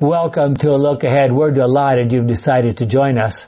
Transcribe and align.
Welcome 0.00 0.54
to 0.58 0.70
a 0.70 0.78
look 0.78 1.02
ahead. 1.02 1.32
We're 1.32 1.50
delighted 1.50 2.12
you've 2.12 2.28
decided 2.28 2.76
to 2.76 2.86
join 2.86 3.18
us. 3.18 3.46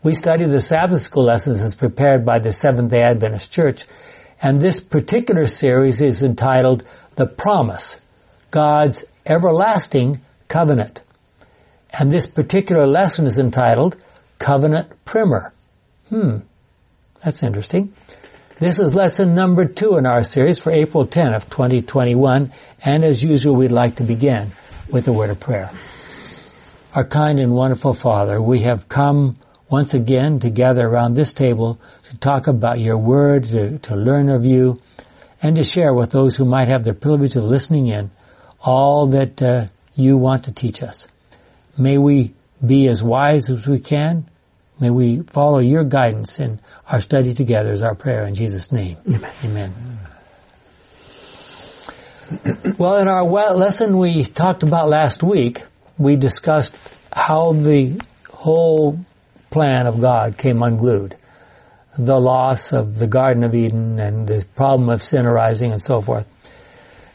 We 0.00 0.14
study 0.14 0.44
the 0.44 0.60
Sabbath 0.60 1.02
school 1.02 1.24
lessons 1.24 1.60
as 1.60 1.74
prepared 1.74 2.24
by 2.24 2.38
the 2.38 2.52
Seventh 2.52 2.92
day 2.92 3.02
Adventist 3.02 3.50
Church, 3.50 3.84
and 4.40 4.60
this 4.60 4.78
particular 4.78 5.46
series 5.46 6.00
is 6.00 6.22
entitled 6.22 6.84
The 7.16 7.26
Promise, 7.26 8.00
God's 8.52 9.06
Everlasting 9.26 10.20
Covenant. 10.46 11.02
And 11.92 12.12
this 12.12 12.28
particular 12.28 12.86
lesson 12.86 13.26
is 13.26 13.40
entitled 13.40 13.96
Covenant 14.38 15.04
Primer. 15.04 15.52
Hmm, 16.10 16.36
that's 17.24 17.42
interesting. 17.42 17.92
This 18.60 18.80
is 18.80 18.92
lesson 18.92 19.36
number 19.36 19.66
two 19.66 19.98
in 19.98 20.06
our 20.06 20.24
series 20.24 20.58
for 20.58 20.72
April 20.72 21.06
10 21.06 21.32
of 21.32 21.48
2021, 21.48 22.52
and 22.82 23.04
as 23.04 23.22
usual, 23.22 23.54
we'd 23.54 23.70
like 23.70 23.96
to 23.96 24.02
begin 24.02 24.50
with 24.90 25.06
a 25.06 25.12
word 25.12 25.30
of 25.30 25.38
prayer. 25.38 25.70
Our 26.92 27.04
kind 27.04 27.38
and 27.38 27.52
wonderful 27.52 27.94
Father, 27.94 28.42
we 28.42 28.62
have 28.62 28.88
come 28.88 29.36
once 29.70 29.94
again 29.94 30.40
to 30.40 30.50
gather 30.50 30.84
around 30.84 31.12
this 31.12 31.32
table 31.32 31.78
to 32.10 32.18
talk 32.18 32.48
about 32.48 32.80
your 32.80 32.98
word, 32.98 33.44
to, 33.44 33.78
to 33.78 33.94
learn 33.94 34.28
of 34.28 34.44
you, 34.44 34.82
and 35.40 35.54
to 35.54 35.62
share 35.62 35.94
with 35.94 36.10
those 36.10 36.34
who 36.34 36.44
might 36.44 36.66
have 36.66 36.82
the 36.82 36.94
privilege 36.94 37.36
of 37.36 37.44
listening 37.44 37.86
in 37.86 38.10
all 38.60 39.06
that 39.06 39.40
uh, 39.40 39.66
you 39.94 40.16
want 40.16 40.46
to 40.46 40.52
teach 40.52 40.82
us. 40.82 41.06
May 41.76 41.96
we 41.96 42.34
be 42.66 42.88
as 42.88 43.04
wise 43.04 43.50
as 43.50 43.68
we 43.68 43.78
can. 43.78 44.27
May 44.80 44.90
we 44.90 45.22
follow 45.22 45.58
your 45.58 45.84
guidance 45.84 46.38
in 46.38 46.60
our 46.86 47.00
study 47.00 47.34
together 47.34 47.72
is 47.72 47.82
our 47.82 47.94
prayer 47.94 48.26
in 48.26 48.34
Jesus' 48.34 48.70
name. 48.70 48.96
Amen. 49.08 49.32
Amen. 49.44 49.74
Well, 52.78 52.98
in 52.98 53.08
our 53.08 53.24
lesson 53.24 53.96
we 53.96 54.22
talked 54.22 54.62
about 54.62 54.90
last 54.90 55.22
week, 55.22 55.62
we 55.96 56.14
discussed 56.16 56.76
how 57.10 57.54
the 57.54 58.00
whole 58.30 59.00
plan 59.50 59.86
of 59.86 60.00
God 60.00 60.36
came 60.36 60.62
unglued. 60.62 61.16
The 61.96 62.20
loss 62.20 62.72
of 62.72 62.96
the 62.96 63.06
Garden 63.06 63.44
of 63.44 63.54
Eden 63.54 63.98
and 63.98 64.26
the 64.26 64.44
problem 64.54 64.90
of 64.90 65.00
sin 65.02 65.26
arising 65.26 65.72
and 65.72 65.80
so 65.80 66.02
forth. 66.02 66.28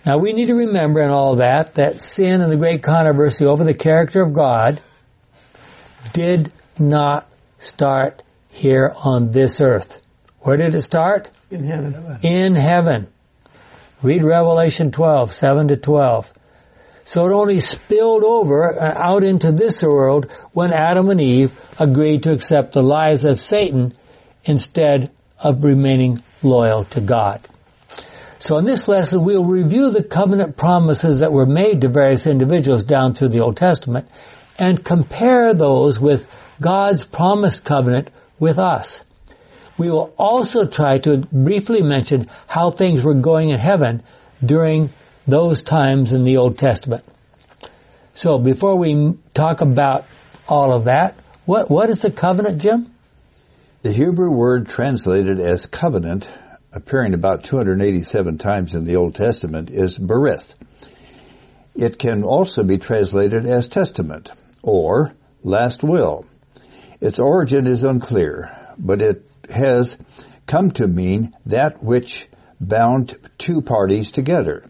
Now 0.06 0.18
we 0.18 0.34
need 0.34 0.48
to 0.48 0.56
remember 0.56 1.02
in 1.02 1.12
all 1.12 1.38
that, 1.38 1.76
that 1.76 2.02
sin 2.02 2.42
and 2.42 2.52
the 2.52 2.58
great 2.58 2.82
controversy 2.84 3.46
over 3.46 3.64
the 3.64 3.74
character 3.74 4.22
of 4.22 4.34
God 4.34 4.82
did 6.12 6.52
not 6.78 7.30
start 7.64 8.24
here 8.50 8.94
on 8.96 9.32
this 9.32 9.62
earth. 9.62 10.02
Where 10.42 10.58
did 10.58 10.76
it 10.76 10.82
start? 10.82 11.30
In 11.50 11.64
heaven. 11.64 12.20
In 12.22 12.56
heaven. 12.56 13.08
Read 14.02 14.24
Revelation 14.24 14.92
12, 14.92 15.32
7 15.32 15.70
to 15.70 15.78
12. 15.78 16.34
So 17.06 17.26
it 17.26 17.34
only 17.34 17.60
spilled 17.60 18.24
over 18.24 18.80
uh, 18.80 18.94
out 18.96 19.24
into 19.24 19.52
this 19.52 19.84
world 19.84 20.32
when 20.52 20.72
Adam 20.74 21.10
and 21.10 21.22
Eve 21.22 21.52
agreed 21.80 22.24
to 22.24 22.32
accept 22.32 22.74
the 22.74 22.82
lies 22.82 23.26
of 23.26 23.40
Satan 23.40 23.94
instead 24.44 25.12
of 25.40 25.64
remaining 25.64 26.22
loyal 26.42 26.86
to 26.86 27.02
God. 27.02 27.42
So 28.40 28.58
in 28.58 28.66
this 28.66 28.90
lesson, 28.90 29.24
we'll 29.24 29.46
review 29.46 29.90
the 29.90 30.04
covenant 30.04 30.58
promises 30.58 31.20
that 31.20 31.32
were 31.32 31.46
made 31.46 31.82
to 31.82 31.88
various 31.88 32.28
individuals 32.28 32.84
down 32.84 33.14
through 33.14 33.30
the 33.30 33.40
Old 33.40 33.56
Testament 33.56 34.10
and 34.60 34.84
compare 34.84 35.54
those 35.54 36.00
with 36.00 36.28
God's 36.60 37.04
promised 37.04 37.64
covenant 37.64 38.10
with 38.40 38.60
us. 38.60 39.04
We 39.78 39.90
will 39.90 40.14
also 40.18 40.68
try 40.68 41.00
to 41.00 41.18
briefly 41.32 41.82
mention 41.82 42.28
how 42.48 42.72
things 42.72 43.04
were 43.04 43.16
going 43.16 43.50
in 43.50 43.60
heaven 43.60 44.04
during 44.44 44.92
those 45.28 45.64
times 45.64 46.14
in 46.14 46.24
the 46.24 46.38
Old 46.38 46.58
Testament. 46.58 47.04
So 48.14 48.38
before 48.38 48.78
we 48.78 49.18
talk 49.34 49.62
about 49.62 50.06
all 50.48 50.74
of 50.74 50.86
that, 50.86 51.16
what, 51.46 51.70
what 51.70 51.90
is 51.90 52.04
a 52.06 52.12
covenant, 52.12 52.62
Jim? 52.62 52.94
The 53.82 53.92
Hebrew 53.92 54.30
word 54.30 54.70
translated 54.70 55.40
as 55.40 55.66
covenant, 55.66 56.28
appearing 56.72 57.14
about 57.14 57.44
287 57.44 58.38
times 58.38 58.76
in 58.76 58.86
the 58.86 58.98
Old 58.98 59.16
Testament, 59.16 59.70
is 59.72 59.98
berith. 59.98 60.54
It 61.76 61.98
can 61.98 62.24
also 62.24 62.64
be 62.64 62.78
translated 62.78 63.48
as 63.48 63.68
testament 63.68 64.32
or 64.62 65.14
last 65.44 65.84
will. 65.84 66.26
Its 67.04 67.20
origin 67.20 67.68
is 67.68 67.84
unclear, 67.84 68.50
but 68.78 69.02
it 69.02 69.28
has 69.50 69.98
come 70.48 70.72
to 70.72 70.88
mean 70.88 71.36
that 71.46 71.84
which 71.84 72.30
bound 72.62 73.14
two 73.38 73.62
parties 73.62 74.10
together. 74.10 74.64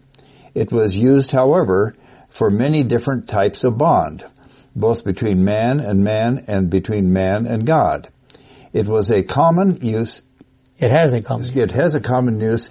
It 0.52 0.72
was 0.72 0.96
used, 0.96 1.30
however, 1.30 1.94
for 2.30 2.50
many 2.50 2.82
different 2.82 3.28
types 3.28 3.62
of 3.62 3.78
bond, 3.78 4.24
both 4.74 5.04
between 5.04 5.44
man 5.44 5.78
and 5.78 6.02
man 6.02 6.46
and 6.48 6.70
between 6.70 7.12
man 7.12 7.46
and 7.46 7.64
God. 7.64 8.08
It 8.72 8.88
was 8.88 9.12
a 9.12 9.22
common 9.22 9.86
use. 9.86 10.20
It 10.80 10.90
has 10.90 11.12
a 11.12 11.22
common. 11.22 11.56
It 11.56 11.70
has 11.70 11.94
a 11.94 12.00
common 12.00 12.40
use 12.40 12.68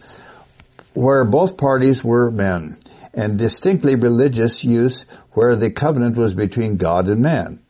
where 0.93 1.23
both 1.23 1.55
parties 1.55 2.03
were 2.03 2.29
men, 2.31 2.79
and 3.13 3.39
distinctly 3.39 3.95
religious 3.95 4.65
use 4.65 5.05
where 5.31 5.55
the 5.55 5.71
covenant 5.71 6.17
was 6.17 6.33
between 6.33 6.75
God 6.75 7.07
and 7.07 7.21
man. 7.21 7.62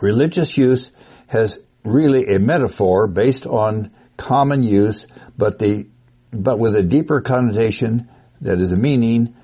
Religious 0.00 0.56
use 0.56 0.90
has 1.26 1.58
really 1.84 2.34
a 2.34 2.38
metaphor 2.38 3.06
based 3.06 3.46
on 3.46 3.90
common 4.16 4.62
use, 4.62 5.06
but 5.36 5.58
the 5.58 5.86
but 6.32 6.58
with 6.58 6.76
a 6.76 6.82
deeper 6.82 7.20
connotation 7.22 8.08
that 8.42 8.60
is 8.60 8.70
a 8.70 8.76
meaning, 8.76 9.34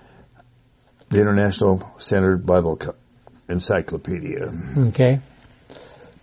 the 1.09 1.21
International 1.21 1.91
Standard 1.99 2.45
Bible 2.45 2.79
Encyclopedia. 3.49 4.53
Okay. 4.79 5.21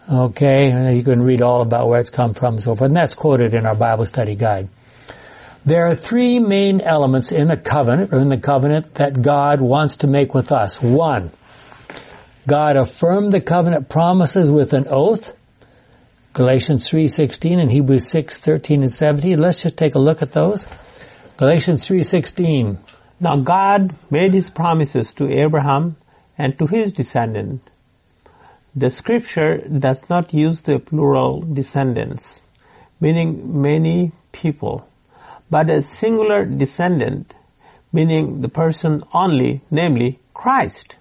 Okay, 0.09 0.95
you 0.95 1.03
can 1.03 1.21
read 1.21 1.41
all 1.41 1.61
about 1.61 1.87
where 1.87 1.99
it's 1.99 2.09
come 2.09 2.33
from 2.33 2.55
and 2.55 2.63
so 2.63 2.75
forth, 2.75 2.87
and 2.87 2.95
that's 2.95 3.13
quoted 3.13 3.53
in 3.53 3.65
our 3.65 3.75
Bible 3.75 4.05
study 4.05 4.35
guide. 4.35 4.67
There 5.63 5.85
are 5.85 5.95
three 5.95 6.39
main 6.39 6.81
elements 6.81 7.31
in 7.31 7.51
a 7.51 7.55
covenant, 7.55 8.11
or 8.11 8.19
in 8.19 8.27
the 8.27 8.39
covenant, 8.39 8.95
that 8.95 9.21
God 9.21 9.61
wants 9.61 9.97
to 9.97 10.07
make 10.07 10.33
with 10.33 10.51
us. 10.51 10.81
One, 10.81 11.31
God 12.47 12.75
affirmed 12.75 13.31
the 13.31 13.41
covenant 13.41 13.87
promises 13.87 14.49
with 14.49 14.73
an 14.73 14.85
oath, 14.89 15.33
Galatians 16.33 16.89
3.16 16.89 17.61
and 17.61 17.71
Hebrews 17.71 18.11
6.13 18.11 18.83
and 18.83 18.93
17. 18.93 19.39
Let's 19.39 19.61
just 19.61 19.77
take 19.77 19.95
a 19.95 19.99
look 19.99 20.21
at 20.21 20.31
those. 20.31 20.65
Galatians 21.37 21.87
3.16. 21.87 22.77
Now 23.19 23.37
God 23.37 23.93
made 24.09 24.33
his 24.33 24.49
promises 24.49 25.13
to 25.15 25.29
Abraham 25.29 25.97
and 26.37 26.57
to 26.57 26.65
his 26.65 26.93
descendant. 26.93 27.69
The 28.75 28.89
scripture 28.89 29.57
does 29.57 30.09
not 30.09 30.33
use 30.33 30.61
the 30.61 30.79
plural 30.79 31.41
descendants, 31.41 32.41
meaning 32.99 33.61
many 33.61 34.13
people, 34.31 34.87
but 35.49 35.69
a 35.69 35.81
singular 35.81 36.45
descendant, 36.45 37.35
meaning 37.91 38.41
the 38.41 38.49
person 38.49 39.03
only, 39.13 39.61
namely 39.69 40.19
Christ. 40.33 40.95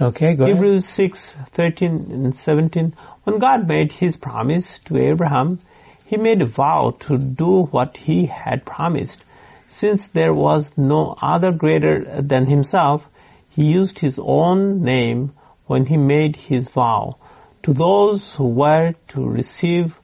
Okay, 0.00 0.34
go 0.34 0.46
Hebrews 0.46 0.86
6, 0.86 1.36
13 1.52 2.08
and 2.10 2.34
17. 2.34 2.94
When 3.22 3.38
God 3.38 3.68
made 3.68 3.92
his 3.92 4.16
promise 4.16 4.80
to 4.86 4.96
Abraham, 4.96 5.60
he 6.04 6.16
made 6.16 6.42
a 6.42 6.46
vow 6.46 6.96
to 7.00 7.16
do 7.16 7.62
what 7.62 7.96
he 7.96 8.26
had 8.26 8.66
promised. 8.66 9.22
Since 9.68 10.08
there 10.08 10.34
was 10.34 10.72
no 10.76 11.16
other 11.22 11.52
greater 11.52 12.20
than 12.20 12.46
himself, 12.46 13.08
he 13.50 13.66
used 13.66 14.00
his 14.00 14.18
own 14.20 14.82
name 14.82 15.32
when 15.66 15.86
he 15.86 15.96
made 15.96 16.34
his 16.34 16.66
vow. 16.68 17.18
To 17.62 17.72
those 17.72 18.34
who 18.34 18.48
were 18.48 18.94
to 19.08 19.24
receive 19.24 20.00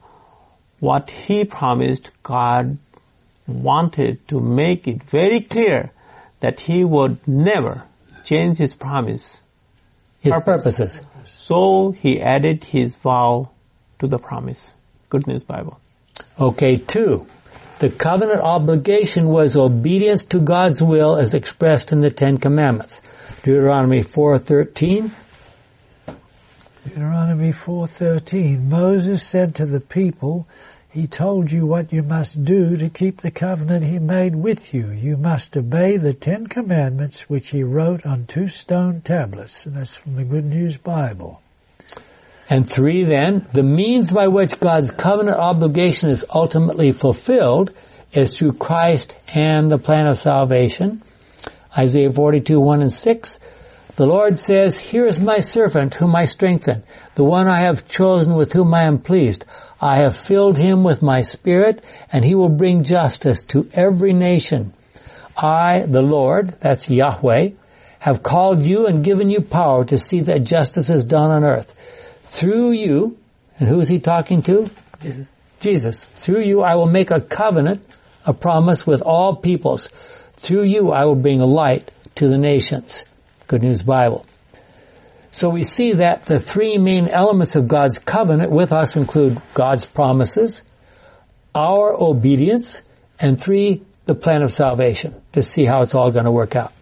what 0.79 1.11
he 1.11 1.45
promised, 1.45 2.12
God 2.23 2.79
wanted 3.49 4.29
to 4.29 4.39
make 4.39 4.87
it 4.87 5.03
very 5.03 5.41
clear 5.41 5.91
that 6.39 6.61
he 6.61 6.84
would 6.84 7.27
never 7.27 7.83
change 8.23 8.59
his 8.59 8.73
promise. 8.73 9.40
His 10.20 10.34
purposes. 10.44 11.00
So 11.25 11.90
he 11.93 12.20
added 12.20 12.64
his 12.64 12.96
vow 12.96 13.50
to 13.99 14.06
the 14.06 14.19
promise. 14.19 14.75
Good 15.08 15.26
News 15.26 15.43
Bible. 15.43 15.81
Okay, 16.38 16.76
two. 16.76 17.26
The 17.78 17.88
covenant 17.88 18.40
obligation 18.40 19.28
was 19.28 19.56
obedience 19.56 20.25
to 20.26 20.40
God's 20.40 20.82
will 20.82 21.17
as 21.17 21.32
expressed 21.32 21.93
in 21.93 22.00
the 22.00 22.11
Ten 22.11 22.37
Commandments. 22.37 23.00
Deuteronomy 23.43 24.02
4.13. 24.02 25.11
Deuteronomy 26.87 27.52
4.13. 27.52 28.69
Moses 28.69 29.23
said 29.23 29.55
to 29.56 29.66
the 29.66 29.81
people, 29.81 30.46
he 30.90 31.06
told 31.06 31.52
you 31.52 31.66
what 31.66 31.92
you 31.92 32.02
must 32.02 32.44
do 32.44 32.76
to 32.76 32.88
keep 32.88 33.20
the 33.20 33.31
covenant 33.31 33.84
he 33.84 34.00
made 34.00 34.34
with 34.34 34.75
you. 34.75 34.90
You 34.90 35.16
must 35.16 35.56
obey 35.56 35.96
the 35.96 36.12
Ten 36.12 36.48
Commandments 36.48 37.28
which 37.28 37.48
he 37.50 37.62
wrote 37.62 38.04
on 38.04 38.26
two 38.26 38.48
stone 38.48 39.00
tablets. 39.00 39.66
And 39.66 39.76
that's 39.76 39.96
from 39.96 40.16
the 40.16 40.25
Good 40.25 40.44
News 40.44 40.78
Bible. 40.78 41.40
And 42.48 42.69
three 42.69 43.04
then, 43.04 43.46
the 43.52 43.62
means 43.62 44.12
by 44.12 44.26
which 44.26 44.58
God's 44.58 44.90
covenant 44.90 45.37
obligation 45.37 46.10
is 46.10 46.26
ultimately 46.28 46.90
fulfilled 46.90 47.72
is 48.12 48.37
through 48.37 48.54
Christ 48.54 49.14
and 49.32 49.70
the 49.70 49.78
plan 49.78 50.08
of 50.08 50.19
salvation. 50.19 51.02
Isaiah 51.78 52.10
42, 52.10 52.58
1 52.58 52.81
and 52.81 52.92
6. 52.92 53.38
The 53.94 54.06
Lord 54.06 54.38
says, 54.38 54.78
Here 54.78 55.06
is 55.06 55.20
my 55.20 55.38
servant 55.38 55.94
whom 55.94 56.16
I 56.16 56.25
strengthen, 56.25 56.82
the 57.14 57.22
one 57.22 57.46
I 57.46 57.58
have 57.58 57.87
chosen 57.87 58.34
with 58.34 58.52
whom 58.52 58.75
I 58.75 58.87
am 58.87 58.98
pleased. 58.98 59.44
I 59.81 60.03
have 60.03 60.17
filled 60.17 60.59
him 60.59 60.85
with 60.85 61.00
my 61.00 61.23
spirit, 61.23 61.82
and 62.12 62.25
he 62.25 62.35
will 62.35 62.50
bring 62.50 62.85
justice 62.85 63.43
to 63.55 63.69
every 63.73 64.12
nation. 64.12 64.75
I, 65.37 65.81
the 65.81 66.03
Lord, 66.03 66.50
that's 66.61 66.91
Yahweh, 66.91 67.50
have 68.00 68.23
called 68.23 68.65
you 68.67 68.87
and 68.87 69.05
given 69.05 69.31
you 69.31 69.41
power 69.41 69.85
to 69.87 69.99
see 69.99 70.21
that 70.23 70.44
justice 70.44 70.91
is 70.91 71.05
done 71.05 71.31
on 71.31 71.44
earth. 71.44 71.73
Through 72.25 72.73
you, 72.73 73.19
and 73.59 73.69
who 73.69 73.81
is 73.81 73.88
he 73.88 74.00
talking 74.00 74.43
to? 74.43 74.71
Jesus. 75.00 75.29
Jesus. 75.61 76.05
Through 76.05 76.41
you 76.41 76.62
I 76.62 76.75
will 76.76 76.87
make 76.87 77.11
a 77.11 77.21
covenant, 77.21 77.87
a 78.26 78.33
promise 78.33 78.87
with 78.87 79.03
all 79.03 79.37
peoples. 79.37 79.88
Through 80.35 80.65
you 80.65 80.91
I 80.91 81.05
will 81.05 81.17
bring 81.17 81.41
a 81.41 81.47
light 81.47 81.91
to 82.17 82.29
the 82.29 82.38
nations. 82.38 83.05
Good 83.47 83.62
News 83.62 83.83
Bible. 83.83 84.26
So 85.32 85.49
we 85.49 85.62
see 85.62 85.94
that 85.94 86.25
the 86.25 86.41
three 86.41 86.77
main 86.79 87.09
elements 87.09 87.55
of 87.55 87.69
God's 87.69 87.99
covenant 87.99 88.50
with 88.50 88.73
us 88.73 88.97
include 88.97 89.41
God's 89.55 89.87
promises, 89.87 90.62
our 91.55 91.94
obedience, 91.94 92.82
and 93.19 93.41
three, 93.41 93.82
the 94.06 94.15
plan 94.15 94.43
of 94.43 94.50
salvation 94.50 95.21
to 95.32 95.43
see 95.43 95.65
how 95.65 95.82
it's 95.82 95.94
all 95.94 96.11
going 96.11 96.25
to 96.25 96.32
work 96.32 96.56
out. 96.56 96.73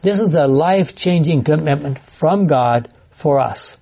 This 0.00 0.20
is 0.20 0.34
a 0.34 0.46
life-changing 0.46 1.44
commitment 1.44 1.98
from 1.98 2.46
God 2.46 2.88
for 3.10 3.40
us. 3.40 3.76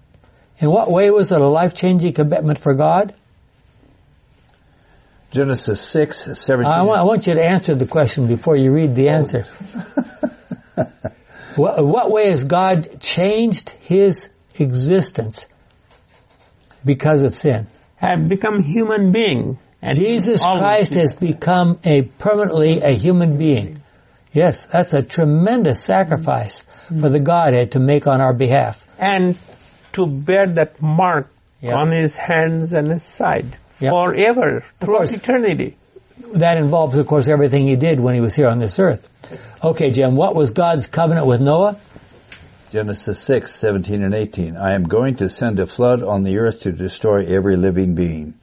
In 0.58 0.70
what 0.70 0.90
way 0.90 1.10
was 1.10 1.32
it 1.32 1.40
a 1.40 1.46
life-changing 1.46 2.12
commitment 2.12 2.58
for 2.58 2.74
God? 2.74 3.14
Genesis 5.32 5.80
6, 5.80 6.38
17. 6.38 6.70
I 6.70 6.82
want, 6.82 7.00
I 7.00 7.04
want 7.04 7.26
you 7.26 7.34
to 7.34 7.44
answer 7.44 7.74
the 7.74 7.86
question 7.86 8.26
before 8.28 8.54
you 8.54 8.70
read 8.70 8.94
the 8.94 9.08
answer. 9.08 9.46
what, 11.56 11.84
what 11.84 12.10
way 12.10 12.26
has 12.30 12.44
God 12.44 13.00
changed 13.00 13.70
His 13.80 14.28
existence 14.58 15.46
because 16.84 17.22
of 17.22 17.34
sin? 17.34 17.66
Have 17.96 18.28
become 18.28 18.62
human 18.62 19.12
being. 19.12 19.58
And 19.80 19.98
Jesus 19.98 20.42
Christ 20.42 20.94
has 20.94 21.14
become 21.14 21.78
a 21.84 22.02
permanently 22.02 22.80
a 22.80 22.90
human 22.90 23.36
being. 23.36 23.80
Yes, 24.32 24.64
that's 24.66 24.92
a 24.92 25.02
tremendous 25.02 25.84
sacrifice 25.84 26.60
for 27.00 27.08
the 27.08 27.20
Godhead 27.20 27.72
to 27.72 27.80
make 27.80 28.06
on 28.06 28.20
our 28.20 28.32
behalf. 28.32 28.86
and 28.98 29.36
to 29.92 30.06
bear 30.06 30.46
that 30.46 30.80
mark 30.80 31.28
Yeah. 31.60 31.74
on 31.74 31.90
his 31.90 32.16
hands 32.16 32.72
and 32.72 32.90
his 32.90 33.02
side 33.02 33.58
Yeah. 33.78 33.90
forever, 33.90 34.64
throughout 34.80 35.12
eternity. 35.12 35.76
That 36.34 36.56
involves, 36.56 36.96
of 36.96 37.06
course, 37.06 37.28
everything 37.28 37.66
he 37.66 37.76
did 37.76 38.00
when 38.00 38.14
he 38.14 38.20
was 38.20 38.34
here 38.34 38.48
on 38.48 38.58
this 38.58 38.78
earth. 38.78 39.08
Okay, 39.62 39.90
Jim, 39.90 40.14
what 40.14 40.34
was 40.34 40.50
God's 40.50 40.86
covenant 40.86 41.26
with 41.26 41.40
Noah? 41.40 41.78
Genesis 42.70 43.22
6, 43.24 43.54
17 43.54 44.02
and 44.02 44.14
18. 44.14 44.56
I 44.56 44.74
am 44.74 44.84
going 44.84 45.16
to 45.16 45.28
send 45.28 45.58
a 45.58 45.66
flood 45.66 46.02
on 46.02 46.22
the 46.22 46.38
earth 46.38 46.60
to 46.62 46.72
destroy 46.72 47.26
every 47.26 47.56
living 47.56 47.94
being. 47.94 48.34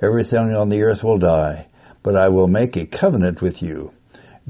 Everything 0.00 0.54
on 0.54 0.70
the 0.70 0.84
earth 0.84 1.04
will 1.04 1.18
die, 1.18 1.66
but 2.02 2.16
I 2.16 2.28
will 2.28 2.48
make 2.48 2.76
a 2.76 2.86
covenant 2.86 3.42
with 3.42 3.62
you. 3.62 3.92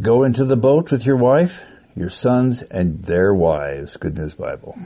Go 0.01 0.25
into 0.25 0.45
the 0.45 0.57
boat 0.57 0.91
with 0.91 1.05
your 1.05 1.17
wife, 1.17 1.63
your 1.97 2.11
sons, 2.11 2.63
and 2.63 3.03
their 3.03 3.35
wives. 3.35 3.97
Good 3.97 4.17
News 4.17 4.35
Bible. 4.35 4.79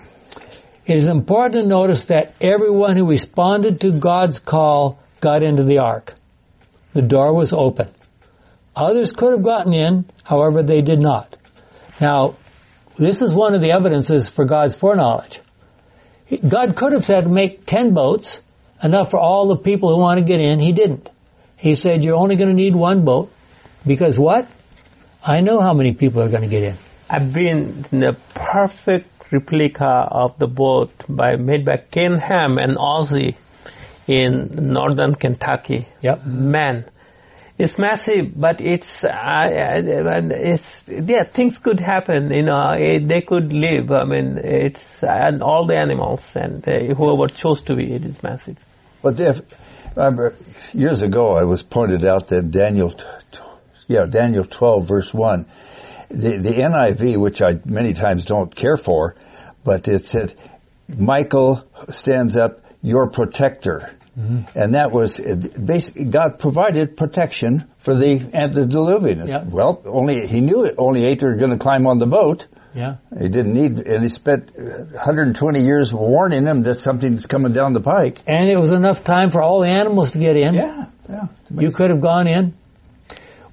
It 0.86 0.96
is 0.96 1.04
important 1.04 1.64
to 1.64 1.68
notice 1.68 2.04
that 2.04 2.34
everyone 2.40 2.96
who 2.96 3.06
responded 3.06 3.82
to 3.82 3.92
God's 3.92 4.38
call 4.38 4.98
got 5.20 5.42
into 5.42 5.64
the 5.64 5.78
ark. 5.80 6.14
The 6.92 7.02
door 7.02 7.34
was 7.34 7.52
open. 7.52 7.88
Others 8.74 9.12
could 9.12 9.32
have 9.32 9.42
gotten 9.42 9.74
in, 9.74 10.06
however 10.26 10.62
they 10.62 10.80
did 10.80 11.00
not. 11.00 11.36
Now, 12.00 12.36
this 12.96 13.22
is 13.22 13.34
one 13.34 13.54
of 13.54 13.60
the 13.60 13.72
evidences 13.72 14.28
for 14.28 14.44
God's 14.44 14.76
foreknowledge. 14.76 15.40
God 16.46 16.76
could 16.76 16.92
have 16.92 17.04
said 17.04 17.30
make 17.30 17.64
ten 17.64 17.94
boats, 17.94 18.40
enough 18.82 19.10
for 19.10 19.18
all 19.18 19.48
the 19.48 19.56
people 19.56 19.94
who 19.94 20.00
want 20.00 20.18
to 20.18 20.24
get 20.24 20.40
in. 20.40 20.60
He 20.60 20.72
didn't. 20.72 21.10
He 21.56 21.74
said 21.74 22.04
you're 22.04 22.16
only 22.16 22.36
going 22.36 22.50
to 22.50 22.54
need 22.54 22.76
one 22.76 23.04
boat, 23.04 23.32
because 23.86 24.18
what? 24.18 24.48
I 25.24 25.40
know 25.40 25.60
how 25.60 25.74
many 25.74 25.92
people 25.92 26.22
are 26.22 26.28
going 26.28 26.42
to 26.42 26.48
get 26.48 26.62
in. 26.62 26.76
I've 27.10 27.32
been 27.32 27.84
in 27.90 28.16
perfect 28.34 29.32
replica 29.32 29.86
of 30.10 30.38
the 30.38 30.46
boat 30.46 30.92
by 31.08 31.36
made 31.36 31.64
by 31.64 31.78
Ken 31.78 32.18
Ham 32.18 32.58
and 32.58 32.76
Ozzy 32.76 33.34
in 34.08 34.72
northern 34.72 35.14
Kentucky. 35.14 35.86
Yep. 36.00 36.24
Man, 36.26 36.86
it's 37.58 37.78
massive, 37.78 38.32
but 38.34 38.60
it's 38.60 39.04
uh, 39.04 39.82
it's 40.30 40.84
yeah 40.88 41.24
things 41.24 41.58
could 41.58 41.78
happen. 41.78 42.32
You 42.32 42.42
know, 42.42 42.70
eh, 42.70 43.00
they 43.02 43.20
could 43.20 43.52
live. 43.52 43.90
I 43.90 44.04
mean, 44.04 44.38
it's 44.38 45.02
and 45.02 45.42
all 45.42 45.66
the 45.66 45.76
animals 45.76 46.34
and 46.34 46.66
uh, 46.66 46.94
whoever 46.94 47.26
chose 47.26 47.62
to 47.62 47.76
be, 47.76 47.92
it 47.92 48.04
is 48.04 48.22
massive. 48.22 48.56
But 49.02 49.20
if, 49.20 49.42
remember, 49.94 50.34
years 50.72 51.02
ago 51.02 51.32
I 51.32 51.44
was 51.44 51.62
pointed 51.62 52.04
out 52.04 52.28
that 52.28 52.50
Daniel, 52.50 52.90
t- 52.90 53.04
t- 53.32 53.40
yeah, 53.86 54.06
Daniel 54.06 54.44
12 54.44 54.86
verse 54.86 55.14
1, 55.14 55.46
the, 56.08 56.38
the 56.38 56.50
NIV, 56.50 57.16
which 57.18 57.42
I 57.42 57.60
many 57.64 57.92
times 57.92 58.24
don't 58.24 58.54
care 58.54 58.76
for, 58.76 59.14
but 59.64 59.88
it 59.88 60.06
said, 60.06 60.34
Michael 60.88 61.64
stands 61.90 62.36
up, 62.36 62.64
your 62.82 63.10
protector. 63.10 63.94
Mm-hmm. 64.18 64.58
And 64.58 64.74
that 64.74 64.90
was, 64.90 65.20
basically, 65.20 66.06
God 66.06 66.40
provided 66.40 66.96
protection 66.96 67.70
for 67.78 67.94
the 67.94 68.18
antediluvians. 68.18 69.28
Yeah. 69.28 69.44
Well, 69.44 69.80
only, 69.86 70.26
he 70.26 70.40
knew 70.40 70.64
it, 70.64 70.74
only 70.76 71.04
eight 71.04 71.22
were 71.22 71.36
going 71.36 71.52
to 71.52 71.58
climb 71.58 71.86
on 71.86 71.98
the 71.98 72.06
boat. 72.06 72.48
Yeah. 72.74 72.96
He 73.16 73.28
didn't 73.28 73.54
need, 73.54 73.78
and 73.78 74.02
he 74.02 74.08
spent 74.08 74.56
120 74.56 75.62
years 75.62 75.92
warning 75.92 76.44
them 76.44 76.64
that 76.64 76.80
something's 76.80 77.26
coming 77.26 77.52
down 77.52 77.72
the 77.72 77.80
pike. 77.80 78.20
And 78.26 78.48
it 78.48 78.58
was 78.58 78.72
enough 78.72 79.04
time 79.04 79.30
for 79.30 79.40
all 79.40 79.60
the 79.60 79.68
animals 79.68 80.10
to 80.12 80.18
get 80.18 80.36
in. 80.36 80.54
Yeah, 80.54 80.86
yeah. 81.08 81.26
You 81.50 81.70
could 81.70 81.90
have 81.90 82.00
gone 82.00 82.26
in. 82.26 82.54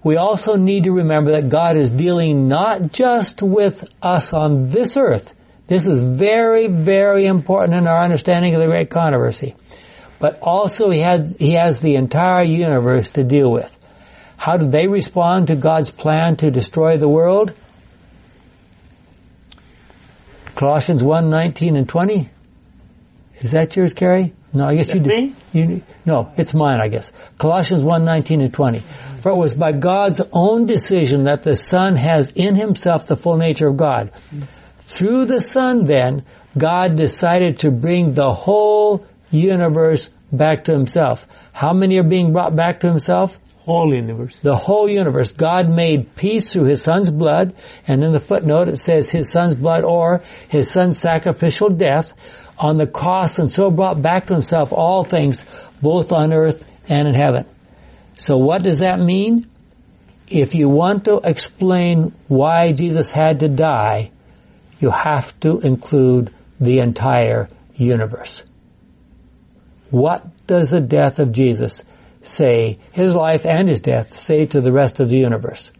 We 0.03 0.17
also 0.17 0.55
need 0.55 0.83
to 0.83 0.91
remember 0.91 1.31
that 1.31 1.49
God 1.49 1.77
is 1.77 1.89
dealing 1.89 2.47
not 2.47 2.91
just 2.91 3.41
with 3.41 3.87
us 4.01 4.33
on 4.33 4.67
this 4.67 4.97
earth. 4.97 5.33
This 5.67 5.87
is 5.87 5.99
very, 5.99 6.67
very 6.67 7.25
important 7.25 7.77
in 7.77 7.87
our 7.87 8.03
understanding 8.03 8.53
of 8.53 8.61
the 8.61 8.67
great 8.67 8.91
controversy. 8.91 9.55
But 10.19 10.39
also 10.41 10.89
he 10.89 10.99
had, 10.99 11.35
he 11.39 11.53
has 11.53 11.79
the 11.81 11.95
entire 11.95 12.43
universe 12.43 13.09
to 13.11 13.23
deal 13.23 13.51
with. 13.51 13.71
How 14.37 14.57
do 14.57 14.67
they 14.67 14.87
respond 14.87 15.47
to 15.47 15.55
God's 15.55 15.89
plan 15.89 16.37
to 16.37 16.51
destroy 16.51 16.97
the 16.97 17.07
world? 17.07 17.53
Colossians 20.55 21.03
1, 21.03 21.29
19 21.29 21.75
and 21.75 21.87
20. 21.87 22.29
Is 23.35 23.51
that 23.51 23.75
yours, 23.75 23.93
Carrie? 23.93 24.33
No, 24.53 24.67
I 24.67 24.75
guess 24.75 24.93
you 24.93 25.01
do. 25.01 25.09
me? 25.09 25.35
You, 25.51 25.83
no, 26.05 26.31
it's 26.37 26.53
mine, 26.53 26.79
I 26.81 26.87
guess. 26.87 27.11
Colossians 27.37 27.83
1, 27.83 28.05
19 28.05 28.41
and 28.41 28.53
20. 28.53 28.79
For 29.19 29.31
it 29.31 29.35
was 29.35 29.53
by 29.53 29.73
God's 29.73 30.21
own 30.31 30.65
decision 30.65 31.25
that 31.25 31.43
the 31.43 31.57
Son 31.57 31.97
has 31.97 32.31
in 32.31 32.55
himself 32.55 33.05
the 33.05 33.17
full 33.17 33.35
nature 33.35 33.67
of 33.67 33.75
God. 33.75 34.13
Through 34.77 35.25
the 35.25 35.41
Son, 35.41 35.83
then, 35.83 36.23
God 36.57 36.95
decided 36.95 37.59
to 37.59 37.71
bring 37.71 38.13
the 38.13 38.31
whole 38.31 39.05
universe 39.31 40.09
back 40.31 40.65
to 40.65 40.73
himself. 40.73 41.27
How 41.53 41.73
many 41.73 41.97
are 41.97 42.03
being 42.03 42.33
brought 42.33 42.55
back 42.55 42.81
to 42.81 42.87
himself? 42.87 43.39
Whole 43.59 43.95
universe. 43.95 44.37
the 44.41 44.55
whole 44.55 44.87
universe. 44.87 45.33
God 45.33 45.69
made 45.69 46.15
peace 46.15 46.53
through 46.53 46.65
his 46.65 46.83
son's 46.83 47.09
blood, 47.09 47.55
and 47.87 48.03
in 48.03 48.11
the 48.11 48.19
footnote 48.19 48.67
it 48.67 48.77
says 48.77 49.09
his 49.09 49.31
son's 49.31 49.55
blood 49.55 49.83
or 49.83 50.21
his 50.49 50.71
son's 50.71 50.99
sacrificial 50.99 51.69
death 51.69 52.13
on 52.59 52.75
the 52.75 52.85
cross 52.85 53.39
and 53.39 53.49
so 53.49 53.71
brought 53.71 54.01
back 54.01 54.27
to 54.27 54.33
himself 54.33 54.71
all 54.71 55.03
things 55.03 55.45
both 55.81 56.11
on 56.13 56.31
earth 56.31 56.63
and 56.87 57.07
in 57.07 57.15
heaven. 57.15 57.47
So 58.17 58.37
what 58.37 58.61
does 58.61 58.79
that 58.79 58.99
mean? 58.99 59.47
If 60.27 60.55
you 60.55 60.69
want 60.69 61.05
to 61.05 61.21
explain 61.23 62.13
why 62.27 62.71
Jesus 62.71 63.11
had 63.11 63.39
to 63.39 63.49
die, 63.49 64.11
you 64.79 64.89
have 64.89 65.39
to 65.39 65.59
include 65.59 66.31
the 66.59 66.79
entire 66.79 67.49
universe. 67.75 68.43
What 69.89 70.47
does 70.47 70.71
the 70.71 70.81
death 70.81 71.19
of 71.19 71.31
Jesus 71.31 71.83
say, 72.21 72.79
his 72.91 73.13
life 73.13 73.45
and 73.45 73.69
his 73.69 73.81
death, 73.81 74.17
say 74.17 74.45
to 74.47 74.61
the 74.61 74.71
rest 74.71 74.99
of 74.99 75.09
the 75.09 75.17
universe? 75.17 75.71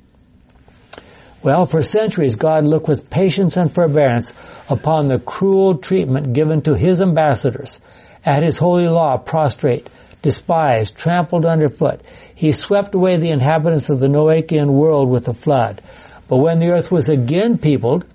Well, 1.41 1.65
for 1.65 1.83
centuries, 1.83 2.35
God 2.35 2.63
looked 2.63 2.87
with 2.87 3.09
patience 3.09 3.57
and 3.57 3.71
forbearance 3.71 4.33
upon 4.67 5.07
the 5.07 5.19
cruel 5.19 5.77
treatment 5.77 6.33
given 6.33 6.61
to 6.63 6.75
his 6.75 7.01
ambassadors, 7.01 7.79
at 8.25 8.41
his 8.41 8.57
holy 8.57 8.87
law 8.87 9.17
prostrate, 9.17 9.87
despised, 10.23 10.95
trampled 10.95 11.45
underfoot. 11.45 12.01
He 12.33 12.51
swept 12.51 12.95
away 12.95 13.17
the 13.17 13.29
inhabitants 13.29 13.89
of 13.89 13.99
the 13.99 14.07
Noachian 14.07 14.71
world 14.71 15.07
with 15.07 15.27
a 15.27 15.35
flood. 15.35 15.83
But 16.27 16.37
when 16.37 16.57
the 16.57 16.69
earth 16.69 16.91
was 16.91 17.09
again 17.09 17.59
peopled, 17.59 18.05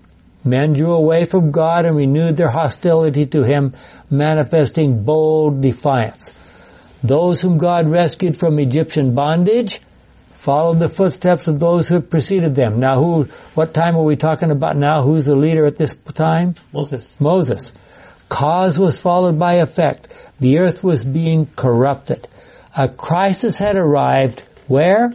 men 0.44 0.72
drew 0.72 0.92
away 0.92 1.24
from 1.24 1.50
God 1.50 1.86
and 1.86 1.96
renewed 1.96 2.36
their 2.36 2.50
hostility 2.50 3.26
to 3.26 3.42
him, 3.42 3.74
manifesting 4.10 5.04
bold 5.04 5.60
defiance. 5.60 6.32
Those 7.02 7.40
whom 7.40 7.58
God 7.58 7.88
rescued 7.88 8.38
from 8.38 8.58
Egyptian 8.58 9.14
bondage 9.14 9.80
followed 10.30 10.78
the 10.78 10.88
footsteps 10.88 11.48
of 11.48 11.60
those 11.60 11.86
who 11.86 11.96
had 11.96 12.10
preceded 12.10 12.54
them. 12.54 12.80
Now 12.80 12.98
who, 12.98 13.28
what 13.54 13.74
time 13.74 13.96
are 13.96 14.02
we 14.02 14.16
talking 14.16 14.50
about 14.50 14.76
now? 14.76 15.02
Who's 15.02 15.26
the 15.26 15.36
leader 15.36 15.66
at 15.66 15.76
this 15.76 15.94
time? 16.14 16.54
Moses. 16.72 17.14
Moses. 17.18 17.72
Cause 18.28 18.78
was 18.78 18.98
followed 18.98 19.38
by 19.38 19.54
effect. 19.54 20.08
The 20.38 20.60
earth 20.60 20.82
was 20.82 21.04
being 21.04 21.46
corrupted. 21.46 22.28
A 22.76 22.88
crisis 22.88 23.58
had 23.58 23.76
arrived 23.76 24.42
where? 24.66 25.12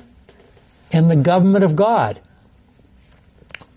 In 0.91 1.07
the 1.07 1.15
government 1.15 1.63
of 1.63 1.75
God. 1.75 2.19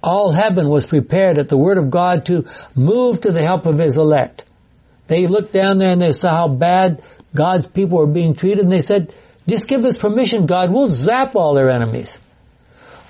All 0.03 0.31
heaven 0.31 0.69
was 0.69 0.87
prepared 0.87 1.39
at 1.39 1.49
the 1.49 1.57
word 1.57 1.79
of 1.79 1.91
God 1.91 2.27
to 2.27 2.47
move 2.75 3.21
to 3.23 3.33
the 3.33 3.45
help 3.45 3.67
of 3.67 3.79
his 3.79 3.97
elect. 3.97 4.45
They 5.09 5.27
looked 5.27 5.53
down 5.53 5.79
there 5.79 5.91
and 5.91 6.01
they 6.01 6.13
saw 6.13 6.37
how 6.37 6.49
bad 6.49 7.03
God's 7.35 7.67
people 7.67 7.99
were 7.99 8.07
being 8.07 8.35
treated 8.35 8.61
and 8.61 8.73
they 8.73 8.81
said, 8.81 9.15
just 9.47 9.67
give 9.67 9.85
us 9.85 9.99
permission, 9.99 10.47
God, 10.47 10.71
we'll 10.71 10.89
zap 10.89 11.35
all 11.35 11.55
their 11.55 11.71
enemies. 11.71 12.19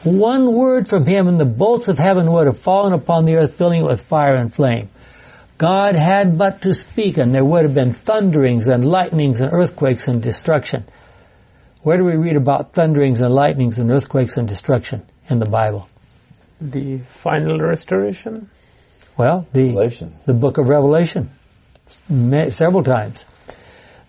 One 0.04 0.54
word 0.54 0.86
from 0.86 1.04
him 1.04 1.26
and 1.26 1.38
the 1.38 1.44
bolts 1.44 1.88
of 1.88 1.98
heaven 1.98 2.30
would 2.30 2.46
have 2.46 2.58
fallen 2.58 2.92
upon 2.92 3.24
the 3.24 3.36
earth, 3.36 3.54
filling 3.54 3.82
it 3.82 3.86
with 3.86 4.00
fire 4.00 4.34
and 4.34 4.54
flame. 4.54 4.88
God 5.58 5.96
had 5.96 6.38
but 6.38 6.62
to 6.62 6.72
speak 6.72 7.18
and 7.18 7.34
there 7.34 7.44
would 7.44 7.64
have 7.64 7.74
been 7.74 7.92
thunderings 7.92 8.68
and 8.68 8.88
lightnings 8.88 9.40
and 9.40 9.50
earthquakes 9.52 10.06
and 10.06 10.22
destruction. 10.22 10.84
Where 11.82 11.96
do 11.96 12.04
we 12.04 12.16
read 12.16 12.36
about 12.36 12.72
thunderings 12.72 13.20
and 13.20 13.34
lightnings 13.34 13.80
and 13.80 13.90
earthquakes 13.90 14.36
and 14.36 14.46
destruction 14.46 15.04
in 15.28 15.38
the 15.38 15.50
Bible? 15.50 15.88
The 16.60 16.98
final 16.98 17.58
restoration? 17.58 18.50
Well, 19.16 19.46
the, 19.52 19.66
Revelation. 19.66 20.16
the 20.26 20.34
book 20.34 20.58
of 20.58 20.68
Revelation. 20.68 21.30
Several 22.50 22.82
times. 22.82 23.26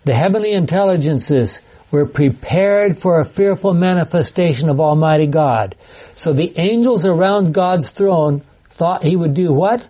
The 0.04 0.14
heavenly 0.14 0.52
intelligences 0.52 1.60
were 1.90 2.06
prepared 2.06 2.98
for 2.98 3.20
a 3.20 3.24
fearful 3.24 3.74
manifestation 3.74 4.68
of 4.68 4.80
Almighty 4.80 5.26
God. 5.26 5.76
So 6.14 6.32
the 6.32 6.52
angels 6.58 7.04
around 7.04 7.54
God's 7.54 7.90
throne 7.90 8.42
thought 8.70 9.02
he 9.02 9.16
would 9.16 9.34
do 9.34 9.52
what? 9.52 9.86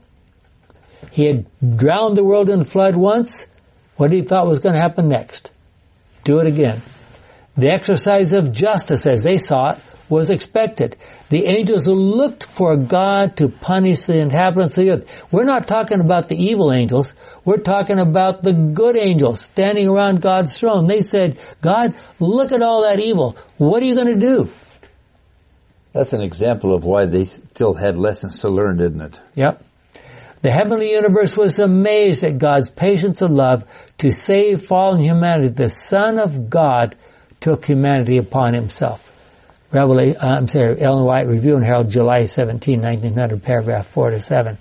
He 1.13 1.27
had 1.27 1.47
drowned 1.77 2.17
the 2.17 2.25
world 2.25 2.49
in 2.49 2.61
a 2.61 2.65
flood 2.65 2.97
once. 2.97 3.47
What 3.97 4.13
he 4.13 4.23
thought 4.23 4.47
was 4.47 4.61
going 4.61 4.75
to 4.75 4.81
happen 4.81 5.09
next? 5.09 5.51
Do 6.25 6.41
it 6.41 6.47
again. 6.47 6.83
The 7.57 7.71
exercise 7.71 8.33
of 8.33 8.53
justice 8.53 9.07
as 9.07 9.23
they 9.23 9.37
saw 9.37 9.73
it 9.73 9.79
was 10.11 10.29
expected. 10.29 10.97
The 11.29 11.47
angels 11.47 11.87
looked 11.87 12.45
for 12.45 12.77
God 12.77 13.37
to 13.37 13.49
punish 13.49 14.03
the 14.03 14.19
inhabitants 14.19 14.77
of 14.77 14.85
the 14.85 14.91
earth. 14.91 15.27
We're 15.31 15.45
not 15.45 15.69
talking 15.69 16.01
about 16.01 16.29
the 16.29 16.37
evil 16.37 16.73
angels. 16.73 17.15
We're 17.45 17.59
talking 17.59 18.01
about 18.01 18.43
the 18.43 18.53
good 18.53 18.97
angels 18.97 19.41
standing 19.41 19.89
around 19.89 20.21
God's 20.21 20.59
throne. 20.59 20.87
They 20.87 21.03
said, 21.03 21.39
God, 21.61 21.97
look 22.19 22.53
at 22.53 22.61
all 22.61 22.83
that 22.83 22.99
evil. 23.01 23.37
What 23.57 23.83
are 23.83 23.87
you 23.87 23.95
going 23.95 24.19
to 24.19 24.21
do? 24.21 24.51
That's 25.93 26.13
an 26.13 26.23
example 26.23 26.75
of 26.75 26.85
why 26.85 27.07
they 27.07 27.25
still 27.25 27.75
had 27.75 27.97
lessons 27.97 28.41
to 28.41 28.49
learn, 28.49 28.81
isn't 28.81 29.01
it? 29.01 29.21
Yep. 29.35 29.65
The 30.43 30.51
heavenly 30.51 30.93
universe 30.93 31.37
was 31.37 31.59
amazed 31.59 32.25
at 32.25 32.39
God's 32.39 32.71
patience 32.71 33.21
and 33.21 33.35
love 33.35 33.65
to 33.99 34.11
save 34.11 34.65
fallen 34.65 35.03
humanity. 35.03 35.49
The 35.49 35.69
Son 35.69 36.19
of 36.19 36.49
God 36.49 36.97
took 37.41 37.67
humanity 37.67 38.17
upon 38.17 38.55
himself. 38.55 39.10
Revelation, 39.73 40.21
uh, 40.21 40.27
I'm 40.27 40.49
sorry, 40.49 40.81
Ellen 40.81 41.05
White 41.05 41.29
Review 41.29 41.55
and 41.55 41.65
Herald, 41.65 41.91
July 41.91 42.25
17, 42.25 42.81
1900, 42.81 43.43
paragraph 43.43 43.87
4 43.87 44.11
to 44.11 44.21
7. 44.21 44.59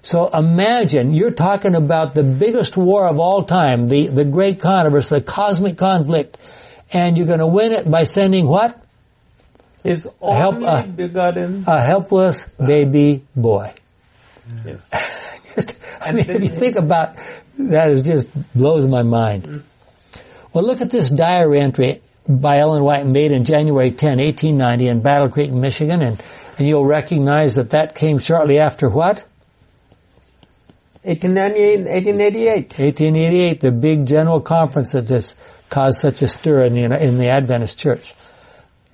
So 0.00 0.28
imagine 0.28 1.14
you're 1.14 1.30
talking 1.30 1.74
about 1.74 2.14
the 2.14 2.22
biggest 2.22 2.76
war 2.76 3.08
of 3.08 3.18
all 3.18 3.44
time, 3.44 3.88
the, 3.88 4.08
the 4.08 4.24
great 4.24 4.60
controversy, 4.60 5.14
the 5.16 5.20
cosmic 5.22 5.78
conflict, 5.78 6.38
and 6.92 7.16
you're 7.16 7.26
going 7.26 7.38
to 7.38 7.46
win 7.46 7.72
it 7.72 7.90
by 7.90 8.02
sending 8.02 8.46
what? 8.46 8.80
Is 9.82 10.04
Help, 10.04 10.54
only 10.54 10.66
uh, 10.66 10.82
begotten. 10.82 11.64
A 11.66 11.82
helpless 11.82 12.42
baby 12.56 13.24
boy. 13.36 13.74
Yes. 14.64 15.40
Just, 15.54 15.74
I 16.00 16.12
mean, 16.12 16.28
if 16.28 16.42
you 16.42 16.48
think 16.48 16.76
about 16.76 17.16
that, 17.58 17.90
it 17.90 18.02
just 18.02 18.28
blows 18.54 18.86
my 18.86 19.02
mind. 19.02 19.62
Well, 20.52 20.64
look 20.64 20.80
at 20.80 20.90
this 20.90 21.08
diary 21.08 21.60
entry 21.60 22.02
by 22.28 22.58
Ellen 22.58 22.82
White 22.82 23.06
made 23.06 23.32
in 23.32 23.44
January 23.44 23.90
10, 23.90 24.18
1890 24.18 24.88
in 24.88 25.02
Battle 25.02 25.28
Creek, 25.28 25.52
Michigan, 25.52 26.02
and, 26.02 26.22
and 26.58 26.66
you'll 26.66 26.86
recognize 26.86 27.56
that 27.56 27.70
that 27.70 27.94
came 27.94 28.18
shortly 28.18 28.58
after 28.58 28.88
what? 28.88 29.24
1898, 31.02 31.84
1888. 31.84 32.78
1888, 32.78 33.60
the 33.60 33.70
big 33.70 34.06
general 34.06 34.40
conference 34.40 34.92
that 34.92 35.06
just 35.06 35.36
caused 35.68 36.00
such 36.00 36.22
a 36.22 36.28
stir 36.28 36.64
in 36.64 36.74
the, 36.74 37.04
in 37.04 37.18
the 37.18 37.28
Adventist 37.28 37.78
church. 37.78 38.14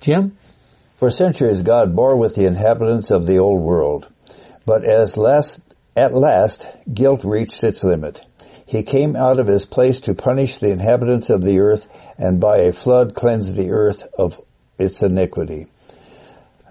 Jim? 0.01 0.37
For 0.97 1.09
centuries, 1.09 1.61
God 1.61 1.95
bore 1.95 2.17
with 2.17 2.35
the 2.35 2.45
inhabitants 2.45 3.11
of 3.11 3.25
the 3.25 3.39
old 3.39 3.61
world. 3.61 4.07
But 4.65 4.83
as 4.83 5.15
last, 5.15 5.61
at 5.95 6.13
last, 6.13 6.67
guilt 6.93 7.23
reached 7.23 7.63
its 7.63 7.83
limit. 7.83 8.21
He 8.71 8.83
came 8.83 9.17
out 9.17 9.37
of 9.37 9.47
his 9.47 9.65
place 9.65 9.99
to 10.01 10.13
punish 10.13 10.57
the 10.57 10.69
inhabitants 10.71 11.29
of 11.29 11.41
the 11.41 11.59
earth 11.59 11.89
and 12.17 12.39
by 12.39 12.59
a 12.59 12.71
flood 12.71 13.13
cleanse 13.13 13.53
the 13.53 13.71
earth 13.71 14.07
of 14.17 14.41
its 14.79 15.03
iniquity. 15.03 15.67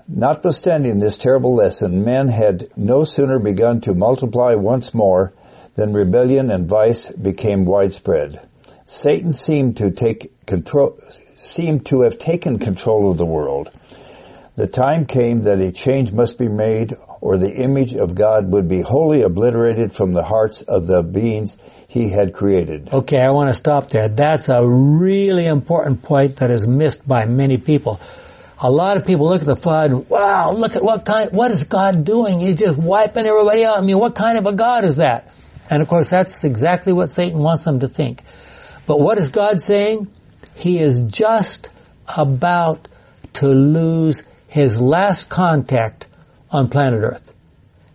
Notwithstanding 0.08 0.98
this 0.98 1.18
terrible 1.18 1.54
lesson, 1.54 2.02
men 2.02 2.28
had 2.28 2.70
no 2.74 3.04
sooner 3.04 3.38
begun 3.38 3.82
to 3.82 3.92
multiply 3.92 4.54
once 4.54 4.94
more 4.94 5.34
than 5.74 5.92
rebellion 5.92 6.50
and 6.50 6.66
vice 6.66 7.10
became 7.10 7.66
widespread. 7.66 8.40
Satan 8.86 9.34
seemed 9.34 9.76
to 9.76 9.90
take 9.90 10.46
control, 10.46 10.98
seemed 11.34 11.84
to 11.84 12.00
have 12.00 12.18
taken 12.18 12.58
control 12.58 13.10
of 13.10 13.18
the 13.18 13.26
world. 13.26 13.70
The 14.54 14.66
time 14.66 15.04
came 15.04 15.42
that 15.42 15.60
a 15.60 15.70
change 15.70 16.12
must 16.12 16.38
be 16.38 16.48
made 16.48 16.96
or 17.20 17.36
the 17.36 17.52
image 17.52 17.94
of 17.94 18.14
God 18.14 18.50
would 18.50 18.68
be 18.68 18.80
wholly 18.80 19.22
obliterated 19.22 19.92
from 19.92 20.12
the 20.12 20.22
hearts 20.22 20.62
of 20.62 20.86
the 20.86 21.02
beings 21.02 21.58
he 21.86 22.08
had 22.08 22.32
created. 22.32 22.92
Okay, 22.92 23.18
I 23.18 23.30
want 23.30 23.48
to 23.48 23.54
stop 23.54 23.88
there. 23.88 24.08
That's 24.08 24.48
a 24.48 24.66
really 24.66 25.46
important 25.46 26.02
point 26.02 26.36
that 26.36 26.50
is 26.50 26.66
missed 26.66 27.06
by 27.06 27.26
many 27.26 27.58
people. 27.58 28.00
A 28.62 28.70
lot 28.70 28.96
of 28.96 29.06
people 29.06 29.26
look 29.28 29.40
at 29.40 29.46
the 29.46 29.56
flood 29.56 29.90
and, 29.90 30.08
wow, 30.08 30.52
look 30.52 30.76
at 30.76 30.82
what 30.82 31.04
kind, 31.04 31.30
what 31.32 31.50
is 31.50 31.64
God 31.64 32.04
doing? 32.04 32.38
He's 32.38 32.58
just 32.58 32.78
wiping 32.78 33.26
everybody 33.26 33.64
out. 33.64 33.78
I 33.78 33.80
mean, 33.80 33.98
what 33.98 34.14
kind 34.14 34.38
of 34.38 34.46
a 34.46 34.52
God 34.52 34.84
is 34.84 34.96
that? 34.96 35.32
And 35.68 35.82
of 35.82 35.88
course, 35.88 36.10
that's 36.10 36.44
exactly 36.44 36.92
what 36.92 37.10
Satan 37.10 37.38
wants 37.38 37.64
them 37.64 37.80
to 37.80 37.88
think. 37.88 38.22
But 38.86 38.98
what 38.98 39.18
is 39.18 39.28
God 39.28 39.60
saying? 39.60 40.10
He 40.54 40.78
is 40.78 41.02
just 41.02 41.70
about 42.08 42.88
to 43.34 43.46
lose 43.48 44.24
his 44.48 44.80
last 44.80 45.28
contact 45.28 46.06
on 46.50 46.68
planet 46.68 47.02
Earth. 47.02 47.32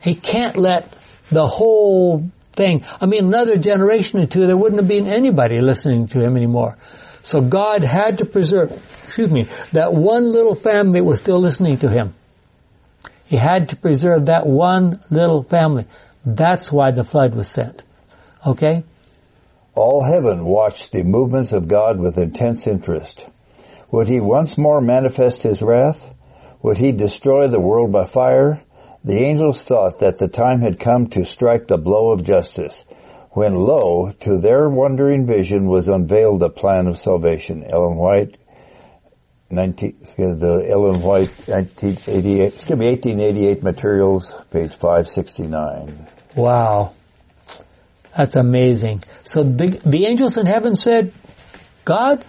He 0.01 0.13
can't 0.13 0.57
let 0.57 0.95
the 1.29 1.47
whole 1.47 2.29
thing, 2.53 2.83
I 3.01 3.05
mean, 3.05 3.25
another 3.25 3.57
generation 3.57 4.19
or 4.19 4.27
two, 4.27 4.45
there 4.47 4.57
wouldn't 4.57 4.79
have 4.79 4.87
been 4.87 5.07
anybody 5.07 5.59
listening 5.59 6.07
to 6.09 6.19
him 6.19 6.37
anymore. 6.37 6.77
So 7.23 7.41
God 7.41 7.83
had 7.83 8.19
to 8.19 8.25
preserve, 8.25 8.71
excuse 9.03 9.31
me, 9.31 9.47
that 9.73 9.93
one 9.93 10.31
little 10.31 10.55
family 10.55 10.99
that 10.99 11.05
was 11.05 11.19
still 11.19 11.39
listening 11.39 11.77
to 11.79 11.89
him. 11.89 12.13
He 13.25 13.37
had 13.37 13.69
to 13.69 13.75
preserve 13.75 14.27
that 14.27 14.45
one 14.45 15.01
little 15.09 15.41
family. 15.41 15.85
That's 16.23 16.71
why 16.71 16.91
the 16.91 17.03
flood 17.03 17.33
was 17.33 17.49
sent. 17.49 17.83
Okay? 18.45 18.83
All 19.73 20.03
heaven 20.03 20.45
watched 20.45 20.91
the 20.91 21.03
movements 21.03 21.51
of 21.51 21.67
God 21.67 21.99
with 21.99 22.17
intense 22.17 22.67
interest. 22.67 23.25
Would 23.91 24.07
he 24.07 24.19
once 24.19 24.57
more 24.57 24.79
manifest 24.79 25.43
his 25.43 25.61
wrath? 25.61 26.09
Would 26.65 26.79
he 26.79 26.93
destroy 26.93 27.47
the 27.47 27.59
world 27.59 27.91
by 27.91 28.05
fire? 28.05 28.59
The 29.03 29.19
angels 29.19 29.63
thought 29.63 29.99
that 29.99 30.17
the 30.17 30.27
time 30.27 30.61
had 30.61 30.79
come 30.79 31.09
to 31.09 31.23
strike 31.23 31.67
the 31.67 31.77
blow 31.77 32.09
of 32.09 32.23
justice, 32.23 32.83
when 33.29 33.53
lo, 33.53 34.11
to 34.21 34.39
their 34.39 34.67
wondering 34.67 35.27
vision 35.27 35.67
was 35.67 35.87
unveiled 35.87 36.39
the 36.39 36.49
plan 36.49 36.87
of 36.87 36.97
salvation. 36.97 37.63
Ellen 37.63 37.97
White, 37.97 38.39
19, 39.51 39.95
the 40.17 40.67
Ellen 40.67 41.03
White 41.03 41.29
1988, 41.45 42.41
it's 42.41 42.65
going 42.65 42.79
to 42.79 42.83
be 42.83 42.89
1888 42.89 43.61
materials, 43.61 44.33
page 44.49 44.75
569. 44.75 46.07
Wow. 46.35 46.95
That's 48.17 48.37
amazing. 48.37 49.03
So 49.23 49.43
the, 49.43 49.67
the 49.85 50.07
angels 50.07 50.39
in 50.39 50.47
heaven 50.47 50.75
said, 50.75 51.13
God, 51.83 52.25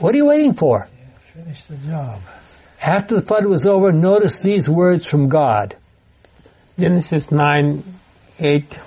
what 0.00 0.12
are 0.12 0.18
you 0.18 0.26
waiting 0.26 0.54
for? 0.54 0.88
Finish 1.32 1.66
the 1.66 1.76
job. 1.76 2.20
After 2.84 3.14
the 3.14 3.22
flood 3.22 3.46
was 3.46 3.64
over, 3.64 3.92
notice 3.92 4.40
these 4.40 4.68
words 4.68 5.06
from 5.06 5.28
God. 5.28 5.76
Genesis 6.76 7.30
9, 7.30 7.84
8 8.40 8.78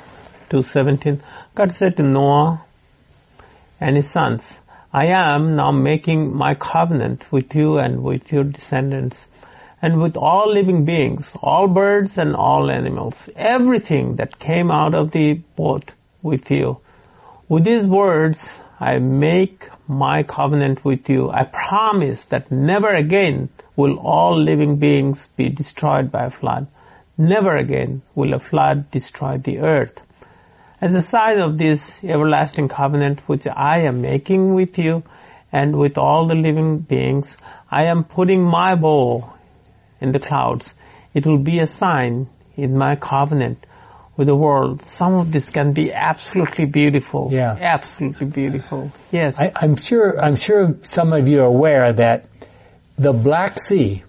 to 0.49 0.63
17. 0.63 1.23
God 1.55 1.71
said 1.71 1.95
to 1.95 2.03
Noah 2.03 2.61
and 3.79 3.95
his 3.95 4.11
sons, 4.11 4.59
I 4.91 5.05
am 5.07 5.55
now 5.55 5.71
making 5.71 6.35
my 6.35 6.55
covenant 6.55 7.31
with 7.31 7.55
you 7.55 7.77
and 7.77 8.03
with 8.03 8.33
your 8.33 8.43
descendants 8.43 9.17
and 9.81 10.01
with 10.01 10.17
all 10.17 10.51
living 10.51 10.83
beings, 10.83 11.31
all 11.41 11.69
birds 11.69 12.17
and 12.17 12.35
all 12.35 12.69
animals, 12.69 13.29
everything 13.33 14.17
that 14.17 14.39
came 14.39 14.71
out 14.71 14.93
of 14.93 15.11
the 15.11 15.35
boat 15.55 15.93
with 16.21 16.51
you. 16.51 16.81
With 17.47 17.63
these 17.63 17.85
words, 17.85 18.59
I 18.77 18.99
make 18.99 19.69
my 19.87 20.23
covenant 20.23 20.83
with 20.83 21.09
you. 21.09 21.29
I 21.29 21.43
promise 21.43 22.23
that 22.25 22.51
never 22.51 22.89
again 22.89 23.49
will 23.75 23.97
all 23.97 24.37
living 24.37 24.77
beings 24.77 25.27
be 25.35 25.49
destroyed 25.49 26.11
by 26.11 26.25
a 26.25 26.31
flood. 26.31 26.67
Never 27.17 27.55
again 27.55 28.01
will 28.13 28.33
a 28.33 28.39
flood 28.39 28.91
destroy 28.91 29.37
the 29.37 29.59
earth. 29.59 30.01
As 30.81 30.95
a 30.95 31.01
sign 31.01 31.39
of 31.39 31.57
this 31.57 32.03
everlasting 32.03 32.67
covenant 32.67 33.21
which 33.27 33.47
I 33.47 33.81
am 33.81 34.01
making 34.01 34.53
with 34.53 34.77
you 34.77 35.03
and 35.51 35.77
with 35.77 35.97
all 35.97 36.27
the 36.27 36.35
living 36.35 36.79
beings, 36.79 37.29
I 37.71 37.85
am 37.85 38.03
putting 38.03 38.43
my 38.43 38.75
bow 38.75 39.33
in 40.01 40.11
the 40.11 40.19
clouds. 40.19 40.73
It 41.13 41.25
will 41.25 41.37
be 41.37 41.59
a 41.59 41.67
sign 41.67 42.27
in 42.55 42.77
my 42.77 42.95
covenant 42.95 43.65
with 44.17 44.27
the 44.27 44.35
world. 44.35 44.83
Some 44.85 45.15
of 45.15 45.31
this 45.31 45.49
can 45.49 45.73
be 45.73 45.93
absolutely 45.93 46.65
beautiful. 46.65 47.29
Yeah. 47.31 47.57
Absolutely 47.59 48.27
beautiful. 48.27 48.91
Yes. 49.11 49.37
I, 49.37 49.51
I'm 49.55 49.75
sure. 49.75 50.19
I'm 50.19 50.35
sure 50.35 50.77
some 50.81 51.13
of 51.13 51.27
you 51.27 51.41
are 51.41 51.45
aware 51.45 51.93
that 51.93 52.27
the 52.97 53.13
Black 53.13 53.59
Sea, 53.59 54.03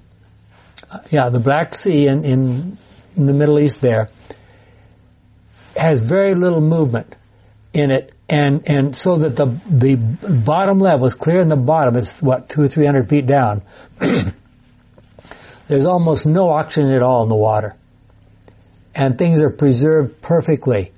yeah, 1.10 1.28
the 1.28 1.40
Black 1.40 1.74
Sea 1.74 2.06
in, 2.06 2.24
in, 2.24 2.78
in 3.16 3.26
the 3.26 3.34
Middle 3.34 3.58
East 3.58 3.80
there 3.80 4.10
has 5.76 6.00
very 6.00 6.34
little 6.34 6.60
movement 6.60 7.16
in 7.72 7.90
it, 7.90 8.12
and 8.28 8.68
and 8.68 8.96
so 8.96 9.16
that 9.16 9.36
the 9.36 9.46
the 9.68 9.96
bottom 9.96 10.78
level 10.78 11.06
is 11.06 11.14
clear 11.14 11.40
in 11.40 11.48
the 11.48 11.56
bottom. 11.56 11.96
It's 11.96 12.22
what 12.22 12.48
two 12.48 12.62
or 12.62 12.68
three 12.68 12.86
hundred 12.86 13.08
feet 13.08 13.26
down. 13.26 13.62
There's 15.68 15.84
almost 15.84 16.26
no 16.26 16.50
oxygen 16.50 16.92
at 16.92 17.02
all 17.02 17.24
in 17.24 17.28
the 17.28 17.36
water, 17.36 17.76
and 18.96 19.18
things 19.18 19.42
are 19.42 19.50
preserved 19.50 20.22
perfectly. 20.22 20.92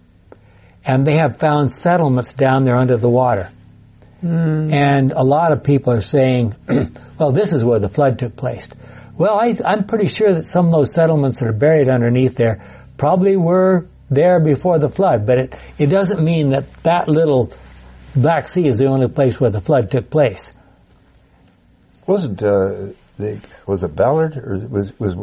And 0.85 1.05
they 1.05 1.17
have 1.17 1.38
found 1.38 1.71
settlements 1.71 2.33
down 2.33 2.64
there 2.64 2.76
under 2.76 2.97
the 2.97 3.11
water. 3.11 3.50
And 4.73 5.12
a 5.12 5.23
lot 5.23 5.52
of 5.52 5.64
people 5.64 5.93
are 5.93 6.00
saying, 6.00 6.55
well, 7.19 7.33
this 7.33 7.52
is 7.52 7.64
where 7.64 7.78
the 7.78 7.88
flood 7.88 8.19
took 8.19 8.37
place. 8.37 8.69
Well, 9.17 9.38
I, 9.38 9.59
I'm 9.64 9.85
pretty 9.85 10.09
sure 10.09 10.33
that 10.33 10.45
some 10.45 10.67
of 10.67 10.73
those 10.73 10.95
settlements 10.95 11.40
that 11.40 11.49
are 11.49 11.52
buried 11.52 11.88
underneath 11.88 12.37
there 12.37 12.62
probably 12.97 13.37
were 13.37 13.87
there 14.11 14.40
before 14.40 14.78
the 14.78 14.88
flood, 14.88 15.26
but 15.26 15.38
it, 15.38 15.55
it 15.76 15.87
doesn't 15.87 16.23
mean 16.23 16.50
that 16.50 16.73
that 16.85 17.09
little 17.09 17.52
Black 18.14 18.49
Sea 18.49 18.67
is 18.67 18.78
the 18.78 18.87
only 18.87 19.09
place 19.09 19.40
where 19.40 19.50
the 19.50 19.61
flood 19.61 19.90
took 19.90 20.09
place. 20.09 20.52
Wasn't 22.07 22.43
uh, 22.43 22.93
the, 23.17 23.40
was 23.67 23.83
it 23.83 23.95
Ballard 23.95 24.37
or 24.37 24.67
was 24.69 24.99
was 24.99 25.14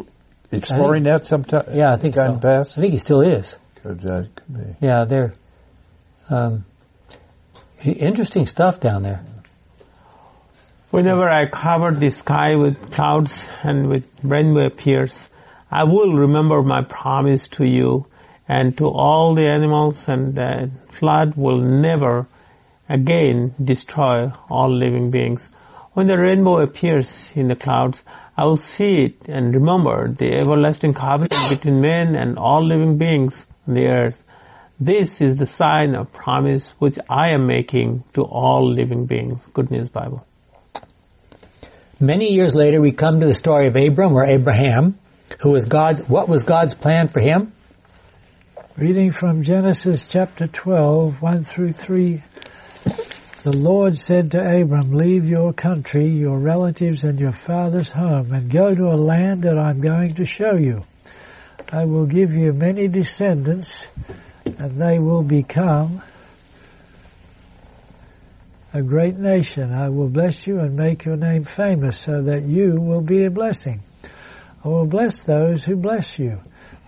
exploring 0.57 1.03
that 1.03 1.25
sometime? 1.25 1.65
Yeah, 1.73 1.93
I 1.93 1.97
think 1.97 2.15
time 2.15 2.41
so. 2.41 2.49
past. 2.49 2.77
I 2.77 2.81
think 2.81 2.93
he 2.93 2.99
still 2.99 3.21
is. 3.21 3.55
Could, 3.81 4.05
uh, 4.05 4.23
could 4.35 4.77
be. 4.79 4.85
Yeah, 4.85 5.05
they're 5.05 5.33
um, 6.29 6.65
interesting 7.83 8.45
stuff 8.45 8.79
down 8.79 9.03
there. 9.03 9.23
Whenever 10.91 11.29
I 11.29 11.45
cover 11.45 11.91
the 11.91 12.09
sky 12.09 12.55
with 12.55 12.91
clouds 12.91 13.47
and 13.63 13.89
with 13.89 14.05
rainbow 14.23 14.65
appears, 14.65 15.17
I 15.69 15.83
will 15.83 16.13
remember 16.13 16.61
my 16.61 16.83
promise 16.83 17.47
to 17.49 17.65
you 17.65 18.05
and 18.47 18.77
to 18.77 18.87
all 18.87 19.35
the 19.35 19.47
animals 19.47 20.01
and 20.07 20.35
the 20.35 20.71
flood 20.89 21.35
will 21.35 21.59
never 21.59 22.27
again 22.87 23.53
destroy 23.61 24.31
all 24.49 24.69
living 24.69 25.11
beings. 25.11 25.49
When 25.93 26.07
the 26.07 26.17
rainbow 26.17 26.59
appears 26.59 27.11
in 27.33 27.47
the 27.47 27.55
clouds, 27.55 28.03
I 28.37 28.45
will 28.45 28.57
see 28.57 29.05
it 29.05 29.29
and 29.29 29.53
remember 29.53 30.09
the 30.11 30.33
everlasting 30.33 30.93
covenant 30.93 31.33
between 31.49 31.79
men 31.79 32.15
and 32.15 32.37
all 32.37 32.65
living 32.65 32.97
beings 32.97 33.45
on 33.65 33.75
the 33.75 33.87
earth. 33.87 34.21
This 34.77 35.21
is 35.21 35.37
the 35.37 35.45
sign 35.45 35.95
of 35.95 36.11
promise 36.11 36.69
which 36.77 36.99
I 37.09 37.29
am 37.29 37.47
making 37.47 38.03
to 38.13 38.23
all 38.23 38.69
living 38.69 39.05
beings. 39.05 39.47
Good 39.53 39.71
News 39.71 39.87
Bible. 39.87 40.25
Many 41.97 42.33
years 42.33 42.53
later, 42.53 42.81
we 42.81 42.91
come 42.91 43.21
to 43.21 43.25
the 43.25 43.33
story 43.33 43.67
of 43.67 43.75
Abram 43.77 44.13
or 44.13 44.25
Abraham, 44.25 44.99
who 45.41 45.51
was 45.51 45.63
God's, 45.63 46.01
what 46.01 46.27
was 46.27 46.43
God's 46.43 46.73
plan 46.73 47.07
for 47.07 47.21
him? 47.21 47.53
Reading 48.75 49.11
from 49.11 49.43
Genesis 49.43 50.09
chapter 50.09 50.45
12, 50.45 51.21
1 51.21 51.43
through 51.45 51.71
3. 51.71 52.21
The 53.45 53.55
Lord 53.55 53.95
said 53.95 54.31
to 54.31 54.39
Abram, 54.39 54.93
leave 54.93 55.29
your 55.29 55.53
country, 55.53 56.07
your 56.07 56.39
relatives, 56.39 57.03
and 57.03 57.19
your 57.19 57.31
father's 57.31 57.91
home, 57.91 58.33
and 58.33 58.49
go 58.49 58.73
to 58.73 58.85
a 58.85 58.97
land 58.97 59.43
that 59.43 59.55
I'm 59.55 59.81
going 59.81 60.15
to 60.15 60.25
show 60.25 60.55
you. 60.55 60.81
I 61.71 61.85
will 61.85 62.07
give 62.07 62.33
you 62.33 62.53
many 62.53 62.87
descendants, 62.87 63.91
and 64.45 64.81
they 64.81 64.97
will 64.97 65.21
become 65.21 66.01
a 68.73 68.81
great 68.81 69.15
nation. 69.15 69.71
I 69.71 69.89
will 69.89 70.09
bless 70.09 70.47
you 70.47 70.59
and 70.59 70.75
make 70.75 71.05
your 71.05 71.15
name 71.15 71.43
famous 71.43 71.99
so 71.99 72.23
that 72.23 72.45
you 72.45 72.81
will 72.81 73.01
be 73.01 73.25
a 73.25 73.29
blessing. 73.29 73.83
I 74.63 74.69
will 74.69 74.87
bless 74.87 75.21
those 75.21 75.63
who 75.63 75.75
bless 75.75 76.17
you, 76.17 76.41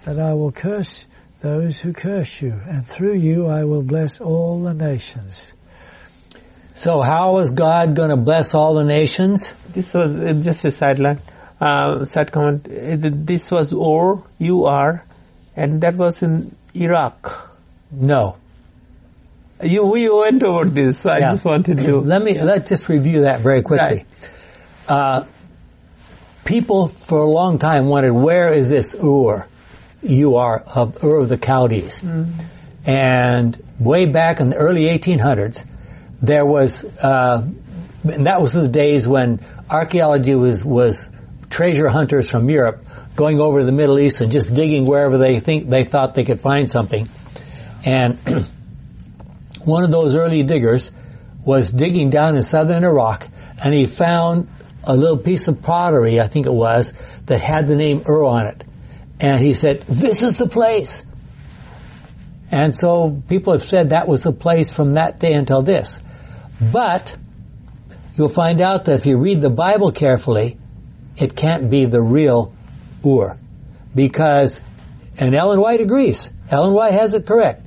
but 0.03 0.17
I 0.17 0.33
will 0.33 0.51
curse 0.51 1.05
those 1.39 1.79
who 1.79 1.93
curse 1.93 2.41
you, 2.41 2.59
and 2.67 2.83
through 2.87 3.19
you 3.19 3.45
I 3.45 3.63
will 3.63 3.83
bless 3.83 4.19
all 4.19 4.63
the 4.63 4.73
nations. 4.73 5.51
So 6.77 7.01
how 7.01 7.39
is 7.39 7.49
God 7.49 7.95
going 7.95 8.11
to 8.11 8.17
bless 8.17 8.53
all 8.53 8.75
the 8.75 8.83
nations? 8.83 9.51
This 9.73 9.93
was 9.95 10.15
uh, 10.15 10.33
just 10.33 10.63
a 10.63 10.69
sideline, 10.69 11.19
uh, 11.59 12.05
side 12.05 12.31
comment. 12.31 12.67
Uh, 12.67 12.97
This 13.31 13.49
was 13.49 13.73
Ur, 13.73 14.21
you 14.37 14.65
are, 14.65 15.03
and 15.55 15.81
that 15.81 15.95
was 15.95 16.21
in 16.21 16.55
Iraq. 16.75 17.49
No. 17.91 18.37
You, 19.63 19.85
we 19.85 20.07
went 20.07 20.43
over 20.43 20.65
this. 20.69 21.03
I 21.07 21.17
Yeah. 21.17 21.31
just 21.31 21.45
wanted 21.45 21.79
to. 21.79 21.99
Let 22.01 22.21
me 22.21 22.39
let's 22.39 22.69
just 22.69 22.87
review 22.89 23.21
that 23.21 23.41
very 23.41 23.63
quickly. 23.63 24.05
Uh, 24.87 25.23
people 26.45 26.89
for 26.89 27.19
a 27.21 27.29
long 27.39 27.57
time 27.57 27.87
wondered 27.87 28.13
where 28.13 28.53
is 28.53 28.69
this 28.69 28.93
Ur? 28.93 29.47
You 30.03 30.35
are 30.35 30.59
of 30.75 31.03
Ur 31.03 31.21
of 31.21 31.29
the 31.29 31.37
Chaldees, 31.43 32.03
and 32.85 33.57
way 33.79 34.05
back 34.05 34.39
in 34.41 34.51
the 34.51 34.57
early 34.57 34.83
1800s, 34.95 35.65
there 36.21 36.45
was 36.45 36.83
uh, 36.83 37.47
and 38.03 38.27
that 38.27 38.41
was 38.41 38.53
the 38.53 38.67
days 38.67 39.07
when 39.07 39.39
archaeology 39.69 40.35
was 40.35 40.63
was 40.63 41.09
treasure 41.49 41.87
hunters 41.87 42.29
from 42.29 42.49
Europe 42.49 42.85
going 43.15 43.39
over 43.39 43.59
to 43.59 43.65
the 43.65 43.71
Middle 43.71 43.99
East 43.99 44.21
and 44.21 44.31
just 44.31 44.53
digging 44.53 44.85
wherever 44.85 45.17
they 45.17 45.39
think 45.39 45.69
they 45.69 45.83
thought 45.83 46.13
they 46.13 46.23
could 46.23 46.41
find 46.41 46.69
something, 46.69 47.07
and 47.85 48.19
one 49.63 49.83
of 49.83 49.91
those 49.91 50.15
early 50.15 50.43
diggers 50.43 50.91
was 51.43 51.71
digging 51.71 52.09
down 52.09 52.35
in 52.35 52.43
southern 52.43 52.83
Iraq 52.83 53.27
and 53.63 53.73
he 53.73 53.85
found 53.85 54.49
a 54.83 54.95
little 54.95 55.17
piece 55.17 55.47
of 55.47 55.61
pottery, 55.61 56.19
I 56.19 56.27
think 56.27 56.45
it 56.45 56.53
was, 56.53 56.93
that 57.25 57.39
had 57.39 57.67
the 57.67 57.75
name 57.75 58.03
Ur 58.07 58.23
on 58.23 58.47
it. 58.47 58.63
And 59.19 59.39
he 59.39 59.53
said, 59.53 59.81
this 59.81 60.23
is 60.23 60.37
the 60.37 60.47
place. 60.47 61.03
And 62.51 62.75
so 62.75 63.21
people 63.27 63.53
have 63.53 63.67
said 63.67 63.89
that 63.89 64.07
was 64.07 64.23
the 64.23 64.31
place 64.31 64.73
from 64.73 64.93
that 64.93 65.19
day 65.19 65.33
until 65.33 65.63
this. 65.63 65.99
But 66.59 67.15
you'll 68.15 68.29
find 68.29 68.61
out 68.61 68.85
that 68.85 68.95
if 68.95 69.05
you 69.05 69.17
read 69.17 69.41
the 69.41 69.49
Bible 69.49 69.91
carefully, 69.91 70.57
it 71.15 71.35
can't 71.35 71.69
be 71.69 71.85
the 71.85 72.01
real 72.01 72.53
Ur. 73.05 73.37
Because, 73.93 74.59
and 75.17 75.35
Ellen 75.35 75.59
White 75.59 75.81
agrees. 75.81 76.29
Ellen 76.49 76.73
White 76.73 76.93
has 76.93 77.13
it 77.13 77.25
correct. 77.25 77.65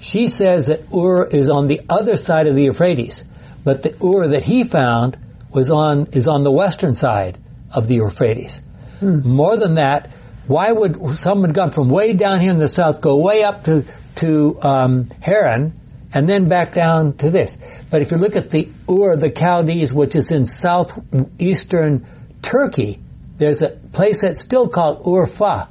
She 0.00 0.28
says 0.28 0.66
that 0.66 0.92
Ur 0.92 1.26
is 1.26 1.48
on 1.48 1.66
the 1.66 1.82
other 1.88 2.16
side 2.16 2.46
of 2.46 2.54
the 2.54 2.64
Euphrates, 2.64 3.24
but 3.64 3.82
the 3.82 3.94
Ur 4.04 4.28
that 4.28 4.42
he 4.42 4.64
found 4.64 5.16
was 5.50 5.70
on 5.70 6.06
is 6.12 6.26
on 6.26 6.42
the 6.42 6.50
western 6.50 6.94
side 6.94 7.38
of 7.70 7.86
the 7.86 7.96
Euphrates. 7.96 8.60
More 9.00 9.56
than 9.56 9.74
that, 9.74 10.10
why 10.46 10.72
would 10.72 11.18
someone 11.18 11.54
come 11.54 11.70
from 11.70 11.88
way 11.88 12.12
down 12.12 12.40
here 12.40 12.50
in 12.50 12.58
the 12.58 12.68
south 12.68 13.00
go 13.00 13.16
way 13.16 13.42
up 13.42 13.64
to 13.64 13.84
to 14.16 14.58
um, 14.62 15.08
Haran 15.20 15.80
and 16.14 16.28
then 16.28 16.48
back 16.48 16.74
down 16.74 17.16
to 17.18 17.30
this? 17.30 17.58
But 17.90 18.02
if 18.02 18.10
you 18.10 18.18
look 18.18 18.36
at 18.36 18.50
the 18.50 18.68
Ur 18.88 19.12
of 19.12 19.20
the 19.20 19.30
Chaldees, 19.30 19.94
which 19.94 20.16
is 20.16 20.30
in 20.30 20.44
southeastern 20.44 22.06
Turkey, 22.42 23.00
there's 23.38 23.62
a 23.62 23.70
place 23.70 24.22
that's 24.22 24.40
still 24.40 24.68
called 24.68 25.04
Urfa. 25.04 25.68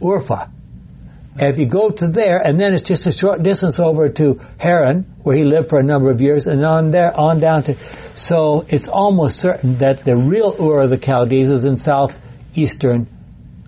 Urfa. 0.00 0.50
If 1.40 1.58
you 1.58 1.66
go 1.66 1.90
to 1.90 2.08
there, 2.08 2.38
and 2.44 2.58
then 2.58 2.74
it's 2.74 2.82
just 2.82 3.06
a 3.06 3.12
short 3.12 3.42
distance 3.42 3.78
over 3.78 4.08
to 4.08 4.40
Haran, 4.58 5.04
where 5.22 5.36
he 5.36 5.44
lived 5.44 5.68
for 5.68 5.78
a 5.78 5.84
number 5.84 6.10
of 6.10 6.20
years, 6.20 6.46
and 6.48 6.64
on 6.64 6.90
there, 6.90 7.18
on 7.18 7.38
down 7.38 7.62
to, 7.64 7.76
so 8.14 8.64
it's 8.68 8.88
almost 8.88 9.38
certain 9.38 9.78
that 9.78 10.04
the 10.04 10.16
real 10.16 10.56
Ur 10.60 10.80
of 10.80 10.90
the 10.90 10.96
Chaldees 10.96 11.50
is 11.50 11.64
in 11.64 11.76
southeastern 11.76 13.06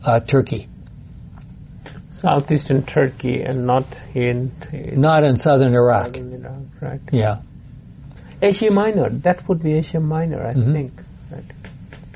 uh, 0.05 0.18
Turkey, 0.20 0.68
Southeastern 2.20 2.85
Turkey 2.85 3.42
and 3.42 3.66
not 3.66 3.87
in, 4.14 4.52
in 4.72 5.00
not 5.00 5.24
in 5.24 5.37
southern 5.37 5.74
Iraq. 5.74 6.16
Iraq, 6.16 6.54
right? 6.80 7.00
Yeah, 7.11 7.38
Asia 8.42 8.70
Minor. 8.70 9.09
That 9.09 9.48
would 9.48 9.62
be 9.62 9.72
Asia 9.74 10.00
Minor, 10.00 10.46
I 10.46 10.52
Mhm. 10.54 10.72
think. 10.72 10.92
Right. 11.33 11.44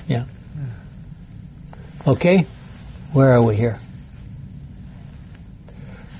yeah. 0.06 0.24
Okay, 2.06 2.46
where 3.12 3.32
are 3.32 3.42
we 3.42 3.56
here? 3.56 3.78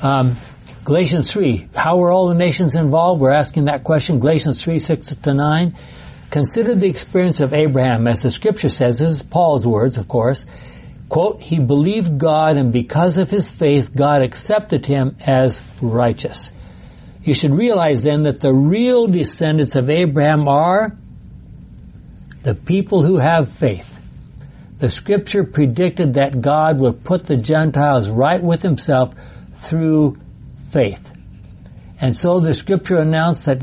Um, 0.02 0.36
Galatians 0.84 1.30
3, 1.32 1.68
how 1.74 1.96
were 1.96 2.10
all 2.10 2.28
the 2.28 2.34
nations 2.34 2.76
involved? 2.76 3.20
We're 3.20 3.32
asking 3.32 3.66
that 3.66 3.84
question. 3.84 4.18
Galatians 4.18 4.62
3, 4.62 4.78
6 4.78 5.16
to 5.16 5.34
9. 5.34 5.74
Consider 6.30 6.74
the 6.74 6.88
experience 6.88 7.40
of 7.40 7.54
Abraham, 7.54 8.06
as 8.06 8.22
the 8.22 8.30
scripture 8.30 8.68
says, 8.68 8.98
this 8.98 9.10
is 9.10 9.22
Paul's 9.22 9.66
words, 9.66 9.98
of 9.98 10.08
course. 10.08 10.46
Quote, 11.14 11.40
he 11.40 11.60
believed 11.60 12.18
God 12.18 12.56
and 12.56 12.72
because 12.72 13.18
of 13.18 13.30
his 13.30 13.48
faith, 13.48 13.94
God 13.94 14.20
accepted 14.22 14.84
him 14.84 15.16
as 15.20 15.60
righteous. 15.80 16.50
You 17.22 17.34
should 17.34 17.54
realize 17.54 18.02
then 18.02 18.24
that 18.24 18.40
the 18.40 18.52
real 18.52 19.06
descendants 19.06 19.76
of 19.76 19.90
Abraham 19.90 20.48
are 20.48 20.98
the 22.42 22.56
people 22.56 23.04
who 23.04 23.18
have 23.18 23.52
faith. 23.52 23.88
The 24.78 24.90
scripture 24.90 25.44
predicted 25.44 26.14
that 26.14 26.40
God 26.40 26.80
would 26.80 27.04
put 27.04 27.24
the 27.24 27.36
Gentiles 27.36 28.10
right 28.10 28.42
with 28.42 28.62
himself 28.62 29.14
through 29.58 30.18
faith. 30.72 31.12
And 32.00 32.16
so 32.16 32.40
the 32.40 32.54
scripture 32.54 32.96
announced 32.96 33.46
that, 33.46 33.62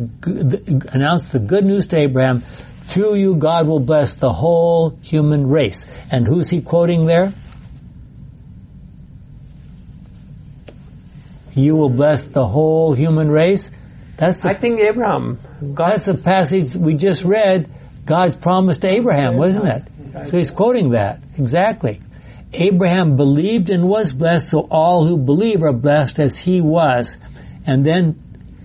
announced 0.94 1.34
the 1.34 1.40
good 1.40 1.66
news 1.66 1.88
to 1.88 1.98
Abraham, 1.98 2.44
through 2.80 3.16
you 3.16 3.36
God 3.36 3.68
will 3.68 3.82
bless 3.82 4.16
the 4.16 4.32
whole 4.32 4.98
human 5.02 5.48
race. 5.48 5.86
And 6.10 6.26
who's 6.26 6.48
he 6.48 6.62
quoting 6.62 7.06
there? 7.06 7.34
You 11.54 11.76
will 11.76 11.90
bless 11.90 12.28
the 12.28 12.46
whole 12.46 12.94
human 12.94 13.30
race. 13.30 13.72
That's 14.18 14.42
the, 14.42 14.50
I 14.50 14.54
think 14.54 14.80
Abraham. 14.80 15.40
God, 15.74 15.92
that's 15.92 16.06
the 16.06 16.18
passage 16.18 16.76
we 16.76 16.96
just 16.96 17.24
read. 17.24 17.70
God's 18.06 18.36
promise 18.36 18.78
to 18.80 18.90
Abraham, 18.90 19.38
wasn't 19.38 19.68
it? 19.68 20.28
So 20.28 20.38
he's 20.38 20.52
quoting 20.52 20.92
that. 20.92 21.22
Exactly. 21.38 22.02
Abraham 22.54 23.16
believed 23.16 23.70
and 23.70 23.88
was 23.88 24.12
blessed, 24.12 24.50
so 24.50 24.68
all 24.70 25.06
who 25.06 25.18
believe 25.18 25.64
are 25.64 25.74
blessed 25.74 26.20
as 26.20 26.38
he 26.38 26.62
was. 26.62 27.18
And 27.66 27.86
then 27.86 28.22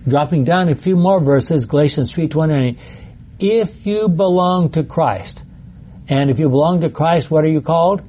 dropping 0.07 0.43
down 0.43 0.69
a 0.69 0.75
few 0.75 0.95
more 0.95 1.23
verses, 1.23 1.65
Galatians 1.65 2.11
3.29, 2.11 2.77
if 3.39 3.85
you 3.85 4.09
belong 4.09 4.71
to 4.71 4.83
Christ, 4.83 5.43
and 6.07 6.29
if 6.29 6.39
you 6.39 6.49
belong 6.49 6.81
to 6.81 6.89
Christ, 6.89 7.29
what 7.29 7.43
are 7.43 7.49
you 7.49 7.61
called? 7.61 8.03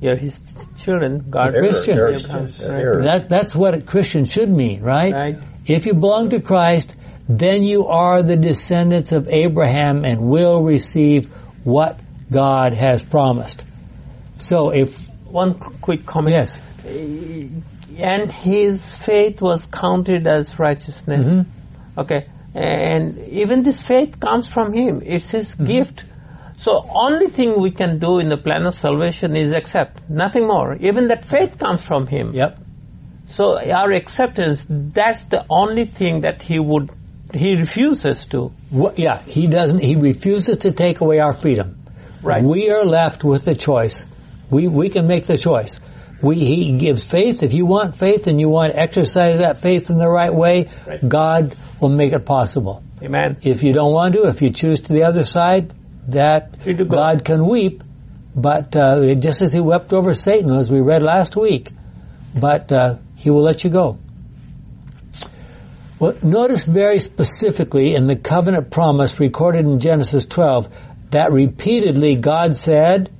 You're 0.00 0.16
his 0.16 0.38
children. 0.82 1.26
God, 1.30 1.54
Christian. 1.54 1.96
Heir, 1.96 2.12
Abraham's 2.14 2.60
heir. 2.60 3.02
That, 3.04 3.28
that's 3.28 3.54
what 3.54 3.74
a 3.74 3.80
Christian 3.80 4.24
should 4.24 4.50
mean, 4.50 4.82
right? 4.82 5.12
Right. 5.12 5.38
If 5.66 5.86
you 5.86 5.94
belong 5.94 6.30
to 6.30 6.40
Christ, 6.40 6.94
then 7.28 7.64
you 7.64 7.86
are 7.86 8.22
the 8.22 8.36
descendants 8.36 9.12
of 9.12 9.28
Abraham 9.28 10.04
and 10.04 10.20
will 10.28 10.62
receive 10.62 11.32
what 11.64 11.98
God 12.30 12.74
has 12.74 13.02
promised. 13.02 13.64
So 14.38 14.70
if, 14.70 15.08
One 15.24 15.54
quick 15.58 16.04
comment. 16.04 16.36
yes, 16.36 16.60
And 17.98 18.30
his 18.30 18.90
faith 18.94 19.40
was 19.40 19.64
counted 19.66 20.26
as 20.26 20.58
righteousness. 20.58 21.26
Mm-hmm. 21.26 22.00
Okay. 22.00 22.26
And 22.54 23.18
even 23.28 23.62
this 23.62 23.80
faith 23.80 24.20
comes 24.20 24.48
from 24.52 24.72
him. 24.72 25.02
It's 25.04 25.30
his 25.30 25.54
Mm-hmm. 25.54 25.64
gift. 25.64 26.04
So 26.56 26.86
only 26.88 27.28
thing 27.28 27.60
we 27.60 27.70
can 27.70 27.98
do 27.98 28.18
in 28.18 28.28
the 28.28 28.36
plan 28.36 28.64
of 28.66 28.74
salvation 28.74 29.36
is 29.36 29.52
accept. 29.52 30.08
Nothing 30.08 30.46
more. 30.46 30.76
Even 30.76 31.08
that 31.08 31.24
faith 31.24 31.58
comes 31.58 31.84
from 31.84 32.06
him. 32.06 32.32
yep, 32.34 32.58
So 33.26 33.58
our 33.60 33.90
acceptance, 33.92 34.64
that's 34.68 35.22
the 35.26 35.44
only 35.50 35.86
thing 35.86 36.20
that 36.22 36.42
he 36.42 36.58
would, 36.58 36.90
he 37.32 37.56
refuses 37.56 38.26
to. 38.26 38.52
What, 38.70 38.98
yeah, 38.98 39.20
he 39.22 39.46
doesn't, 39.46 39.80
he 39.80 39.96
refuses 39.96 40.58
to 40.58 40.70
take 40.70 41.00
away 41.00 41.18
our 41.18 41.32
freedom. 41.32 41.78
Right. 42.22 42.42
We 42.42 42.70
are 42.70 42.84
left 42.84 43.24
with 43.24 43.44
the 43.44 43.54
choice. 43.54 44.06
We, 44.50 44.68
we 44.68 44.88
can 44.88 45.06
make 45.06 45.26
the 45.26 45.36
choice. 45.36 45.80
We, 46.22 46.36
he 46.36 46.72
gives 46.78 47.04
faith. 47.04 47.42
If 47.42 47.52
you 47.52 47.66
want 47.66 47.96
faith 47.96 48.28
and 48.28 48.40
you 48.40 48.48
want 48.48 48.72
to 48.72 48.78
exercise 48.80 49.38
that 49.38 49.58
faith 49.58 49.90
in 49.90 49.98
the 49.98 50.08
right 50.08 50.32
way, 50.32 50.68
Right. 50.86 51.06
God 51.06 51.54
will 51.80 51.90
make 51.90 52.12
it 52.12 52.24
possible. 52.24 52.82
Amen. 53.02 53.38
If 53.42 53.62
you 53.62 53.72
don't 53.72 53.92
want 53.92 54.14
to, 54.14 54.28
if 54.28 54.40
you 54.40 54.50
choose 54.50 54.80
to 54.82 54.92
the 54.92 55.04
other 55.04 55.24
side, 55.24 55.74
that 56.08 56.60
Free 56.60 56.74
to 56.74 56.84
go. 56.84 56.96
God 56.96 57.24
can 57.24 57.46
weep, 57.46 57.82
but 58.34 58.74
uh, 58.76 59.14
just 59.14 59.42
as 59.42 59.52
He 59.52 59.60
wept 59.60 59.92
over 59.92 60.14
Satan, 60.14 60.52
as 60.54 60.70
we 60.70 60.80
read 60.80 61.02
last 61.02 61.36
week, 61.36 61.70
but 62.34 62.70
uh, 62.72 62.96
He 63.16 63.30
will 63.30 63.42
let 63.42 63.64
you 63.64 63.70
go. 63.70 63.98
Well, 65.98 66.16
notice 66.22 66.64
very 66.64 66.98
specifically 66.98 67.94
in 67.94 68.06
the 68.06 68.16
covenant 68.16 68.70
promise 68.70 69.20
recorded 69.20 69.64
in 69.64 69.78
Genesis 69.78 70.26
12 70.26 70.68
that 71.10 71.32
repeatedly 71.32 72.16
God 72.16 72.56
said, 72.56 73.10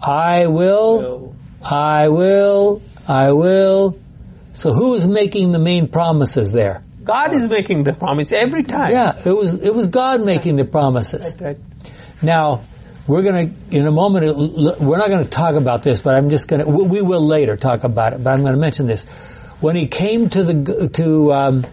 "I 0.00 0.48
will, 0.48 1.36
I 1.62 2.08
will, 2.08 2.82
I 3.06 3.32
will." 3.32 3.98
So 4.52 4.72
who 4.72 4.94
is 4.94 5.06
making 5.06 5.52
the 5.52 5.60
main 5.60 5.88
promises 5.88 6.52
there? 6.52 6.82
God 7.04 7.34
is 7.34 7.48
making 7.48 7.84
the 7.84 7.92
promise 7.92 8.32
every 8.32 8.62
time. 8.62 8.92
Yeah, 8.92 9.20
it 9.24 9.32
was 9.32 9.54
it 9.54 9.74
was 9.74 9.86
God 9.86 10.24
making 10.24 10.56
the 10.56 10.64
promises. 10.64 11.34
Right. 11.40 11.58
Now, 12.22 12.64
we're 13.06 13.22
going 13.22 13.50
to, 13.68 13.76
in 13.76 13.86
a 13.86 13.90
moment, 13.90 14.78
we're 14.80 14.98
not 14.98 15.08
going 15.08 15.24
to 15.24 15.30
talk 15.30 15.56
about 15.56 15.82
this, 15.82 15.98
but 16.00 16.16
I'm 16.16 16.30
just 16.30 16.46
going 16.46 16.64
to, 16.64 16.68
we 16.68 17.02
will 17.02 17.26
later 17.26 17.56
talk 17.56 17.82
about 17.82 18.12
it, 18.12 18.22
but 18.22 18.32
I'm 18.32 18.42
going 18.42 18.54
to 18.54 18.60
mention 18.60 18.86
this. 18.86 19.04
When 19.60 19.74
he 19.74 19.88
came 19.88 20.28
to 20.30 20.44
the, 20.44 20.88
to, 20.94 21.32
um, 21.32 21.66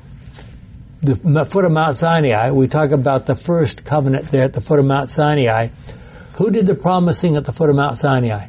the 1.02 1.46
foot 1.46 1.66
of 1.66 1.72
Mount 1.72 1.96
Sinai, 1.96 2.50
we 2.52 2.68
talk 2.68 2.92
about 2.92 3.26
the 3.28 3.36
first 3.36 3.86
covenant 3.86 4.32
there 4.32 4.44
at 4.44 4.54
the 4.54 4.62
foot 4.62 4.80
of 4.80 4.86
Mount 4.86 5.12
Sinai. 5.12 5.68
Who 6.38 6.50
did 6.50 6.66
the 6.66 6.76
promising 6.76 7.36
at 7.38 7.46
the 7.46 7.54
foot 7.54 7.70
of 7.70 7.76
Mount 7.76 7.98
Sinai? 8.00 8.48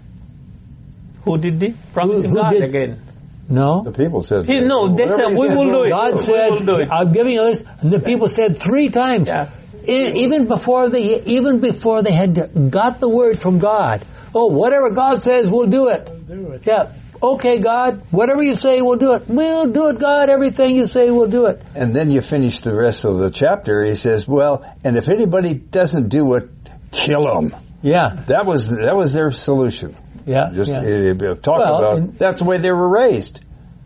Who 1.24 1.36
did 1.36 1.60
the 1.60 1.74
promising 1.92 2.30
Who- 2.30 2.36
who 2.36 2.42
God 2.42 2.50
did- 2.50 2.62
again? 2.62 3.02
No? 3.50 3.82
The 3.82 3.90
people 3.92 4.22
said, 4.22 4.46
He- 4.46 4.60
no, 4.60 4.94
they 4.94 5.06
said, 5.08 5.30
you 5.32 5.38
we 5.38 5.48
will 5.48 5.70
do 5.72 5.84
it. 5.84 5.90
God 5.90 6.18
said, 6.20 6.50
do 6.64 6.76
it. 6.76 6.88
I'm 6.92 7.12
giving 7.12 7.32
you 7.34 7.42
this, 7.44 7.64
and 7.80 7.90
the 7.90 8.00
people 8.00 8.28
said 8.28 8.56
three 8.56 8.88
times. 8.90 9.28
Yeah. 9.28 9.50
E- 9.86 10.24
Even 10.24 10.46
before 10.46 10.88
they, 10.88 11.20
even 11.22 11.60
before 11.60 12.02
they 12.02 12.12
had 12.12 12.70
got 12.70 13.00
the 13.00 13.08
word 13.08 13.38
from 13.40 13.58
God. 13.58 14.04
Oh, 14.34 14.46
whatever 14.46 14.90
God 14.90 15.22
says, 15.22 15.48
we'll 15.50 15.66
do 15.66 15.88
it. 15.88 16.06
Do 16.28 16.52
it. 16.52 16.62
Yeah. 16.66 16.92
Okay, 17.22 17.58
God, 17.58 18.02
whatever 18.12 18.42
you 18.42 18.54
say, 18.54 18.80
we'll 18.80 18.96
do 18.96 19.12
it. 19.14 19.24
We'll 19.28 19.66
do 19.66 19.88
it, 19.88 19.98
God. 19.98 20.30
Everything 20.30 20.74
you 20.76 20.86
say, 20.86 21.10
we'll 21.10 21.28
do 21.28 21.46
it. 21.46 21.60
And 21.74 21.94
then 21.94 22.10
you 22.10 22.20
finish 22.22 22.60
the 22.60 22.74
rest 22.74 23.04
of 23.04 23.18
the 23.18 23.30
chapter. 23.30 23.84
He 23.84 23.94
says, 23.94 24.26
"Well, 24.26 24.64
and 24.84 24.96
if 24.96 25.08
anybody 25.08 25.52
doesn't 25.54 26.08
do 26.08 26.34
it, 26.36 26.48
kill 26.92 27.24
them." 27.24 27.54
Yeah. 27.82 28.22
That 28.28 28.46
was 28.46 28.70
that 28.70 28.96
was 28.96 29.12
their 29.12 29.30
solution. 29.32 29.96
Yeah. 30.26 30.50
Just 30.52 30.70
yeah. 30.70 30.78
uh, 30.80 31.34
talk 31.36 31.58
Well, 31.58 31.78
about 31.78 31.96
and- 31.98 32.14
that's 32.14 32.38
the 32.38 32.44
way 32.44 32.58
they 32.58 32.70
were 32.72 32.88
raised. 32.88 33.40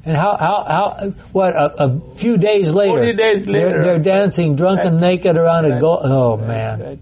And 0.07 0.17
how, 0.17 0.37
how, 0.39 0.65
how, 0.69 1.11
what, 1.33 1.55
a, 1.55 1.85
a 1.85 2.15
few 2.15 2.37
days 2.37 2.69
later. 2.69 2.99
40 2.99 3.13
days 3.15 3.47
they're- 3.47 3.55
later. 3.69 3.81
They're, 3.81 3.99
dancing 3.99 4.55
drunken 4.57 4.95
Right. 4.95 5.01
naked 5.01 5.37
around 5.39 5.65
a 5.65 5.71
Right. 5.71 5.81
goal. 5.81 6.01
Oh, 6.03 6.37
man. 6.37 6.81
Right. 6.81 6.99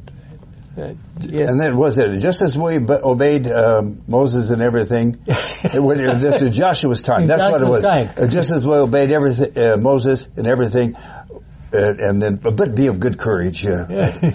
Right. 0.75 0.97
Yes. 1.21 1.51
And 1.51 1.61
then 1.61 1.77
was 1.77 1.99
it 1.99 2.19
just 2.21 2.41
as 2.41 2.57
we 2.57 2.79
obeyed 2.79 3.47
um, 3.47 4.03
Moses 4.07 4.49
and 4.51 4.63
everything? 4.63 5.19
it, 5.27 5.83
when 5.83 6.01
it, 6.01 6.17
this 6.17 6.41
is 6.41 6.57
Joshua's 6.57 7.03
time. 7.03 7.23
In 7.23 7.29
That's 7.29 7.43
what 7.43 7.61
it 7.61 7.69
was. 7.69 7.85
time. 7.85 8.09
Uh, 8.17 8.27
just 8.27 8.51
as 8.51 8.67
we 8.67 8.73
obeyed 8.75 9.11
everything, 9.11 9.59
uh, 9.59 9.77
Moses 9.77 10.29
and 10.35 10.47
everything, 10.47 10.97
uh, 10.97 11.33
and 11.75 12.23
then 12.23 12.37
but 12.37 12.75
be 12.75 12.87
of 12.87 13.01
good 13.01 13.19
courage. 13.19 13.67
Uh, 13.67 13.85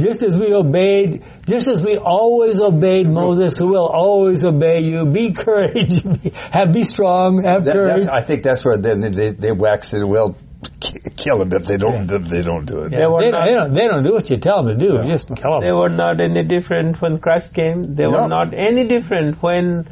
Just 0.00 0.22
as 0.22 0.36
we 0.36 0.52
obeyed, 0.54 1.22
just 1.46 1.68
as 1.68 1.82
we 1.82 1.96
always 1.96 2.60
obeyed 2.60 3.08
Moses, 3.08 3.56
who 3.58 3.68
will 3.68 3.86
always 3.86 4.44
obey 4.44 4.80
you. 4.80 5.04
Be 5.06 5.32
courage, 5.32 6.02
have, 6.52 6.72
be 6.72 6.84
strong, 6.84 7.42
have 7.44 7.64
that, 7.64 7.74
courage. 7.74 8.06
I 8.06 8.22
think 8.22 8.42
that's 8.42 8.64
where 8.64 8.76
then 8.76 9.00
they, 9.12 9.30
they 9.30 9.52
wax 9.52 9.92
it. 9.94 10.02
Well, 10.04 10.36
ki- 10.80 10.98
kill 11.16 11.38
them 11.38 11.52
if 11.52 11.66
they 11.66 11.76
don't. 11.76 12.10
If 12.10 12.24
they 12.28 12.42
don't 12.42 12.64
do 12.66 12.80
it. 12.80 12.92
Yeah, 12.92 13.06
were 13.08 13.20
they, 13.20 13.30
not- 13.30 13.44
they 13.46 13.54
don't, 13.54 13.72
they 13.74 13.86
don't 13.86 14.02
do 14.04 14.12
what 14.12 14.30
you 14.30 14.38
tell 14.38 14.62
them 14.62 14.78
to 14.78 14.86
do. 14.88 15.04
Just 15.04 15.28
kill 15.36 15.60
They 15.60 15.72
were 15.72 15.88
not 15.90 16.20
any 16.20 16.42
different 16.44 17.00
when 17.00 17.18
Christ 17.18 17.52
came. 17.54 17.94
They 17.94 18.04
No. 18.04 18.22
were 18.22 18.28
not 18.28 18.54
any 18.54 18.88
different 18.88 19.42
when 19.42 19.86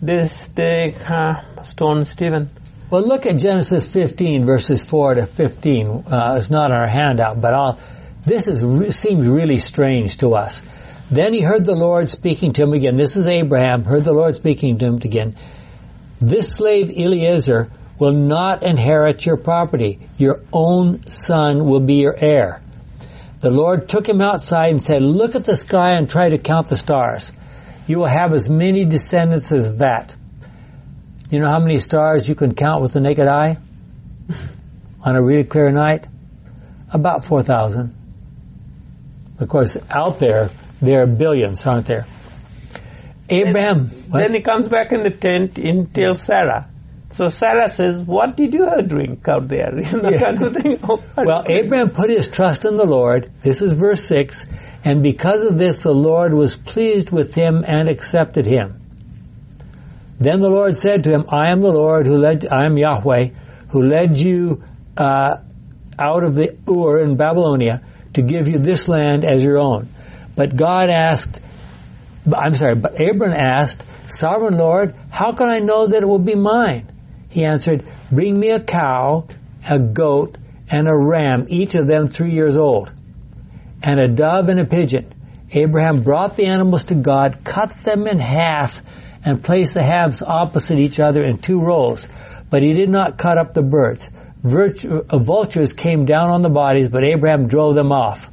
this 0.00 0.32
they 0.54 0.94
uh, 1.08 1.62
stoned 1.64 2.06
Stephen. 2.06 2.50
Well, 2.90 3.02
look 3.02 3.26
at 3.26 3.36
Genesis 3.36 3.92
15 3.92 4.46
verses 4.46 4.82
4 4.84 5.16
to 5.16 5.26
15. 5.26 6.04
Uh, 6.10 6.36
it's 6.38 6.48
not 6.48 6.72
our 6.72 6.86
handout, 6.86 7.38
but 7.38 7.52
I'll, 7.52 7.78
this 8.24 8.48
is, 8.48 8.64
re- 8.64 8.90
seems 8.90 9.26
really 9.26 9.58
strange 9.58 10.18
to 10.18 10.34
us. 10.34 10.62
Then 11.10 11.32
he 11.32 11.40
heard 11.40 11.64
the 11.64 11.74
Lord 11.74 12.08
speaking 12.08 12.52
to 12.52 12.62
him 12.62 12.72
again. 12.72 12.96
This 12.96 13.16
is 13.16 13.26
Abraham, 13.26 13.84
heard 13.84 14.04
the 14.04 14.12
Lord 14.12 14.34
speaking 14.34 14.78
to 14.78 14.86
him 14.86 14.96
again. 14.96 15.36
This 16.20 16.48
slave 16.54 16.90
Eliezer 16.90 17.70
will 17.98 18.12
not 18.12 18.62
inherit 18.62 19.24
your 19.24 19.36
property. 19.36 20.00
Your 20.16 20.42
own 20.52 21.06
son 21.10 21.64
will 21.64 21.80
be 21.80 21.94
your 21.94 22.16
heir. 22.16 22.62
The 23.40 23.50
Lord 23.50 23.88
took 23.88 24.08
him 24.08 24.20
outside 24.20 24.70
and 24.70 24.82
said, 24.82 25.02
look 25.02 25.34
at 25.34 25.44
the 25.44 25.56
sky 25.56 25.92
and 25.92 26.10
try 26.10 26.28
to 26.28 26.38
count 26.38 26.68
the 26.68 26.76
stars. 26.76 27.32
You 27.86 27.98
will 27.98 28.06
have 28.06 28.32
as 28.32 28.50
many 28.50 28.84
descendants 28.84 29.52
as 29.52 29.76
that. 29.76 30.14
You 31.30 31.38
know 31.38 31.48
how 31.48 31.60
many 31.60 31.78
stars 31.78 32.28
you 32.28 32.34
can 32.34 32.54
count 32.54 32.82
with 32.82 32.92
the 32.92 33.00
naked 33.00 33.28
eye? 33.28 33.58
On 35.02 35.16
a 35.16 35.22
really 35.22 35.44
clear 35.44 35.70
night? 35.70 36.06
About 36.92 37.24
4,000. 37.24 37.94
Of 39.40 39.48
course, 39.48 39.76
out 39.90 40.18
there, 40.18 40.50
there 40.80 41.02
are 41.02 41.06
billions, 41.06 41.64
aren't 41.66 41.86
there? 41.86 42.06
Abraham, 43.28 43.88
what? 44.08 44.20
Then 44.20 44.34
he 44.34 44.40
comes 44.40 44.68
back 44.68 44.92
in 44.92 45.02
the 45.02 45.10
tent 45.10 45.58
and 45.58 45.92
tells 45.94 46.22
Sarah, 46.24 46.68
So 47.10 47.28
Sarah 47.28 47.70
says, 47.70 47.98
what 48.00 48.36
did 48.36 48.52
you 48.54 48.64
have 48.64 48.88
drink 48.88 49.28
out 49.28 49.48
there? 49.48 49.72
You 49.78 50.02
know, 50.02 50.10
Yeah. 50.10 50.18
kind 50.18 50.42
of 50.42 50.56
thing. 50.56 50.78
Well, 51.16 51.44
Abraham 51.48 51.90
put 51.90 52.10
his 52.10 52.28
trust 52.28 52.64
in 52.64 52.76
the 52.76 52.86
Lord. 52.86 53.30
This 53.42 53.60
is 53.60 53.74
verse 53.74 54.06
6. 54.08 54.46
And 54.84 55.02
because 55.02 55.44
of 55.44 55.58
this, 55.58 55.82
the 55.82 55.92
Lord 55.94 56.32
was 56.32 56.56
pleased 56.56 57.10
with 57.10 57.34
him 57.34 57.64
and 57.66 57.88
accepted 57.88 58.46
him. 58.46 58.80
Then 60.20 60.40
the 60.40 60.50
Lord 60.50 60.76
said 60.76 61.04
to 61.04 61.10
him, 61.10 61.26
I 61.30 61.52
am 61.52 61.60
the 61.60 61.70
Lord 61.70 62.06
who 62.06 62.16
led, 62.16 62.46
I 62.50 62.66
am 62.66 62.76
Yahweh, 62.76 63.28
who 63.70 63.82
led 63.82 64.16
you, 64.18 64.64
uh, 64.96 65.36
out 65.98 66.24
of 66.24 66.34
the 66.34 66.56
Ur 66.68 66.98
in 67.00 67.16
Babylonia 67.16 67.82
to 68.14 68.22
give 68.22 68.48
you 68.48 68.58
this 68.58 68.88
land 68.88 69.24
as 69.24 69.42
your 69.42 69.58
own. 69.58 69.88
But 70.36 70.56
God 70.56 70.90
asked, 70.90 71.40
I'm 72.32 72.54
sorry, 72.54 72.74
but 72.74 73.00
Abram 73.00 73.32
asked, 73.32 73.86
Sovereign 74.08 74.56
Lord, 74.56 74.94
how 75.10 75.32
can 75.32 75.48
I 75.48 75.58
know 75.58 75.86
that 75.86 76.02
it 76.02 76.06
will 76.06 76.18
be 76.18 76.34
mine? 76.34 76.90
He 77.30 77.44
answered, 77.44 77.84
Bring 78.10 78.38
me 78.38 78.50
a 78.50 78.60
cow, 78.60 79.28
a 79.68 79.78
goat, 79.78 80.36
and 80.70 80.88
a 80.88 80.96
ram, 80.96 81.46
each 81.48 81.74
of 81.74 81.86
them 81.86 82.06
three 82.06 82.30
years 82.30 82.56
old, 82.56 82.92
and 83.82 84.00
a 84.00 84.08
dove 84.08 84.48
and 84.48 84.60
a 84.60 84.64
pigeon. 84.64 85.14
Abraham 85.50 86.02
brought 86.02 86.36
the 86.36 86.46
animals 86.46 86.84
to 86.84 86.94
God, 86.94 87.40
cut 87.44 87.70
them 87.82 88.06
in 88.06 88.18
half, 88.18 88.82
and 89.24 89.42
placed 89.42 89.74
the 89.74 89.82
halves 89.82 90.22
opposite 90.22 90.78
each 90.78 91.00
other 91.00 91.22
in 91.22 91.38
two 91.38 91.60
rows. 91.60 92.06
But 92.50 92.62
he 92.62 92.74
did 92.74 92.88
not 92.88 93.18
cut 93.18 93.38
up 93.38 93.54
the 93.54 93.62
birds. 93.62 94.08
Virtu- 94.48 95.04
uh, 95.08 95.18
vultures 95.18 95.72
came 95.72 96.04
down 96.04 96.30
on 96.30 96.42
the 96.42 96.50
bodies, 96.50 96.88
but 96.88 97.04
Abraham 97.04 97.46
drove 97.46 97.74
them 97.74 97.92
off. 97.92 98.30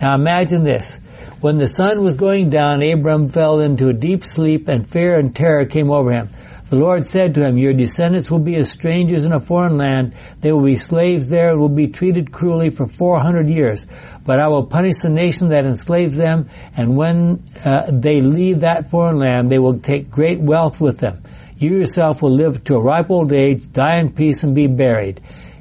Now 0.00 0.14
imagine 0.14 0.62
this. 0.62 0.98
When 1.40 1.56
the 1.56 1.68
sun 1.68 2.02
was 2.02 2.16
going 2.16 2.50
down, 2.50 2.82
Abram 2.82 3.28
fell 3.28 3.60
into 3.60 3.88
a 3.88 3.92
deep 3.92 4.24
sleep 4.24 4.68
and 4.68 4.88
fear 4.88 5.18
and 5.18 5.34
terror 5.34 5.66
came 5.66 5.90
over 5.90 6.10
him. 6.10 6.30
The 6.68 6.76
Lord 6.76 7.04
said 7.04 7.34
to 7.34 7.42
him, 7.42 7.58
Your 7.58 7.74
descendants 7.74 8.30
will 8.30 8.40
be 8.40 8.56
as 8.56 8.70
strangers 8.70 9.24
in 9.24 9.32
a 9.32 9.38
foreign 9.38 9.76
land. 9.76 10.14
They 10.40 10.50
will 10.50 10.64
be 10.64 10.76
slaves 10.76 11.28
there 11.28 11.50
and 11.50 11.60
will 11.60 11.68
be 11.68 11.88
treated 11.88 12.32
cruelly 12.32 12.70
for 12.70 12.88
400 12.88 13.48
years. 13.48 13.86
But 14.24 14.40
I 14.40 14.48
will 14.48 14.66
punish 14.66 14.96
the 15.00 15.08
nation 15.08 15.50
that 15.50 15.64
enslaves 15.64 16.16
them, 16.16 16.48
and 16.76 16.96
when 16.96 17.44
uh, 17.64 17.90
they 17.92 18.20
leave 18.20 18.60
that 18.60 18.90
foreign 18.90 19.18
land, 19.18 19.48
they 19.48 19.60
will 19.60 19.78
take 19.78 20.10
great 20.10 20.40
wealth 20.40 20.80
with 20.80 20.98
them. 20.98 21.22
You 21.58 21.78
yourself 21.78 22.22
will 22.22 22.34
live 22.34 22.64
to 22.64 22.74
a 22.74 22.82
ripe 22.82 23.10
old 23.10 23.32
age, 23.32 23.72
die 23.72 23.98
in 23.98 24.12
peace, 24.12 24.42
and 24.42 24.54
be 24.54 24.66
buried. 24.66 25.20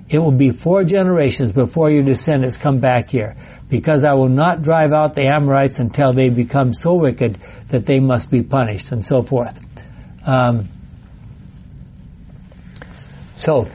It 0.10 0.19
will 0.19 0.31
be 0.31 0.51
four 0.51 0.84
generations 0.84 1.51
before 1.51 1.89
your 1.89 2.03
descendants 2.03 2.58
come 2.58 2.79
back 2.79 3.10
here, 3.10 3.36
because 3.69 4.03
I 4.03 4.13
will 4.15 4.29
not 4.29 4.62
drive 4.62 4.91
out 4.91 5.13
the 5.13 5.25
Amorites 5.27 5.79
until 5.79 6.13
they 6.13 6.29
become 6.29 6.73
so 6.73 6.95
wicked 6.95 7.39
that 7.69 7.86
they 7.86 7.99
must 7.99 8.29
be 8.29 8.43
punished, 8.43 8.91
and 8.91 9.03
so 9.03 9.23
forth. 9.23 9.60
Um, 10.25 10.69
so, 13.38 13.69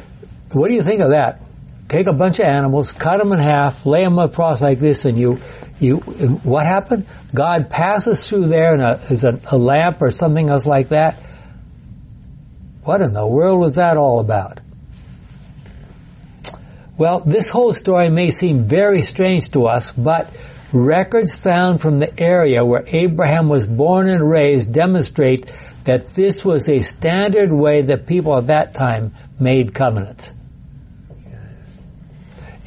what 0.53 0.69
do 0.69 0.75
you 0.75 0.83
think 0.83 1.01
of 1.01 1.11
that? 1.11 1.43
Take 1.89 2.07
a 2.07 2.13
bunch 2.13 2.39
of 2.39 2.45
animals, 2.45 2.93
cut 2.93 3.19
them 3.19 3.33
in 3.33 3.41
half, 3.41 3.85
lay 3.85 4.05
them 4.05 4.19
across 4.19 4.61
like 4.61 4.79
this, 4.79 5.05
and 5.07 5.19
you, 5.19 5.41
you, 5.81 5.97
what 5.97 6.65
happened? 6.67 7.07
God 7.35 7.69
passes 7.71 8.29
through 8.29 8.45
there 8.45 8.75
and 8.75 8.83
a, 8.83 9.01
is 9.11 9.25
a, 9.25 9.41
a 9.51 9.59
lamp 9.59 10.01
or 10.01 10.13
something 10.13 10.49
else 10.49 10.67
like 10.67 10.91
that. 10.91 11.19
What 12.83 13.03
in 13.03 13.13
the 13.13 13.27
world 13.27 13.61
was 13.61 13.75
that 13.75 13.97
all 13.97 14.21
about? 14.21 14.61
Well, 16.97 17.21
this 17.21 17.49
whole 17.49 17.73
story 17.73 18.11
may 18.11 18.31
seem 18.31 18.67
very 18.67 19.03
strange 19.03 19.51
to 19.53 19.67
us, 19.67 19.91
but 19.93 20.31
records 20.73 21.35
found 21.35 21.81
from 21.81 21.99
the 21.99 22.21
area 22.21 22.65
where 22.65 22.85
Abraham 22.87 23.49
was 23.49 23.67
born 23.67 24.09
and 24.09 24.31
raised 24.31 24.73
demonstrate 24.73 25.51
that 25.85 26.15
this 26.15 26.45
was 26.45 26.69
a 26.69 26.81
standard 26.81 27.53
way 27.53 27.83
that 27.83 28.07
people 28.07 28.37
at 28.37 28.49
that 28.49 28.75
time 28.75 29.15
made 29.39 29.75
covenants. 29.75 30.33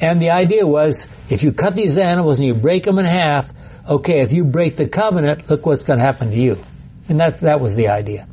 And 0.00 0.20
the 0.20 0.30
idea 0.30 0.66
was, 0.66 1.08
if 1.30 1.42
you 1.44 1.52
cut 1.52 1.76
these 1.76 1.96
animals 1.96 2.38
and 2.38 2.46
you 2.46 2.54
break 2.54 2.82
them 2.82 2.98
in 2.98 3.04
half, 3.04 3.52
okay, 3.88 4.20
if 4.20 4.32
you 4.32 4.44
break 4.44 4.76
the 4.76 4.88
covenant, 4.88 5.48
look 5.48 5.64
what's 5.64 5.84
going 5.84 5.98
to 5.98 6.04
happen 6.04 6.30
to 6.30 6.36
you. 6.36 6.62
And 7.08 7.20
that, 7.20 7.40
that 7.40 7.60
was 7.60 7.76
the 7.76 7.88
idea. 7.88 8.26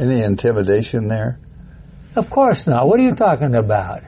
Any 0.00 0.22
intimidation 0.22 1.08
there? 1.08 1.38
Of 2.16 2.30
course 2.30 2.66
not. 2.66 2.88
What 2.88 2.98
are 2.98 3.02
you 3.02 3.14
talking 3.14 3.54
about? 3.54 4.02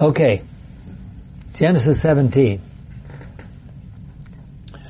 Okay. 0.00 0.42
Genesis 1.52 2.00
17. 2.00 2.62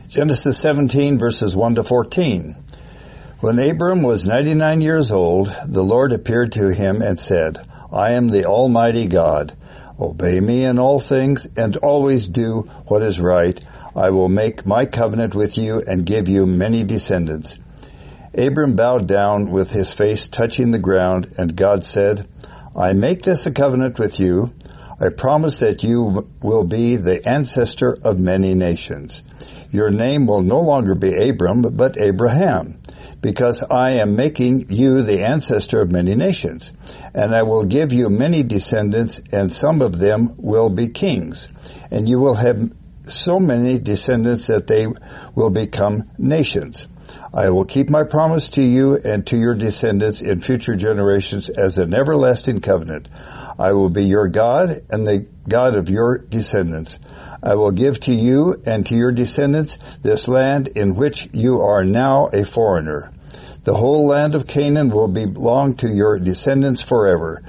Genesis 0.07 0.59
17 0.61 1.19
verses 1.19 1.57
1 1.57 1.75
to 1.75 1.83
14. 1.83 2.55
When 3.41 3.59
Abram 3.59 4.03
was 4.03 4.25
99 4.25 4.81
years 4.81 5.11
old, 5.11 5.53
the 5.67 5.83
Lord 5.83 6.13
appeared 6.13 6.53
to 6.53 6.73
him 6.73 7.03
and 7.03 7.19
said, 7.19 7.67
I 7.93 8.13
am 8.13 8.29
the 8.29 8.45
Almighty 8.45 9.09
God. 9.09 9.57
Obey 9.99 10.39
me 10.39 10.63
in 10.63 10.79
all 10.79 11.01
things 11.01 11.45
and 11.57 11.77
always 11.79 12.29
do 12.29 12.71
what 12.87 13.03
is 13.03 13.19
right. 13.19 13.61
I 13.97 14.11
will 14.11 14.29
make 14.29 14.65
my 14.65 14.87
covenant 14.87 15.35
with 15.35 15.59
you 15.59 15.83
and 15.85 16.07
give 16.07 16.29
you 16.29 16.47
many 16.47 16.85
descendants. 16.85 17.59
Abram 18.41 18.75
bowed 18.75 19.07
down 19.07 19.51
with 19.51 19.71
his 19.71 19.93
face 19.93 20.29
touching 20.29 20.71
the 20.71 20.79
ground 20.79 21.35
and 21.37 21.55
God 21.55 21.85
said, 21.85 22.27
I 22.75 22.95
make 22.95 23.23
this 23.23 23.45
a 23.45 23.51
covenant 23.51 23.99
with 23.99 24.19
you. 24.19 24.55
I 24.99 25.11
promise 25.11 25.59
that 25.59 25.83
you 25.83 26.29
will 26.41 26.65
be 26.65 26.97
the 26.97 27.29
ancestor 27.29 27.97
of 28.03 28.19
many 28.19 28.55
nations. 28.55 29.21
Your 29.71 29.91
name 29.91 30.27
will 30.27 30.43
no 30.43 30.61
longer 30.61 30.95
be 30.95 31.29
Abram, 31.29 31.63
but 31.63 32.01
Abraham, 32.01 32.81
because 33.21 33.63
I 33.63 34.01
am 34.01 34.17
making 34.17 34.67
you 34.71 35.03
the 35.03 35.25
ancestor 35.25 35.83
of 35.83 35.93
many 35.93 36.15
nations. 36.15 36.73
And 37.15 37.35
I 37.35 37.43
will 37.43 37.65
give 37.65 37.93
you 37.93 38.09
many 38.09 38.43
descendants, 38.43 39.21
and 39.33 39.53
some 39.53 39.83
of 39.83 39.99
them 39.99 40.35
will 40.39 40.71
be 40.71 40.89
kings. 40.89 41.51
And 41.91 42.09
you 42.09 42.19
will 42.19 42.35
have 42.35 42.73
so 43.05 43.39
many 43.39 43.79
descendants 43.79 44.47
that 44.47 44.67
they 44.67 44.87
will 45.35 45.51
become 45.51 46.11
nations. 46.19 46.87
I 47.33 47.51
will 47.51 47.65
keep 47.65 47.91
my 47.91 48.03
promise 48.05 48.51
to 48.51 48.63
you 48.63 48.97
and 48.97 49.27
to 49.29 49.37
your 49.37 49.55
descendants 49.55 50.21
in 50.21 50.41
future 50.41 50.75
generations 50.75 51.49
as 51.49 51.79
an 51.79 51.95
everlasting 51.95 52.61
covenant. 52.61 53.09
I 53.59 53.73
will 53.73 53.91
be 53.91 54.05
your 54.05 54.29
God 54.29 54.83
and 54.91 55.07
the 55.07 55.27
God 55.49 55.77
of 55.77 55.91
your 55.91 56.19
descendants. 56.19 56.99
I 57.43 57.55
will 57.55 57.71
give 57.71 58.01
to 58.01 58.15
you 58.15 58.63
and 58.67 58.87
to 58.87 58.97
your 58.97 59.13
descendants 59.13 59.79
this 60.03 60.29
land 60.29 60.69
in 60.69 60.97
which 60.97 61.29
you 61.33 61.61
are 61.61 61.85
now 61.85 62.29
a 62.33 62.45
foreigner. 62.45 63.13
The 63.65 63.75
whole 63.75 64.07
land 64.07 64.35
of 64.35 64.47
Canaan 64.47 64.91
will 64.91 65.09
belong 65.09 65.77
to 65.77 65.89
your 65.89 66.19
descendants 66.19 66.83
forever. 66.83 67.43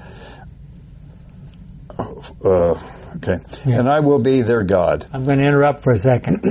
Uh, 1.98 2.80
okay. 3.18 3.38
Yeah. 3.66 3.80
And 3.80 3.90
I 3.90 4.02
will 4.02 4.20
be 4.20 4.42
their 4.42 4.64
God. 4.64 5.08
I'm 5.14 5.24
going 5.24 5.40
to 5.40 5.46
interrupt 5.46 5.84
for 5.84 5.94
a 5.94 5.98
second. 5.98 6.44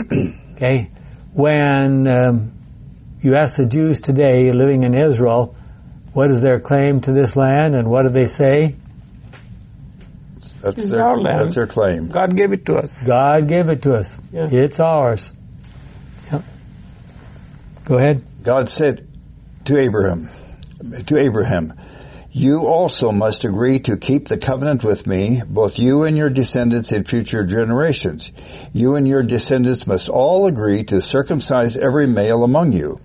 okay. 0.54 0.90
When 1.32 2.06
um, 2.06 2.52
you 3.24 3.36
ask 3.36 3.56
the 3.56 3.66
Jews 3.66 4.00
today 4.00 4.50
living 4.52 4.84
in 4.84 4.96
Israel, 4.96 5.54
what 6.12 6.30
is 6.30 6.42
their 6.42 6.60
claim 6.60 7.00
to 7.02 7.12
this 7.12 7.36
land 7.36 7.74
and 7.74 7.88
what 7.88 8.02
do 8.02 8.08
they 8.08 8.26
say? 8.26 8.76
That's 10.60 10.84
their, 10.84 11.02
our 11.02 11.18
land. 11.18 11.46
that's 11.46 11.56
their 11.56 11.66
claim. 11.66 12.08
God 12.08 12.36
gave 12.36 12.52
it 12.52 12.66
to 12.66 12.76
us. 12.76 13.06
God 13.06 13.48
gave 13.48 13.68
it 13.68 13.82
to 13.82 13.94
us. 13.94 14.18
Yeah. 14.32 14.48
It's 14.50 14.78
ours. 14.78 15.32
Yep. 16.30 16.44
Go 17.84 17.98
ahead. 17.98 18.24
God 18.42 18.68
said 18.68 19.08
to 19.64 19.78
Abraham, 19.78 20.28
to 21.06 21.18
Abraham, 21.18 21.74
you 22.32 22.68
also 22.68 23.10
must 23.10 23.44
agree 23.44 23.80
to 23.80 23.96
keep 23.96 24.28
the 24.28 24.38
covenant 24.38 24.84
with 24.84 25.06
me, 25.06 25.42
both 25.44 25.78
you 25.78 26.04
and 26.04 26.16
your 26.16 26.30
descendants 26.30 26.92
in 26.92 27.04
future 27.04 27.44
generations. 27.44 28.30
You 28.72 28.94
and 28.94 29.06
your 29.08 29.24
descendants 29.24 29.86
must 29.86 30.08
all 30.08 30.46
agree 30.46 30.84
to 30.84 31.00
circumcise 31.00 31.76
every 31.76 32.06
male 32.06 32.44
among 32.44 32.72
you. 32.72 33.00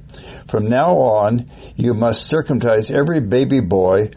From 0.47 0.67
now 0.67 0.97
on, 0.97 1.47
you 1.75 1.95
must 1.95 2.27
circumcise 2.27 2.91
every 2.91 3.19
baby 3.19 3.61
boy 3.61 4.11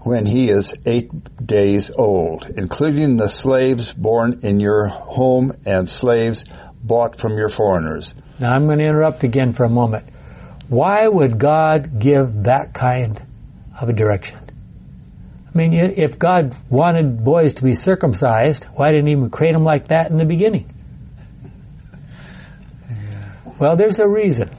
when 0.00 0.24
he 0.24 0.48
is 0.48 0.74
eight 0.86 1.10
days 1.46 1.90
old, 1.90 2.50
including 2.56 3.16
the 3.16 3.28
slaves 3.28 3.92
born 3.92 4.40
in 4.42 4.60
your 4.60 4.88
home 4.88 5.52
and 5.66 5.88
slaves 5.88 6.46
bought 6.82 7.16
from 7.16 7.36
your 7.36 7.50
foreigners. 7.50 8.14
Now 8.40 8.50
I'm 8.50 8.64
going 8.66 8.78
to 8.78 8.84
interrupt 8.84 9.24
again 9.24 9.52
for 9.52 9.64
a 9.64 9.70
moment. 9.70 10.08
Why 10.68 11.06
would 11.06 11.38
God 11.38 11.98
give 11.98 12.44
that 12.44 12.72
kind 12.72 13.22
of 13.78 13.90
a 13.90 13.92
direction? 13.92 14.43
I 15.54 15.58
mean, 15.58 15.72
if 15.72 16.18
God 16.18 16.56
wanted 16.68 17.22
boys 17.22 17.54
to 17.54 17.62
be 17.62 17.74
circumcised, 17.74 18.64
why 18.74 18.90
didn't 18.90 19.06
He 19.06 19.12
even 19.12 19.30
create 19.30 19.52
them 19.52 19.62
like 19.62 19.88
that 19.88 20.10
in 20.10 20.16
the 20.16 20.24
beginning? 20.24 20.68
Well, 23.58 23.76
there's 23.76 24.00
a 24.00 24.08
reason. 24.08 24.50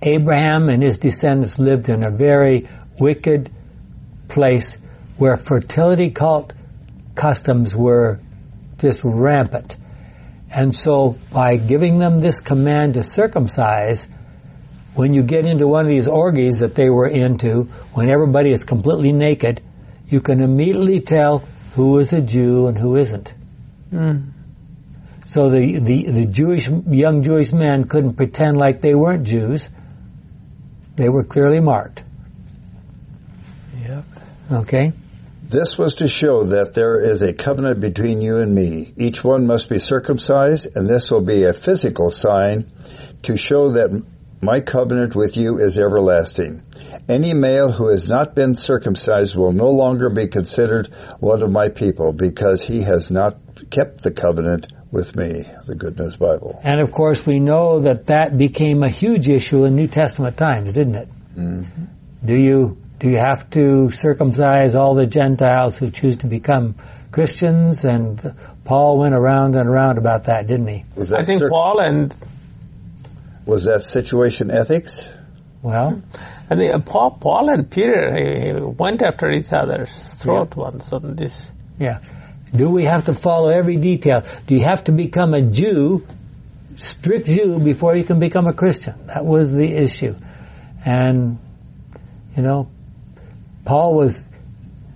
Abraham 0.00 0.70
and 0.70 0.82
his 0.82 0.96
descendants 0.96 1.58
lived 1.58 1.88
in 1.90 2.06
a 2.06 2.10
very 2.10 2.68
wicked 2.98 3.50
place 4.28 4.78
where 5.16 5.36
fertility 5.36 6.10
cult 6.10 6.54
customs 7.14 7.74
were 7.74 8.20
just 8.78 9.02
rampant. 9.04 9.76
And 10.50 10.74
so 10.74 11.18
by 11.30 11.56
giving 11.56 11.98
them 11.98 12.18
this 12.18 12.40
command 12.40 12.94
to 12.94 13.02
circumcise, 13.02 14.08
when 14.94 15.14
you 15.14 15.22
get 15.22 15.44
into 15.44 15.66
one 15.66 15.82
of 15.82 15.88
these 15.88 16.08
orgies 16.08 16.58
that 16.58 16.74
they 16.74 16.90
were 16.90 17.06
into, 17.06 17.64
when 17.92 18.08
everybody 18.08 18.50
is 18.50 18.64
completely 18.64 19.12
naked, 19.12 19.62
you 20.08 20.20
can 20.20 20.40
immediately 20.40 21.00
tell 21.00 21.44
who 21.72 21.98
is 21.98 22.12
a 22.12 22.20
Jew 22.20 22.66
and 22.66 22.76
who 22.76 22.96
isn't. 22.96 23.32
Mm. 23.92 24.32
So 25.26 25.50
the, 25.50 25.78
the, 25.78 26.10
the 26.10 26.26
Jewish, 26.26 26.68
young 26.68 27.22
Jewish 27.22 27.52
men 27.52 27.84
couldn't 27.84 28.14
pretend 28.14 28.58
like 28.58 28.80
they 28.80 28.94
weren't 28.94 29.24
Jews. 29.24 29.68
They 30.96 31.08
were 31.08 31.24
clearly 31.24 31.60
marked. 31.60 32.02
Yep. 33.86 34.04
Okay? 34.50 34.92
This 35.42 35.78
was 35.78 35.96
to 35.96 36.08
show 36.08 36.44
that 36.44 36.74
there 36.74 37.00
is 37.00 37.22
a 37.22 37.32
covenant 37.32 37.80
between 37.80 38.20
you 38.20 38.38
and 38.38 38.54
me. 38.54 38.92
Each 38.96 39.22
one 39.22 39.46
must 39.46 39.68
be 39.68 39.78
circumcised, 39.78 40.68
and 40.74 40.88
this 40.88 41.10
will 41.10 41.24
be 41.24 41.44
a 41.44 41.52
physical 41.52 42.10
sign 42.10 42.66
to 43.22 43.36
show 43.36 43.70
that 43.70 44.02
my 44.40 44.60
covenant 44.60 45.14
with 45.14 45.36
you 45.36 45.58
is 45.58 45.78
everlasting. 45.78 46.62
Any 47.08 47.34
male 47.34 47.72
who 47.72 47.88
has 47.88 48.08
not 48.08 48.34
been 48.34 48.54
circumcised 48.54 49.34
will 49.34 49.52
no 49.52 49.70
longer 49.70 50.10
be 50.10 50.28
considered 50.28 50.88
one 51.18 51.42
of 51.42 51.50
my 51.50 51.70
people 51.70 52.12
because 52.12 52.62
he 52.62 52.82
has 52.82 53.10
not 53.10 53.38
kept 53.70 54.02
the 54.02 54.10
covenant 54.10 54.68
with 54.90 55.16
me, 55.16 55.44
the 55.66 55.74
Good 55.74 55.98
News 55.98 56.16
Bible. 56.16 56.60
And 56.62 56.80
of 56.80 56.92
course 56.92 57.26
we 57.26 57.40
know 57.40 57.80
that 57.80 58.06
that 58.06 58.36
became 58.36 58.82
a 58.82 58.88
huge 58.88 59.28
issue 59.28 59.64
in 59.64 59.74
New 59.74 59.86
Testament 59.86 60.36
times, 60.36 60.72
didn't 60.72 60.94
it? 60.94 61.08
Mm-hmm. 61.36 61.84
Do 62.24 62.34
you, 62.36 62.78
do 62.98 63.08
you 63.08 63.18
have 63.18 63.50
to 63.50 63.90
circumcise 63.90 64.74
all 64.74 64.94
the 64.94 65.06
Gentiles 65.06 65.78
who 65.78 65.90
choose 65.90 66.16
to 66.18 66.26
become 66.26 66.76
Christians? 67.10 67.84
And 67.84 68.34
Paul 68.64 68.98
went 68.98 69.14
around 69.14 69.56
and 69.56 69.66
around 69.66 69.98
about 69.98 70.24
that, 70.24 70.46
didn't 70.46 70.68
he? 70.68 70.84
Was 70.94 71.10
that 71.10 71.20
I 71.20 71.24
think 71.24 71.40
cir- 71.40 71.50
Paul 71.50 71.80
and 71.80 72.14
was 73.48 73.64
that 73.64 73.80
situation 73.80 74.50
ethics? 74.50 75.08
Well, 75.62 76.02
I 76.50 76.54
think 76.54 76.74
uh, 76.74 76.78
Paul, 76.80 77.12
Paul 77.12 77.48
and 77.48 77.68
Peter 77.68 78.68
went 78.68 79.00
after 79.00 79.32
each 79.32 79.50
other's 79.52 80.14
throat 80.14 80.54
once 80.54 80.92
on 80.92 81.16
this. 81.16 81.50
yeah. 81.78 82.00
Do 82.52 82.70
we 82.70 82.84
have 82.84 83.04
to 83.06 83.14
follow 83.14 83.48
every 83.48 83.76
detail? 83.76 84.22
Do 84.46 84.54
you 84.54 84.64
have 84.64 84.84
to 84.84 84.92
become 84.92 85.34
a 85.34 85.42
Jew, 85.42 86.06
strict 86.76 87.26
Jew, 87.26 87.58
before 87.58 87.94
you 87.96 88.04
can 88.04 88.20
become 88.20 88.46
a 88.46 88.54
Christian? 88.54 89.06
That 89.06 89.24
was 89.24 89.52
the 89.52 89.70
issue. 89.70 90.14
And, 90.84 91.38
you 92.34 92.42
know, 92.42 92.70
Paul 93.66 93.94
was, 93.94 94.22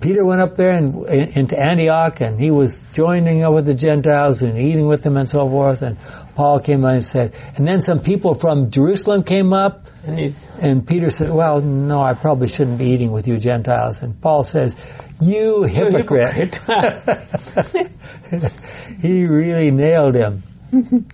Peter 0.01 0.25
went 0.25 0.41
up 0.41 0.57
there 0.57 0.73
and 0.73 1.07
in, 1.07 1.38
into 1.41 1.59
Antioch 1.62 2.23
and 2.23 2.41
he 2.41 2.51
was 2.51 2.81
joining 2.95 3.45
up 3.45 3.53
with 3.53 3.67
the 3.67 3.75
Gentiles 3.75 4.41
and 4.41 4.59
eating 4.59 4.87
with 4.87 5.03
them 5.03 5.19
and 5.19 5.29
so 5.29 5.47
forth. 5.49 5.83
And 5.83 5.99
Paul 6.35 6.61
came 6.61 6.85
on 6.85 6.95
and 6.95 7.05
said, 7.05 7.35
and 7.57 7.68
then 7.68 7.83
some 7.83 8.01
people 8.01 8.35
from 8.35 8.71
Jerusalem 8.71 9.23
came 9.23 9.53
up 9.53 9.87
And 10.05 10.35
and 10.61 10.87
Peter 10.87 11.11
said, 11.11 11.31
well, 11.31 11.61
no, 11.61 12.03
I 12.03 12.14
probably 12.14 12.49
shouldn't 12.49 12.79
be 12.79 12.87
eating 12.87 13.11
with 13.11 13.27
you 13.27 13.38
Gentiles. 13.38 14.03
And 14.03 14.21
Paul 14.21 14.45
says, 14.45 14.77
you 15.21 15.64
hypocrite. 15.64 16.57
he 19.01 19.27
really 19.27 19.71
nailed 19.71 20.14
him. 20.14 20.42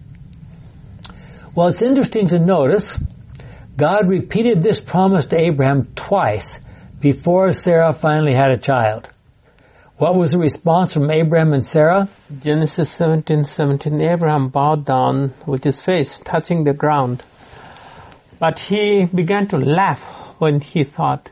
well, 1.55 1.69
it's 1.69 1.83
interesting 1.83 2.29
to 2.29 2.39
notice 2.39 2.99
God 3.77 4.09
repeated 4.09 4.63
this 4.63 4.81
promise 4.81 5.27
to 5.27 5.41
Abraham 5.41 5.85
twice 5.95 6.61
before 7.01 7.53
Sarah 7.53 7.93
finally 7.93 8.35
had 8.35 8.51
a 8.51 8.59
child. 8.59 9.09
What 9.99 10.15
was 10.15 10.31
the 10.31 10.39
response 10.39 10.95
from 10.95 11.11
Abraham 11.11 11.53
and 11.53 11.65
Sarah? 11.65 12.09
Genesis 12.39 12.89
17, 12.93 13.43
17, 13.45 14.01
Abraham 14.01 14.49
bowed 14.49 14.85
down 14.85 15.35
with 15.45 15.65
his 15.65 15.81
face 15.81 16.21
touching 16.21 16.63
the 16.63 16.73
ground. 16.73 17.25
But 18.39 18.61
he 18.61 19.07
began 19.07 19.49
to 19.49 19.57
laugh 19.57 20.37
when 20.39 20.61
he 20.61 20.85
thought, 20.85 21.31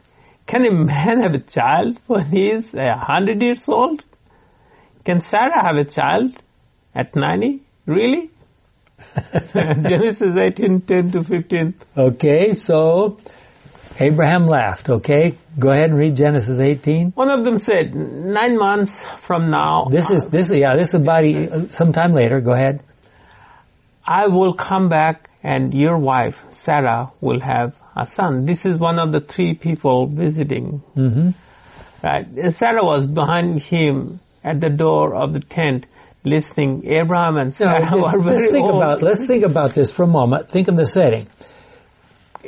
can 0.49 0.67
a 0.67 0.73
man 0.73 1.21
have 1.21 1.35
a 1.37 1.39
child 1.39 2.01
when 2.09 2.25
he 2.25 2.51
is 2.51 2.75
a 2.75 2.97
hundred 2.97 3.41
years 3.41 3.69
old? 3.69 4.05
Can 5.05 5.21
Sarah 5.21 5.65
have 5.65 5.77
a 5.77 5.85
child 5.85 6.35
at 6.93 7.15
90? 7.15 7.63
Really? 7.87 8.31
Genesis 9.55 10.37
18, 10.37 10.81
10 10.81 11.13
to 11.13 11.23
15. 11.23 11.75
Okay, 11.97 12.53
so 12.53 13.21
Abraham 13.99 14.47
laughed, 14.47 14.89
okay? 14.91 15.35
Go 15.59 15.71
ahead 15.71 15.91
and 15.91 15.99
read 15.99 16.17
Genesis 16.17 16.59
18. 16.59 17.13
One 17.13 17.31
of 17.31 17.45
them 17.45 17.59
said, 17.59 17.95
nine 17.95 18.59
months 18.59 19.05
from 19.21 19.51
now, 19.51 19.87
This 19.91 20.11
is, 20.11 20.25
this, 20.25 20.53
yeah, 20.53 20.77
this 20.77 20.89
is 20.91 20.95
about 20.97 21.71
sometime 21.71 22.13
later. 22.13 22.41
Go 22.41 22.53
ahead. 22.53 22.83
I 24.07 24.27
will 24.29 24.53
come 24.55 24.89
back 24.89 25.31
and 25.43 25.73
your 25.75 25.97
wife, 25.99 26.45
Sarah, 26.51 27.13
will 27.21 27.41
have 27.41 27.75
a 27.97 28.07
son. 28.07 28.45
This 28.45 28.67
is 28.67 28.77
one 28.79 28.99
of 28.99 29.13
the 29.13 29.21
three 29.21 29.55
people 29.55 30.07
visiting. 30.07 30.83
hmm 30.95 31.31
Right? 32.03 32.53
Sarah 32.53 32.85
was 32.85 33.07
behind 33.07 33.61
him 33.61 34.21
at 34.45 34.61
the 34.61 34.69
door 34.69 35.15
of 35.15 35.33
the 35.33 35.41
tent 35.41 35.87
listening. 36.23 36.87
Abraham 36.87 37.37
and 37.37 37.49
No, 37.51 37.53
Sarah 37.55 37.91
were 37.97 38.21
very 38.23 38.35
let's 38.37 38.47
think 38.49 38.67
old. 38.67 38.77
about 38.77 39.03
let's 39.03 39.27
think 39.27 39.45
about 39.45 39.75
this 39.75 39.91
for 39.93 40.03
a 40.05 40.07
moment. 40.07 40.49
Think 40.51 40.69
of 40.69 40.77
the 40.77 40.87
setting. 40.87 41.27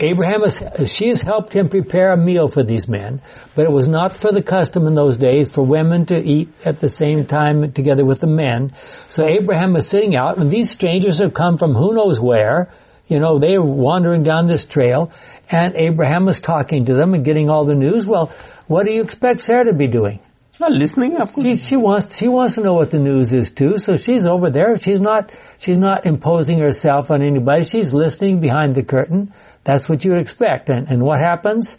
Abraham 0.00 0.42
has 0.42 0.92
she 0.92 1.08
has 1.08 1.20
helped 1.20 1.52
him 1.52 1.68
prepare 1.68 2.12
a 2.12 2.16
meal 2.16 2.48
for 2.48 2.62
these 2.62 2.88
men, 2.88 3.20
but 3.54 3.64
it 3.64 3.72
was 3.72 3.88
not 3.88 4.12
for 4.12 4.32
the 4.32 4.42
custom 4.42 4.86
in 4.86 4.94
those 4.94 5.16
days 5.16 5.50
for 5.50 5.62
women 5.62 6.06
to 6.06 6.18
eat 6.18 6.48
at 6.64 6.80
the 6.80 6.88
same 6.88 7.26
time 7.26 7.72
together 7.72 8.04
with 8.04 8.20
the 8.20 8.26
men. 8.26 8.72
So 9.08 9.26
Abraham 9.26 9.76
is 9.76 9.88
sitting 9.88 10.16
out, 10.16 10.38
and 10.38 10.50
these 10.50 10.70
strangers 10.70 11.18
have 11.18 11.34
come 11.34 11.58
from 11.58 11.74
who 11.74 11.94
knows 11.94 12.20
where. 12.20 12.70
You 13.08 13.20
know, 13.20 13.38
they 13.38 13.56
are 13.56 13.62
wandering 13.62 14.22
down 14.22 14.46
this 14.46 14.66
trail, 14.66 15.10
and 15.50 15.74
Abraham 15.76 16.28
is 16.28 16.40
talking 16.40 16.86
to 16.86 16.94
them 16.94 17.14
and 17.14 17.24
getting 17.24 17.48
all 17.48 17.64
the 17.64 17.74
news. 17.74 18.06
Well, 18.06 18.26
what 18.66 18.86
do 18.86 18.92
you 18.92 19.00
expect 19.00 19.40
Sarah 19.40 19.64
to 19.64 19.72
be 19.72 19.86
doing? 19.88 20.20
Well, 20.60 20.72
listening, 20.72 21.16
of 21.18 21.32
course. 21.32 21.44
She, 21.44 21.56
she 21.56 21.76
wants 21.76 22.16
she 22.16 22.26
wants 22.26 22.56
to 22.56 22.62
know 22.62 22.74
what 22.74 22.90
the 22.90 22.98
news 22.98 23.32
is 23.32 23.52
too. 23.52 23.78
So 23.78 23.96
she's 23.96 24.26
over 24.26 24.50
there. 24.50 24.76
She's 24.76 25.00
not 25.00 25.32
she's 25.56 25.76
not 25.76 26.04
imposing 26.04 26.58
herself 26.58 27.12
on 27.12 27.22
anybody. 27.22 27.62
She's 27.62 27.94
listening 27.94 28.40
behind 28.40 28.74
the 28.74 28.82
curtain. 28.82 29.32
That's 29.62 29.88
what 29.88 30.04
you 30.04 30.12
would 30.12 30.20
expect. 30.20 30.68
And, 30.68 30.88
and 30.88 31.02
what 31.02 31.20
happens? 31.20 31.78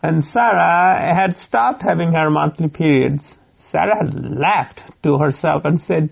And 0.00 0.24
Sarah 0.24 1.14
had 1.14 1.36
stopped 1.36 1.82
having 1.82 2.12
her 2.12 2.30
monthly 2.30 2.68
periods. 2.68 3.36
Sarah 3.56 3.96
had 3.96 4.14
laughed 4.38 4.82
to 5.02 5.18
herself 5.18 5.64
and 5.64 5.80
said, 5.80 6.10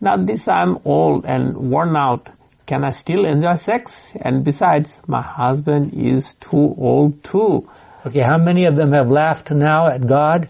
now 0.00 0.18
this 0.18 0.46
I'm 0.46 0.78
old 0.84 1.24
and 1.24 1.56
worn 1.70 1.96
out. 1.96 2.28
Can 2.66 2.84
I 2.84 2.90
still 2.90 3.24
enjoy 3.24 3.56
sex? 3.56 4.14
And 4.20 4.44
besides, 4.44 5.00
my 5.06 5.22
husband 5.22 5.94
is 5.94 6.34
too 6.34 6.74
old 6.76 7.24
too. 7.24 7.68
Okay, 8.04 8.20
how 8.20 8.36
many 8.36 8.66
of 8.66 8.76
them 8.76 8.92
have 8.92 9.10
laughed 9.10 9.50
now 9.50 9.88
at 9.88 10.06
God? 10.06 10.48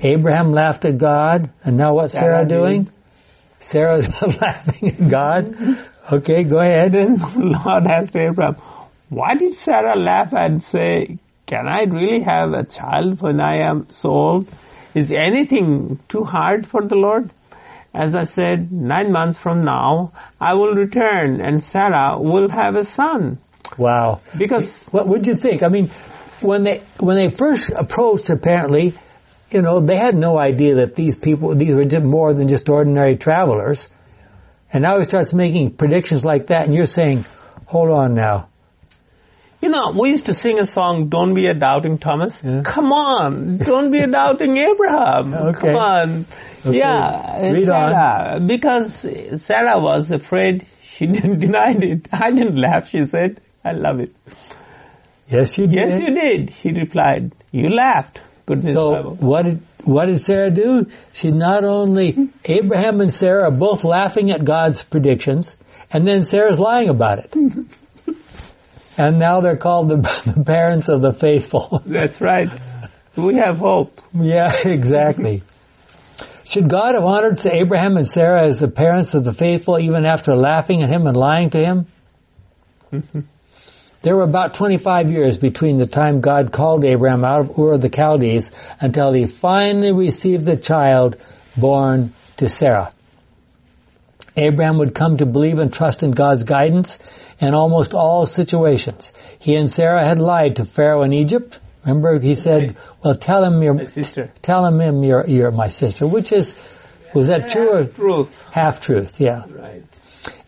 Abraham 0.00 0.52
laughed 0.52 0.84
at 0.84 0.98
God, 0.98 1.50
and 1.64 1.76
now 1.76 1.94
what's 1.94 2.14
Sarah, 2.14 2.46
Sarah 2.46 2.48
did. 2.48 2.54
doing? 2.54 2.90
Sarah's 3.58 4.22
laughing 4.40 4.88
at 4.88 5.08
God. 5.08 5.54
Okay, 6.12 6.44
go 6.44 6.58
ahead. 6.58 6.92
Then 6.92 7.16
Lord 7.36 7.86
asked 7.86 8.16
Abraham, 8.16 8.54
why 9.08 9.34
did 9.34 9.54
Sarah 9.54 9.96
laugh 9.96 10.32
and 10.32 10.62
say, 10.62 11.18
can 11.46 11.66
I 11.66 11.82
really 11.82 12.20
have 12.20 12.52
a 12.52 12.64
child 12.64 13.20
when 13.20 13.40
I 13.40 13.68
am 13.68 13.88
so 13.90 14.10
old? 14.10 14.48
Is 14.94 15.10
anything 15.12 15.98
too 16.08 16.24
hard 16.24 16.66
for 16.66 16.82
the 16.86 16.94
Lord? 16.94 17.30
As 17.92 18.14
I 18.14 18.22
said, 18.22 18.70
nine 18.70 19.10
months 19.10 19.38
from 19.38 19.62
now, 19.62 20.12
I 20.40 20.54
will 20.54 20.74
return 20.74 21.40
and 21.40 21.62
Sarah 21.62 22.16
will 22.20 22.48
have 22.48 22.76
a 22.76 22.84
son. 22.84 23.38
Wow. 23.76 24.20
Because 24.38 24.86
What 24.86 25.08
would 25.08 25.26
you 25.26 25.34
think? 25.34 25.64
I 25.64 25.68
mean, 25.68 25.90
when 26.40 26.62
they 26.62 26.82
when 27.00 27.16
they 27.16 27.30
first 27.30 27.70
approached, 27.70 28.30
apparently, 28.30 28.94
you 29.50 29.62
know, 29.62 29.80
they 29.80 29.96
had 29.96 30.14
no 30.14 30.38
idea 30.38 30.76
that 30.76 30.94
these 30.94 31.16
people, 31.16 31.54
these 31.54 31.74
were 31.74 31.84
just 31.84 32.04
more 32.04 32.32
than 32.34 32.48
just 32.48 32.68
ordinary 32.68 33.16
travelers. 33.16 33.88
And 34.72 34.82
now 34.82 34.98
he 34.98 35.04
starts 35.04 35.34
making 35.34 35.72
predictions 35.76 36.24
like 36.24 36.48
that, 36.48 36.64
and 36.66 36.74
you're 36.74 36.86
saying, 36.86 37.24
"Hold 37.66 37.90
on 37.90 38.14
now." 38.14 38.48
You 39.60 39.68
know, 39.68 39.90
we 39.90 40.10
used 40.10 40.26
to 40.26 40.34
sing 40.34 40.58
a 40.58 40.64
song, 40.64 41.08
Don't 41.10 41.34
Be 41.34 41.46
a 41.46 41.54
Doubting 41.54 41.98
Thomas. 41.98 42.40
Come 42.40 42.92
on, 42.92 43.58
don't 43.58 43.90
be 43.90 43.98
a 43.98 44.06
doubting 44.06 44.56
Abraham. 44.56 45.34
Okay. 45.50 45.60
Come 45.60 45.76
on. 45.76 46.26
Okay. 46.64 46.78
Yeah, 46.78 47.42
Read 47.52 47.68
on. 47.68 47.90
Sarah, 47.90 48.40
because 48.40 49.42
Sarah 49.42 49.78
was 49.78 50.10
afraid, 50.10 50.66
she 50.82 51.06
didn't 51.16 51.40
deny 51.40 51.72
it. 51.78 52.08
I 52.12 52.30
didn't 52.30 52.56
laugh, 52.56 52.88
she 52.88 53.04
said, 53.06 53.40
I 53.64 53.72
love 53.72 54.00
it. 54.00 54.14
Yes, 55.28 55.58
you 55.58 55.66
did. 55.66 55.74
Yes, 55.76 56.00
you 56.00 56.14
did, 56.14 56.50
he 56.50 56.72
replied. 56.72 57.32
You 57.52 57.68
laughed. 57.68 58.22
Goodness 58.50 58.74
So 58.74 58.92
Bible. 58.92 59.14
what 59.14 59.42
did 59.44 59.60
what 59.84 60.06
did 60.06 60.20
Sarah 60.20 60.50
do? 60.50 60.86
She 61.12 61.30
not 61.30 61.62
only 61.64 62.30
Abraham 62.44 63.00
and 63.00 63.12
Sarah 63.12 63.44
are 63.44 63.52
both 63.52 63.84
laughing 63.84 64.32
at 64.32 64.44
God's 64.44 64.82
predictions, 64.82 65.56
and 65.92 66.04
then 66.06 66.24
Sarah's 66.24 66.58
lying 66.58 66.88
about 66.88 67.20
it. 67.20 67.34
and 68.98 69.20
now 69.20 69.40
they're 69.40 69.56
called 69.56 69.88
the, 69.88 69.96
the 70.36 70.42
parents 70.44 70.88
of 70.88 71.00
the 71.00 71.12
faithful. 71.12 71.80
That's 71.86 72.20
right. 72.20 72.48
We 73.14 73.36
have 73.36 73.58
hope. 73.58 74.00
yeah, 74.14 74.52
exactly. 74.64 75.44
Should 76.42 76.68
God 76.68 76.96
have 76.96 77.04
honored 77.04 77.38
Abraham 77.46 77.96
and 77.96 78.08
Sarah 78.08 78.42
as 78.42 78.58
the 78.58 78.66
parents 78.66 79.14
of 79.14 79.22
the 79.22 79.32
faithful 79.32 79.78
even 79.78 80.04
after 80.06 80.34
laughing 80.34 80.82
at 80.82 80.88
him 80.88 81.06
and 81.06 81.16
lying 81.16 81.50
to 81.50 81.58
him? 81.58 81.86
There 84.02 84.16
were 84.16 84.22
about 84.22 84.54
25 84.54 85.10
years 85.10 85.36
between 85.36 85.76
the 85.78 85.86
time 85.86 86.20
God 86.20 86.52
called 86.52 86.84
Abraham 86.84 87.24
out 87.24 87.40
of 87.40 87.58
Ur 87.58 87.74
of 87.74 87.82
the 87.82 87.90
Chaldees 87.90 88.50
until 88.80 89.12
he 89.12 89.26
finally 89.26 89.92
received 89.92 90.46
the 90.46 90.56
child 90.56 91.16
born 91.56 92.14
to 92.38 92.48
Sarah. 92.48 92.92
Abraham 94.36 94.78
would 94.78 94.94
come 94.94 95.18
to 95.18 95.26
believe 95.26 95.58
and 95.58 95.70
trust 95.72 96.02
in 96.02 96.12
God's 96.12 96.44
guidance 96.44 96.98
in 97.40 97.52
almost 97.52 97.92
all 97.92 98.24
situations. 98.24 99.12
He 99.38 99.56
and 99.56 99.68
Sarah 99.68 100.04
had 100.04 100.18
lied 100.18 100.56
to 100.56 100.64
Pharaoh 100.64 101.02
in 101.02 101.12
Egypt. 101.12 101.58
Remember, 101.84 102.18
he 102.20 102.34
said, 102.34 102.76
"Well, 103.02 103.14
tell 103.14 103.44
him 103.44 103.62
you're 103.62 103.74
My 103.74 103.84
sister. 103.84 104.30
tell 104.40 104.64
him 104.64 105.02
you're 105.02 105.26
you're 105.26 105.50
my 105.50 105.68
sister," 105.68 106.06
which 106.06 106.30
is 106.32 106.54
was 107.14 107.26
that 107.26 107.50
true 107.50 107.70
or 107.70 107.84
Truth. 107.86 108.48
half 108.52 108.80
truth? 108.80 109.20
Yeah. 109.20 109.44
Right. 109.50 109.82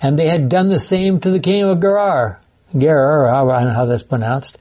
And 0.00 0.18
they 0.18 0.28
had 0.28 0.48
done 0.48 0.68
the 0.68 0.78
same 0.78 1.18
to 1.20 1.30
the 1.30 1.40
king 1.40 1.62
of 1.64 1.80
Gerar. 1.80 2.38
Gerar, 2.76 3.26
or 3.26 3.54
I 3.54 3.60
don't 3.60 3.68
know 3.68 3.74
how 3.74 3.84
that's 3.86 4.02
pronounced. 4.02 4.58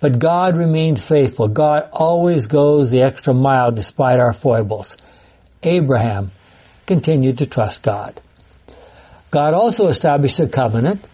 But 0.00 0.18
God 0.18 0.56
remained 0.56 1.00
faithful. 1.00 1.48
God 1.48 1.90
always 1.92 2.46
goes 2.46 2.90
the 2.90 3.02
extra 3.02 3.34
mile 3.34 3.70
despite 3.70 4.18
our 4.18 4.32
foibles. 4.32 4.96
Abraham 5.62 6.30
continued 6.86 7.38
to 7.38 7.46
trust 7.46 7.82
God. 7.82 8.20
God 9.30 9.54
also 9.54 9.88
established 9.88 10.40
a 10.40 10.48
covenant 10.48 11.04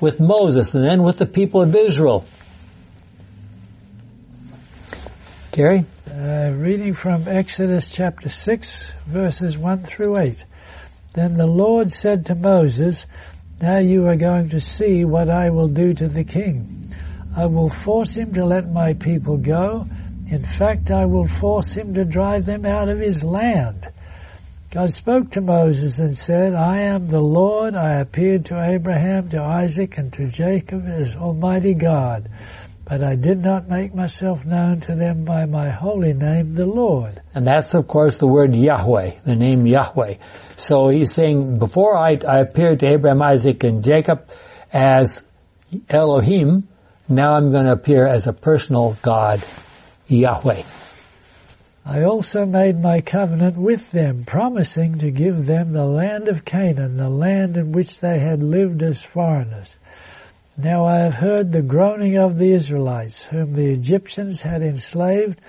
with 0.00 0.18
Moses 0.18 0.74
and 0.74 0.84
then 0.84 1.02
with 1.02 1.18
the 1.18 1.26
people 1.26 1.62
of 1.62 1.74
Israel. 1.74 2.26
Gary? 5.52 5.86
Uh, 6.10 6.50
reading 6.52 6.92
from 6.92 7.28
Exodus 7.28 7.92
chapter 7.92 8.28
6, 8.28 8.92
verses 9.06 9.56
1 9.56 9.84
through 9.84 10.18
8. 10.18 10.44
Then 11.14 11.34
the 11.34 11.46
Lord 11.46 11.90
said 11.90 12.26
to 12.26 12.34
Moses, 12.34 13.06
Now 13.62 13.78
you 13.78 14.08
are 14.08 14.16
going 14.16 14.48
to 14.48 14.60
see 14.60 15.04
what 15.04 15.30
I 15.30 15.50
will 15.50 15.68
do 15.68 15.94
to 15.94 16.08
the 16.08 16.24
king. 16.24 16.90
I 17.36 17.46
will 17.46 17.68
force 17.68 18.16
him 18.16 18.34
to 18.34 18.44
let 18.44 18.68
my 18.68 18.94
people 18.94 19.36
go. 19.36 19.86
In 20.26 20.44
fact, 20.44 20.90
I 20.90 21.04
will 21.04 21.28
force 21.28 21.72
him 21.72 21.94
to 21.94 22.04
drive 22.04 22.44
them 22.44 22.66
out 22.66 22.88
of 22.88 22.98
his 22.98 23.22
land. 23.22 23.88
God 24.72 24.90
spoke 24.90 25.30
to 25.32 25.40
Moses 25.40 26.00
and 26.00 26.12
said, 26.12 26.54
I 26.54 26.80
am 26.80 27.06
the 27.06 27.20
Lord. 27.20 27.76
I 27.76 28.00
appeared 28.00 28.46
to 28.46 28.60
Abraham, 28.60 29.28
to 29.28 29.40
Isaac, 29.40 29.96
and 29.96 30.12
to 30.14 30.26
Jacob 30.26 30.84
as 30.88 31.14
Almighty 31.14 31.74
God. 31.74 32.30
But 32.92 33.02
I 33.02 33.16
did 33.16 33.42
not 33.42 33.70
make 33.70 33.94
myself 33.94 34.44
known 34.44 34.80
to 34.80 34.94
them 34.94 35.24
by 35.24 35.46
my 35.46 35.70
holy 35.70 36.12
name, 36.12 36.52
the 36.52 36.66
Lord. 36.66 37.22
And 37.34 37.46
that's 37.46 37.72
of 37.72 37.86
course 37.88 38.18
the 38.18 38.26
word 38.26 38.54
Yahweh, 38.54 39.12
the 39.24 39.34
name 39.34 39.66
Yahweh. 39.66 40.16
So 40.56 40.90
he's 40.90 41.10
saying, 41.10 41.58
before 41.58 41.96
I, 41.96 42.18
I 42.28 42.40
appeared 42.40 42.80
to 42.80 42.86
Abraham, 42.88 43.22
Isaac, 43.22 43.64
and 43.64 43.82
Jacob 43.82 44.28
as 44.70 45.22
Elohim, 45.88 46.68
now 47.08 47.32
I'm 47.32 47.50
going 47.50 47.64
to 47.64 47.72
appear 47.72 48.06
as 48.06 48.26
a 48.26 48.34
personal 48.34 48.98
God, 49.00 49.42
Yahweh. 50.08 50.62
I 51.86 52.02
also 52.02 52.44
made 52.44 52.78
my 52.78 53.00
covenant 53.00 53.56
with 53.56 53.90
them, 53.90 54.24
promising 54.26 54.98
to 54.98 55.10
give 55.10 55.46
them 55.46 55.72
the 55.72 55.86
land 55.86 56.28
of 56.28 56.44
Canaan, 56.44 56.98
the 56.98 57.08
land 57.08 57.56
in 57.56 57.72
which 57.72 58.00
they 58.00 58.18
had 58.18 58.42
lived 58.42 58.82
as 58.82 59.02
foreigners. 59.02 59.78
Now 60.56 60.84
I 60.84 60.98
have 60.98 61.14
heard 61.14 61.50
the 61.50 61.62
groaning 61.62 62.16
of 62.18 62.36
the 62.36 62.52
Israelites, 62.52 63.22
whom 63.22 63.54
the 63.54 63.72
Egyptians 63.72 64.42
had 64.42 64.60
enslaved, 64.60 65.40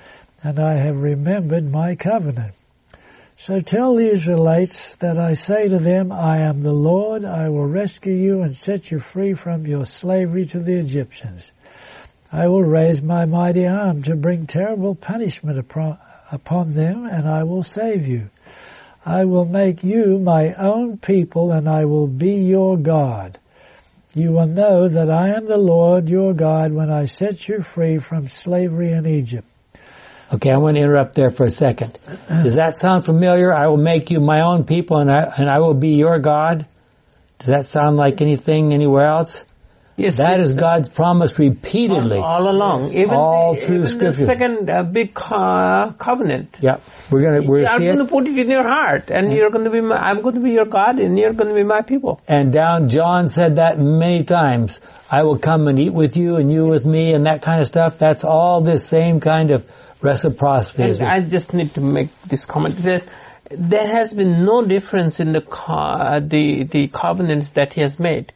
and 0.42 0.58
I 0.58 0.74
have 0.78 1.02
remembered 1.02 1.70
my 1.70 1.96
covenant. 1.96 2.54
So 3.36 3.60
tell 3.60 3.96
the 3.96 4.10
Israelites 4.10 4.96
that 4.96 5.18
I 5.18 5.34
say 5.34 5.68
to 5.68 5.80
them, 5.80 6.14
I 6.14 6.40
am 6.44 6.62
the 6.62 6.72
Lord, 6.72 7.26
I 7.26 7.50
will 7.50 7.66
rescue 7.66 8.14
you 8.14 8.44
and 8.44 8.56
set 8.56 8.92
you 8.92 9.00
free 9.00 9.34
from 9.34 9.68
your 9.68 9.86
slavery 9.86 10.46
to 10.46 10.60
the 10.60 10.76
Egyptians. 10.80 11.52
I 12.32 12.48
will 12.48 12.64
raise 12.64 13.02
my 13.02 13.26
mighty 13.26 13.68
arm 13.68 14.04
to 14.04 14.16
bring 14.16 14.48
terrible 14.48 14.96
punishment 14.96 15.60
upon, 15.60 16.74
them, 16.74 17.06
and 17.06 17.28
I 17.28 17.44
will 17.44 17.64
save 17.64 18.08
you. 18.08 18.30
I 19.06 19.26
will 19.26 19.46
make 19.46 19.84
you 19.84 20.18
my 20.18 20.54
own 20.54 20.98
people, 20.98 21.52
and 21.52 21.68
I 21.68 21.84
will 21.86 22.08
be 22.08 22.36
your 22.36 22.78
God. 22.78 23.38
You 24.16 24.32
will 24.32 24.46
know 24.46 24.88
that 24.88 25.10
I 25.10 25.30
am 25.30 25.46
the 25.46 25.58
Lord 25.58 26.08
your 26.08 26.34
God 26.34 26.72
when 26.72 26.92
I 26.92 27.06
set 27.06 27.48
you 27.48 27.62
free 27.62 27.98
from 27.98 28.28
slavery 28.28 28.92
in 28.92 29.08
Egypt. 29.08 29.48
Okay, 30.32 30.52
I 30.52 30.58
want 30.58 30.78
to 30.78 30.84
interrupt 30.84 31.16
there 31.16 31.32
for 31.32 31.46
a 31.46 31.50
second. 31.50 31.98
Does 32.28 32.56
that 32.56 32.76
sound 32.76 33.06
familiar? 33.06 33.52
I 33.54 33.68
will 33.68 33.78
make 33.78 34.12
you 34.12 34.20
my 34.20 34.42
own 34.42 34.66
people 34.66 34.98
and 34.98 35.12
I, 35.12 35.34
and 35.38 35.50
I 35.50 35.60
will 35.60 35.74
be 35.74 35.96
your 35.96 36.20
God. 36.20 36.68
Does 37.40 37.48
that 37.48 37.66
sound 37.66 37.98
like 37.98 38.22
anything 38.22 38.74
anywhere 38.74 39.06
else? 39.06 39.44
Yes, 39.96 40.18
That 40.18 40.40
is 40.40 40.56
God's 40.56 40.90
promise 40.90 41.38
repeatedly. 41.38 42.18
all 42.18 42.50
along. 42.50 42.92
Even 42.94 43.12
All 43.12 43.54
the, 43.54 43.62
through 43.62 43.76
even 43.76 43.86
Scripture. 43.88 44.12
the 44.22 44.26
second 44.26 44.70
uh, 44.70 44.82
big 44.84 45.14
co- 45.14 45.94
covenant. 46.00 46.56
Yeah, 46.60 46.78
we're 47.12 47.22
gonna 47.22 47.48
we're 47.48 47.66
I'm 47.68 47.84
going 47.84 48.00
to 48.00 48.06
put 48.06 48.26
it 48.26 48.36
in 48.38 48.50
your 48.50 48.68
heart, 48.68 49.12
and 49.12 49.32
you're 49.32 49.52
going 49.52 49.66
to 49.66 49.70
be. 49.70 49.82
My, 49.82 49.96
I'm 49.98 50.22
going 50.24 50.36
to 50.36 50.42
be 50.42 50.52
your 50.52 50.66
God, 50.66 51.00
and 51.00 51.18
you're 51.20 51.34
going 51.34 51.50
to 51.50 51.54
be 51.54 51.64
my 51.64 51.82
people. 51.84 52.20
And 52.28 52.52
down, 52.52 52.90
John 52.90 53.28
said 53.28 53.58
that 53.58 53.78
many 53.80 54.24
times. 54.24 54.80
I 55.12 55.24
will 55.24 55.38
come 55.38 55.68
and 55.68 55.78
eat 55.78 55.94
with 55.94 56.18
you, 56.18 56.38
and 56.38 56.52
you 56.52 56.66
with 56.66 56.86
me, 56.88 57.14
and 57.14 57.28
that 57.28 57.44
kind 57.44 57.62
of 57.62 57.68
stuff. 57.68 58.00
That's 58.00 58.24
all 58.24 58.62
this 58.62 58.88
same 58.88 59.20
kind 59.20 59.52
of 59.52 59.64
reciprocity. 60.02 60.84
And 60.84 61.04
I 61.04 61.22
just 61.22 61.54
need 61.54 61.74
to 61.76 61.82
make 61.82 62.10
this 62.24 62.46
comment 62.46 62.78
that 62.80 63.04
there 63.52 63.88
has 63.88 64.12
been 64.12 64.44
no 64.44 64.66
difference 64.66 65.20
in 65.20 65.34
the 65.34 65.42
co- 65.42 66.20
the 66.20 66.64
the 66.64 66.88
covenants 66.88 67.52
that 67.52 67.74
he 67.74 67.82
has 67.82 68.00
made. 68.00 68.34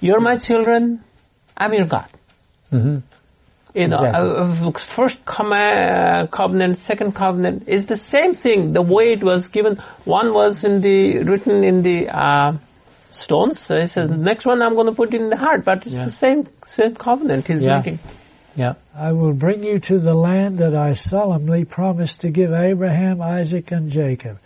You're 0.00 0.20
my 0.20 0.36
children. 0.36 1.02
I'm 1.56 1.74
your 1.74 1.86
God. 1.86 2.08
hmm 2.70 2.98
You 3.74 3.86
know, 3.88 3.98
Exactly. 4.04 4.68
uh, 4.68 4.72
first 4.78 5.24
command, 5.24 6.30
covenant, 6.30 6.78
second 6.78 7.12
covenant 7.14 7.68
is 7.68 7.86
the 7.86 7.96
same 7.96 8.34
thing. 8.34 8.72
The 8.72 8.82
way 8.82 9.12
it 9.12 9.22
was 9.22 9.48
given, 9.48 9.76
one 10.04 10.32
was 10.34 10.64
in 10.64 10.80
the 10.80 11.20
written 11.22 11.62
in 11.64 11.82
the 11.82 12.08
uh, 12.08 12.52
stones. 13.10 13.60
So 13.60 13.76
he 13.78 13.86
says, 13.86 14.08
next 14.08 14.44
one 14.46 14.62
I'm 14.62 14.74
going 14.74 14.86
to 14.86 14.92
put 15.02 15.14
in 15.14 15.28
the 15.28 15.36
heart, 15.36 15.64
but 15.64 15.86
it's 15.86 15.96
Yeah. 15.96 16.04
the 16.06 16.10
same 16.10 16.48
same 16.66 16.94
covenant. 16.96 17.46
He's 17.46 17.62
Yeah. 17.62 17.76
making. 17.76 17.98
Yeah. 18.56 18.74
I 18.96 19.12
will 19.12 19.32
bring 19.32 19.62
you 19.62 19.78
to 19.78 19.98
the 20.00 20.14
land 20.14 20.58
that 20.58 20.74
I 20.74 20.92
solemnly 20.94 21.64
promised 21.64 22.22
to 22.22 22.30
give 22.30 22.52
Abraham, 22.52 23.22
Isaac, 23.22 23.70
and 23.70 23.88
Jacob, 23.88 24.38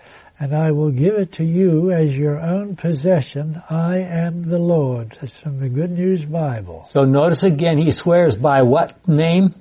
and 0.45 0.53
I 0.53 0.72
will 0.72 0.90
give 0.90 1.14
it 1.14 1.32
to 1.32 1.45
you 1.45 1.90
as 1.90 2.14
your 2.14 2.38
own 2.38 2.76
possession. 2.76 3.62
I 3.70 4.01
am 4.01 4.40
the 4.42 4.59
Lord. 4.59 5.16
That's 5.18 5.40
from 5.40 5.59
the 5.59 5.70
Good 5.70 5.92
News 5.92 6.22
Bible. 6.26 6.86
So 6.90 7.05
notice 7.05 7.45
again, 7.45 7.78
he 7.78 7.92
swears 7.92 8.36
by 8.36 8.61
what 8.61 9.09
name? 9.09 9.55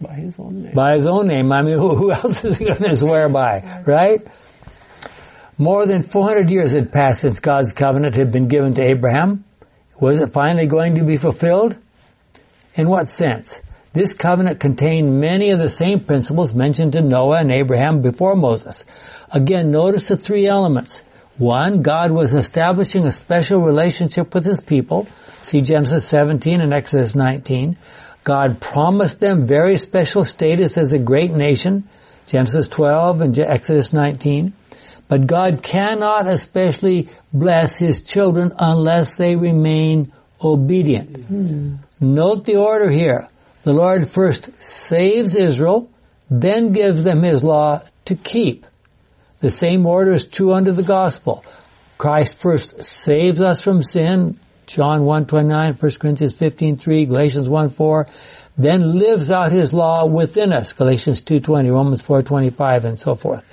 By 0.00 0.14
his 0.14 0.38
own 0.38 0.62
name. 0.62 0.72
By 0.72 0.94
his 0.94 1.06
own 1.06 1.26
name. 1.26 1.52
I 1.52 1.60
mean, 1.60 1.74
who, 1.74 1.94
who 1.94 2.12
else 2.12 2.42
is 2.46 2.56
he 2.56 2.64
going 2.64 2.82
to 2.82 2.96
swear 2.96 3.28
by, 3.28 3.82
right? 3.86 4.26
More 5.58 5.84
than 5.84 6.02
400 6.02 6.48
years 6.48 6.72
had 6.72 6.92
passed 6.92 7.20
since 7.20 7.40
God's 7.40 7.72
covenant 7.72 8.14
had 8.14 8.32
been 8.32 8.48
given 8.48 8.72
to 8.76 8.82
Abraham. 8.82 9.44
Was 10.00 10.18
it 10.18 10.30
finally 10.30 10.66
going 10.66 10.94
to 10.94 11.04
be 11.04 11.18
fulfilled? 11.18 11.76
In 12.74 12.88
what 12.88 13.06
sense? 13.06 13.60
This 13.92 14.12
covenant 14.12 14.60
contained 14.60 15.20
many 15.20 15.50
of 15.50 15.58
the 15.58 15.68
same 15.68 16.04
principles 16.04 16.54
mentioned 16.54 16.92
to 16.92 17.02
Noah 17.02 17.40
and 17.40 17.50
Abraham 17.50 18.02
before 18.02 18.36
Moses. 18.36 18.84
Again, 19.32 19.70
notice 19.70 20.08
the 20.08 20.16
three 20.16 20.46
elements. 20.46 21.02
One, 21.38 21.82
God 21.82 22.10
was 22.10 22.32
establishing 22.32 23.06
a 23.06 23.12
special 23.12 23.60
relationship 23.60 24.34
with 24.34 24.44
His 24.44 24.60
people. 24.60 25.08
See 25.42 25.62
Genesis 25.62 26.06
17 26.08 26.60
and 26.60 26.74
Exodus 26.74 27.14
19. 27.14 27.78
God 28.24 28.60
promised 28.60 29.20
them 29.20 29.46
very 29.46 29.78
special 29.78 30.24
status 30.24 30.76
as 30.76 30.92
a 30.92 30.98
great 30.98 31.32
nation. 31.32 31.88
Genesis 32.26 32.68
12 32.68 33.20
and 33.22 33.38
Exodus 33.38 33.92
19. 33.92 34.52
But 35.08 35.26
God 35.26 35.62
cannot 35.62 36.28
especially 36.28 37.08
bless 37.32 37.76
His 37.76 38.02
children 38.02 38.52
unless 38.58 39.16
they 39.16 39.36
remain 39.36 40.12
obedient. 40.42 41.24
Hmm. 41.24 41.74
Note 42.00 42.44
the 42.44 42.56
order 42.56 42.90
here. 42.90 43.28
The 43.62 43.72
Lord 43.72 44.08
first 44.08 44.50
saves 44.62 45.34
Israel, 45.34 45.90
then 46.30 46.72
gives 46.72 47.02
them 47.02 47.22
His 47.22 47.42
law 47.42 47.82
to 48.06 48.14
keep. 48.14 48.66
The 49.40 49.50
same 49.50 49.86
order 49.86 50.12
is 50.12 50.26
true 50.26 50.52
under 50.52 50.72
the 50.72 50.82
gospel. 50.82 51.44
Christ 51.96 52.36
first 52.36 52.82
saves 52.82 53.40
us 53.40 53.60
from 53.62 53.82
sin, 53.82 54.38
John 54.66 55.00
1.29, 55.00 55.82
1 55.82 55.92
Corinthians 55.98 56.34
15.3, 56.34 57.06
Galatians 57.06 57.48
1.4, 57.48 58.50
then 58.56 58.98
lives 58.98 59.30
out 59.30 59.50
His 59.50 59.72
law 59.72 60.06
within 60.06 60.52
us, 60.52 60.72
Galatians 60.72 61.22
2.20, 61.22 61.70
Romans 61.70 62.02
4.25, 62.02 62.84
and 62.84 62.98
so 62.98 63.14
forth. 63.14 63.44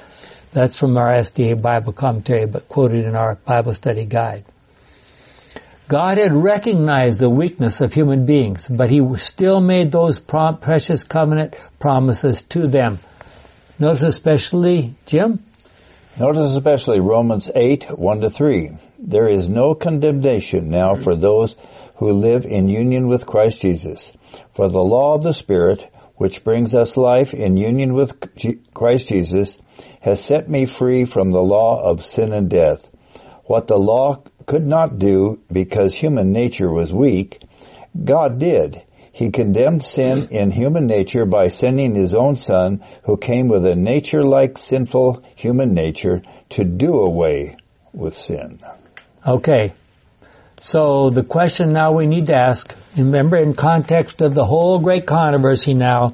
That's 0.51 0.77
from 0.77 0.97
our 0.97 1.15
SDA 1.15 1.61
Bible 1.61 1.93
commentary, 1.93 2.45
but 2.45 2.67
quoted 2.67 3.05
in 3.05 3.15
our 3.15 3.35
Bible 3.35 3.73
study 3.73 4.05
guide. 4.05 4.45
God 5.87 6.17
had 6.17 6.33
recognized 6.33 7.19
the 7.19 7.29
weakness 7.29 7.79
of 7.79 7.93
human 7.93 8.25
beings, 8.25 8.67
but 8.67 8.91
He 8.91 9.01
still 9.17 9.61
made 9.61 9.91
those 9.91 10.19
precious 10.19 11.03
covenant 11.03 11.55
promises 11.79 12.41
to 12.43 12.67
them. 12.67 12.99
Notice 13.79 14.03
especially, 14.03 14.95
Jim? 15.05 15.43
Notice 16.19 16.49
especially 16.49 16.99
Romans 16.99 17.51
8, 17.53 17.95
1 17.95 18.21
to 18.21 18.31
3. 18.31 18.71
There 18.97 19.29
is 19.29 19.49
no 19.49 19.75
condemnation 19.75 20.67
now 20.67 20.95
for 20.95 21.15
those 21.15 21.55
who 21.97 22.11
live 22.11 22.43
in 22.43 22.69
union 22.69 23.07
with 23.07 23.27
Christ 23.27 23.61
Jesus. 23.61 24.11
For 24.53 24.67
the 24.67 24.83
law 24.83 25.13
of 25.13 25.21
the 25.21 25.31
Spirit, 25.31 25.87
which 26.15 26.43
brings 26.43 26.73
us 26.73 26.97
life 26.97 27.35
in 27.35 27.55
union 27.55 27.93
with 27.93 28.19
Christ 28.73 29.09
Jesus, 29.09 29.59
has 30.01 30.19
set 30.19 30.49
me 30.49 30.65
free 30.65 31.05
from 31.05 31.29
the 31.29 31.43
law 31.43 31.83
of 31.83 32.03
sin 32.03 32.33
and 32.33 32.49
death. 32.49 32.89
What 33.45 33.67
the 33.67 33.77
law 33.77 34.23
could 34.47 34.65
not 34.65 34.97
do 34.97 35.39
because 35.51 35.93
human 35.93 36.31
nature 36.31 36.71
was 36.71 36.91
weak, 36.91 37.43
God 38.03 38.39
did. 38.39 38.81
He 39.17 39.31
condemned 39.31 39.83
sin 39.83 40.27
in 40.29 40.51
human 40.51 40.85
nature 40.85 41.25
by 41.25 41.47
sending 41.47 41.95
his 41.95 42.13
own 42.13 42.35
son 42.35 42.81
who 43.05 43.17
came 43.17 43.47
with 43.47 43.65
a 43.65 43.75
nature 43.75 44.21
like 44.21 44.59
sinful 44.59 45.23
human 45.33 45.73
nature 45.73 46.21
to 46.49 46.63
do 46.63 46.99
away 46.99 47.57
with 47.93 48.13
sin. 48.13 48.59
Okay. 49.25 49.73
So 50.59 51.09
the 51.09 51.23
question 51.23 51.69
now 51.69 51.93
we 51.93 52.05
need 52.05 52.27
to 52.27 52.37
ask, 52.37 52.75
remember 52.95 53.37
in 53.37 53.55
context 53.55 54.21
of 54.21 54.35
the 54.35 54.45
whole 54.45 54.77
great 54.77 55.07
controversy 55.07 55.73
now, 55.73 56.13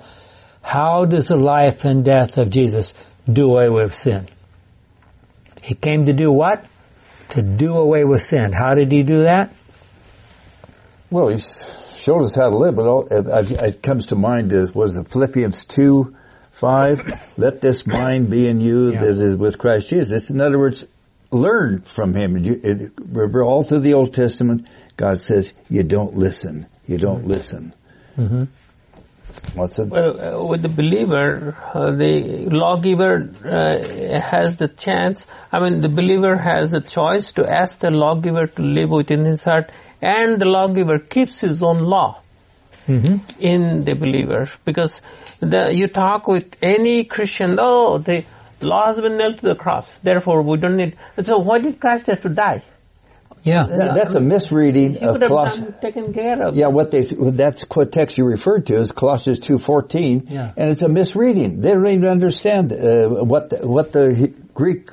how 0.61 1.03
does 1.03 1.27
the 1.27 1.35
life 1.35 1.83
and 1.83 2.05
death 2.05 2.37
of 2.37 2.49
Jesus 2.49 2.93
do 3.25 3.51
away 3.51 3.67
with 3.67 3.93
sin? 3.93 4.29
He 5.61 5.75
came 5.75 6.05
to 6.05 6.13
do 6.13 6.31
what? 6.31 6.65
To 7.31 7.41
do 7.41 7.75
away 7.75 8.05
with 8.05 8.21
sin. 8.21 8.53
How 8.53 8.75
did 8.75 8.93
he 8.93 9.03
do 9.03 9.23
that? 9.23 9.53
Well, 11.09 11.27
he 11.27 11.43
showed 12.03 12.23
us 12.23 12.35
how 12.35 12.49
to 12.49 12.57
live, 12.57 12.75
but 12.75 12.85
all, 12.85 13.07
it, 13.09 13.51
it 13.51 13.81
comes 13.81 14.07
to 14.07 14.15
mind 14.15 14.51
is, 14.51 14.75
was 14.75 14.97
it 14.97 15.07
Philippians 15.07 15.63
2, 15.65 16.15
5? 16.51 17.37
Let 17.37 17.61
this 17.61 17.87
mind 17.87 18.29
be 18.29 18.47
in 18.47 18.59
you 18.59 18.91
yeah. 18.91 19.01
that 19.01 19.11
is 19.11 19.35
with 19.37 19.57
Christ 19.57 19.89
Jesus. 19.89 20.29
In 20.29 20.41
other 20.41 20.59
words, 20.59 20.85
learn 21.31 21.81
from 21.81 22.13
him. 22.13 22.33
Remember, 22.33 23.43
all 23.43 23.63
through 23.63 23.79
the 23.79 23.93
Old 23.93 24.13
Testament, 24.13 24.67
God 24.97 25.21
says, 25.21 25.53
you 25.69 25.83
don't 25.83 26.15
listen. 26.15 26.67
You 26.85 26.97
don't 26.97 27.19
mm-hmm. 27.19 27.31
listen. 27.31 27.73
Mm-hmm. 28.17 28.43
What's 29.55 29.79
it? 29.79 29.87
Well, 29.87 30.41
uh, 30.41 30.45
with 30.45 30.61
the 30.61 30.69
believer, 30.69 31.57
uh, 31.73 31.91
the 31.91 32.49
lawgiver 32.49 33.33
uh, 33.45 34.19
has 34.19 34.57
the 34.57 34.67
chance. 34.67 35.25
I 35.51 35.59
mean, 35.59 35.81
the 35.81 35.89
believer 35.89 36.35
has 36.35 36.71
the 36.71 36.81
choice 36.81 37.31
to 37.33 37.47
ask 37.47 37.79
the 37.79 37.91
lawgiver 37.91 38.47
to 38.47 38.61
live 38.61 38.91
within 38.91 39.25
his 39.25 39.43
heart, 39.43 39.71
and 40.03 40.39
the 40.39 40.45
lawgiver 40.45 40.99
keeps 40.99 41.39
his 41.39 41.63
own 41.63 41.79
law 41.79 42.21
mm-hmm. 42.87 43.17
in 43.39 43.85
the 43.85 43.95
believer. 43.95 44.49
Because 44.65 45.01
the, 45.39 45.71
you 45.73 45.87
talk 45.87 46.27
with 46.27 46.57
any 46.61 47.05
Christian, 47.05 47.57
oh, 47.57 47.99
the 47.99 48.25
law 48.59 48.87
has 48.87 48.99
been 48.99 49.17
nailed 49.17 49.39
to 49.39 49.47
the 49.47 49.55
cross. 49.55 49.87
Therefore, 50.03 50.41
we 50.41 50.57
don't 50.57 50.75
need. 50.75 50.97
So, 51.23 51.39
why 51.39 51.59
did 51.59 51.79
Christ 51.79 52.07
have 52.07 52.21
to 52.23 52.29
die? 52.29 52.63
Yeah, 53.43 53.63
that, 53.63 53.95
that's 53.95 54.15
a 54.15 54.21
misreading 54.21 54.93
he 54.93 55.05
of 55.05 55.19
Colossians. 55.19 55.75
Taken 55.81 56.13
care 56.13 56.41
of. 56.43 56.55
Yeah, 56.55 56.67
what 56.67 56.91
they 56.91 57.01
that's 57.01 57.63
what 57.63 57.91
text 57.91 58.17
you 58.17 58.25
referred 58.25 58.67
to 58.67 58.75
is 58.75 58.93
Colossians 58.93 59.39
two 59.39 59.57
fourteen, 59.57 60.27
yeah. 60.29 60.53
and 60.55 60.69
it's 60.69 60.81
a 60.81 60.87
misreading. 60.87 61.59
They 61.59 61.71
don't 61.71 61.85
even 61.87 62.07
understand 62.07 62.71
uh, 62.71 63.09
what 63.09 63.49
the, 63.49 63.67
what 63.67 63.91
the 63.91 64.33
Greek 64.53 64.89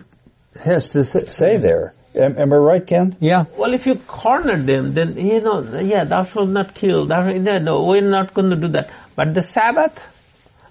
has 0.61 0.91
to 0.91 1.05
say 1.05 1.59
there. 1.59 1.93
Am, 2.15 2.37
am, 2.39 2.53
I 2.53 2.57
right, 2.57 2.87
Ken? 2.87 3.17
Yeah. 3.21 3.45
Well, 3.57 3.73
if 3.73 3.87
you 3.87 3.95
corner 3.95 4.61
them, 4.61 4.95
then 4.95 5.17
you 5.17 5.41
know, 5.41 5.63
yeah, 5.81 6.05
thou 6.05 6.25
shalt 6.25 6.49
not 6.49 6.75
kill. 6.75 7.07
Thou, 7.07 7.23
no, 7.23 7.85
we're 7.85 8.01
not 8.01 8.35
going 8.35 8.51
to 8.51 8.57
do 8.57 8.69
that. 8.69 8.91
But 9.15 9.33
the 9.33 9.43
Sabbath, 9.43 10.03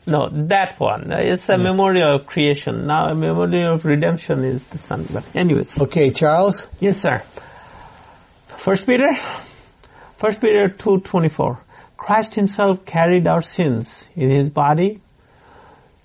no, 0.05 0.27
that 0.47 0.79
one. 0.79 1.11
It's 1.11 1.47
a 1.49 1.53
yeah. 1.53 1.63
memorial 1.63 2.15
of 2.15 2.25
creation. 2.25 2.87
Now 2.87 3.07
a 3.07 3.15
memorial 3.15 3.75
of 3.75 3.85
redemption 3.85 4.43
is 4.43 4.63
the 4.65 4.79
Son. 4.79 5.07
But 5.09 5.23
anyways. 5.35 5.79
Okay, 5.79 6.11
Charles? 6.11 6.67
Yes, 6.79 6.99
sir. 6.99 7.23
First 8.47 8.85
Peter? 8.85 9.09
First 10.17 10.41
Peter 10.41 10.67
2.24. 10.67 11.59
Christ 11.95 12.33
himself 12.33 12.85
carried 12.85 13.27
our 13.27 13.41
sins 13.41 14.03
in 14.15 14.29
his 14.29 14.49
body 14.49 14.99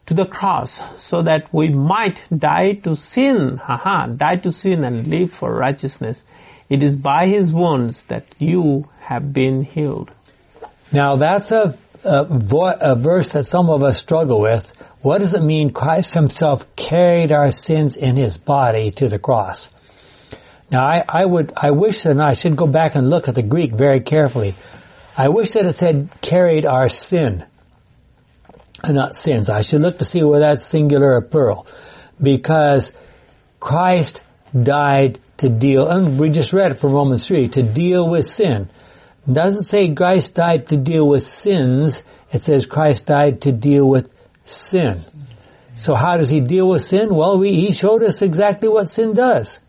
to 0.07 0.14
the 0.14 0.26
cross 0.26 0.80
so 0.96 1.22
that 1.22 1.52
we 1.52 1.68
might 1.70 2.20
die 2.36 2.72
to 2.72 2.96
sin, 2.96 3.57
haha, 3.57 4.07
die 4.07 4.36
to 4.36 4.52
sin 4.52 4.84
and 4.84 5.07
live 5.07 5.32
for 5.32 5.55
righteousness. 5.55 6.22
It 6.68 6.82
is 6.82 6.96
by 6.96 7.26
his 7.26 7.52
wounds 7.52 8.02
that 8.05 8.24
you 8.38 8.88
have 9.00 9.32
been 9.32 9.62
healed. 9.62 10.11
Now 10.92 11.16
that's 11.16 11.50
a 11.50 11.78
a, 12.05 12.24
vo- 12.24 12.76
a 12.80 12.94
verse 12.94 13.30
that 13.30 13.44
some 13.44 13.70
of 13.70 13.82
us 13.82 13.98
struggle 13.98 14.40
with. 14.40 14.72
What 15.00 15.18
does 15.18 15.34
it 15.34 15.42
mean 15.42 15.72
Christ 15.72 16.14
himself 16.14 16.76
carried 16.76 17.32
our 17.32 17.50
sins 17.50 17.96
in 17.96 18.16
his 18.16 18.36
body 18.36 18.90
to 18.92 19.09
the 19.09 19.18
cross? 19.18 19.70
Now 20.70 20.82
I, 20.84 21.05
I 21.09 21.24
would, 21.24 21.52
I 21.57 21.70
wish 21.70 22.02
that 22.05 22.20
I 22.20 22.34
should 22.34 22.57
go 22.57 22.66
back 22.66 22.94
and 22.94 23.11
look 23.11 23.28
at 23.28 23.34
the 23.34 23.42
Greek 23.42 23.72
very 23.72 24.00
carefully. 24.00 24.55
I 25.16 25.28
wish 25.28 25.50
that 25.50 25.66
it 25.66 25.74
said 25.74 26.09
carried 26.20 26.66
our 26.66 26.88
sin. 26.88 27.44
Uh, 28.85 28.93
not 28.93 29.14
sins. 29.14 29.49
I 29.49 29.62
should 29.62 29.80
look 29.80 29.99
to 29.99 30.05
see 30.05 30.22
whether 30.22 30.45
that's 30.45 30.66
singular 30.66 31.14
or 31.14 31.22
plural. 31.22 31.66
Because 32.20 32.93
Christ 33.59 34.22
died 34.61 35.18
to 35.39 35.49
deal, 35.49 35.89
and 35.89 36.18
we 36.18 36.28
just 36.28 36.53
read 36.53 36.72
it 36.72 36.74
from 36.74 36.93
Romans 36.93 37.26
3, 37.26 37.49
to 37.49 37.62
deal 37.62 38.09
with 38.09 38.26
sin. 38.26 38.68
It 39.26 39.32
doesn't 39.32 39.64
say 39.64 39.95
Christ 39.95 40.35
died 40.35 40.68
to 40.68 40.76
deal 40.76 41.09
with 41.09 41.24
sins. 41.24 42.03
It 42.30 42.43
says 42.43 42.66
Christ 42.66 43.07
died 43.07 43.43
to 43.43 43.53
deal 43.53 43.89
with 43.89 44.12
sin. 44.45 45.01
So 45.76 45.95
how 45.95 46.18
does 46.18 46.28
he 46.28 46.41
deal 46.41 46.68
with 46.68 46.82
sin? 46.82 47.14
Well, 47.14 47.39
we, 47.39 47.55
he 47.55 47.72
showed 47.72 48.03
us 48.03 48.20
exactly 48.20 48.68
what 48.68 48.91
sin 48.91 49.14
does. 49.14 49.61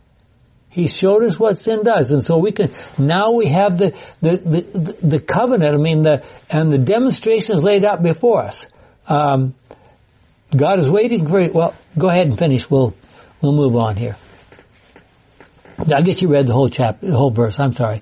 He 0.69 0.87
showed 0.87 1.23
us 1.23 1.39
what 1.39 1.57
sin 1.57 1.83
does. 1.83 2.11
And 2.11 2.21
so 2.21 2.37
we 2.37 2.51
can, 2.51 2.69
now 2.97 3.31
we 3.31 3.47
have 3.47 3.77
the, 3.77 3.95
the, 4.19 4.37
the, 4.37 4.97
the 5.01 5.19
covenant, 5.21 5.73
I 5.73 5.77
mean, 5.77 6.01
the, 6.01 6.25
and 6.49 6.69
the 6.69 6.77
demonstrations 6.77 7.63
laid 7.63 7.85
out 7.85 8.03
before 8.03 8.43
us. 8.43 8.67
Um, 9.07 9.55
God 10.55 10.79
is 10.79 10.89
waiting 10.89 11.27
for, 11.27 11.39
you. 11.39 11.51
well, 11.53 11.75
go 11.97 12.09
ahead 12.09 12.27
and 12.27 12.37
finish. 12.37 12.69
We'll, 12.69 12.93
we'll 13.41 13.53
move 13.53 13.75
on 13.75 13.95
here. 13.95 14.17
I 15.77 16.01
guess 16.01 16.21
you 16.21 16.29
read 16.29 16.47
the 16.47 16.53
whole 16.53 16.69
chapter, 16.69 17.07
the 17.07 17.17
whole 17.17 17.31
verse. 17.31 17.59
I'm 17.59 17.73
sorry. 17.73 18.01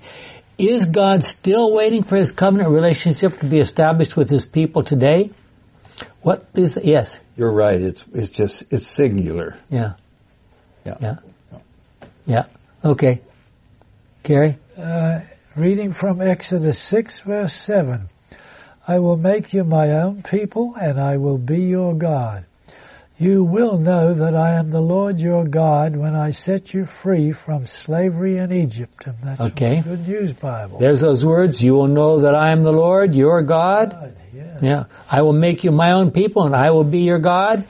Is 0.56 0.84
God 0.86 1.24
still 1.24 1.72
waiting 1.72 2.04
for 2.04 2.16
his 2.16 2.30
covenant 2.30 2.70
relationship 2.70 3.40
to 3.40 3.46
be 3.46 3.58
established 3.58 4.16
with 4.16 4.30
his 4.30 4.46
people 4.46 4.84
today? 4.84 5.32
What 6.22 6.44
is, 6.54 6.78
yes. 6.82 7.20
You're 7.36 7.52
right. 7.52 7.80
It's, 7.80 8.04
it's 8.14 8.30
just, 8.30 8.72
it's 8.72 8.86
singular. 8.86 9.58
Yeah. 9.68 9.94
Yeah. 10.84 10.96
Yeah. 11.00 11.16
Yeah. 12.26 12.46
Okay. 12.84 13.20
Gary? 14.22 14.58
Uh, 14.78 15.20
reading 15.56 15.92
from 15.92 16.20
Exodus 16.20 16.78
6 16.78 17.20
verse 17.20 17.54
7. 17.54 18.08
I 18.86 18.98
will 18.98 19.16
make 19.16 19.54
you 19.54 19.64
my 19.64 19.90
own 19.92 20.22
people 20.22 20.74
and 20.80 21.00
I 21.00 21.16
will 21.16 21.38
be 21.38 21.62
your 21.62 21.94
God. 21.94 22.44
You 23.16 23.44
will 23.44 23.78
know 23.78 24.12
that 24.12 24.34
I 24.34 24.54
am 24.54 24.70
the 24.70 24.80
Lord 24.80 25.20
your 25.20 25.44
God 25.44 25.96
when 25.96 26.16
I 26.16 26.30
set 26.30 26.74
you 26.74 26.84
free 26.84 27.32
from 27.32 27.64
slavery 27.64 28.38
in 28.38 28.52
Egypt. 28.52 29.06
And 29.06 29.16
that's 29.22 29.40
okay. 29.40 29.80
Good 29.80 30.06
News 30.06 30.32
Bible. 30.32 30.78
There's 30.78 31.00
those 31.00 31.24
words. 31.24 31.62
You 31.62 31.74
will 31.74 31.86
know 31.86 32.18
that 32.20 32.34
I 32.34 32.50
am 32.50 32.62
the 32.62 32.72
Lord 32.72 33.14
your 33.14 33.42
God. 33.42 33.92
God 33.92 34.16
yeah. 34.34 34.58
yeah. 34.60 34.84
I 35.08 35.22
will 35.22 35.32
make 35.32 35.64
you 35.64 35.70
my 35.70 35.92
own 35.92 36.10
people 36.10 36.44
and 36.44 36.56
I 36.56 36.72
will 36.72 36.84
be 36.84 37.00
your 37.00 37.20
God. 37.20 37.64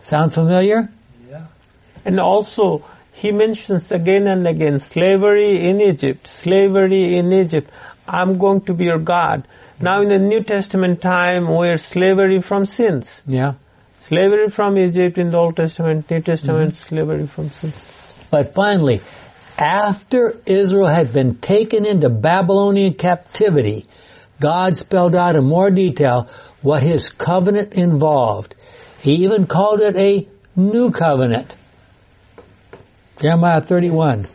Sound 0.00 0.34
familiar? 0.34 0.90
Yeah. 1.30 1.46
And 2.04 2.18
also, 2.18 2.84
he 3.12 3.32
mentions 3.32 3.90
again 3.92 4.26
and 4.26 4.46
again 4.46 4.80
slavery 4.80 5.68
in 5.68 5.80
Egypt, 5.80 6.26
slavery 6.26 7.16
in 7.16 7.32
Egypt. 7.32 7.70
I'm 8.06 8.38
going 8.38 8.62
to 8.62 8.74
be 8.74 8.86
your 8.86 8.98
God. 8.98 9.46
Now 9.80 10.02
in 10.02 10.08
the 10.08 10.18
New 10.18 10.42
Testament 10.42 11.00
time, 11.00 11.46
we're 11.46 11.76
slavery 11.76 12.40
from 12.40 12.66
sins. 12.66 13.22
Yeah. 13.26 13.54
Slavery 14.00 14.48
from 14.48 14.76
Egypt 14.76 15.18
in 15.18 15.30
the 15.30 15.38
Old 15.38 15.56
Testament, 15.56 16.10
New 16.10 16.20
Testament, 16.20 16.72
mm-hmm. 16.72 16.94
slavery 16.94 17.26
from 17.26 17.50
sins. 17.50 17.74
But 18.30 18.54
finally, 18.54 19.02
after 19.56 20.40
Israel 20.46 20.86
had 20.86 21.12
been 21.12 21.36
taken 21.36 21.86
into 21.86 22.08
Babylonian 22.08 22.94
captivity, 22.94 23.86
God 24.40 24.76
spelled 24.76 25.14
out 25.14 25.36
in 25.36 25.44
more 25.44 25.70
detail 25.70 26.28
what 26.62 26.82
his 26.82 27.08
covenant 27.08 27.74
involved. 27.74 28.54
He 29.00 29.24
even 29.24 29.46
called 29.46 29.80
it 29.80 29.96
a 29.96 30.28
new 30.56 30.90
covenant. 30.90 31.54
Jeremiah 33.20 33.60
31. 33.60 34.26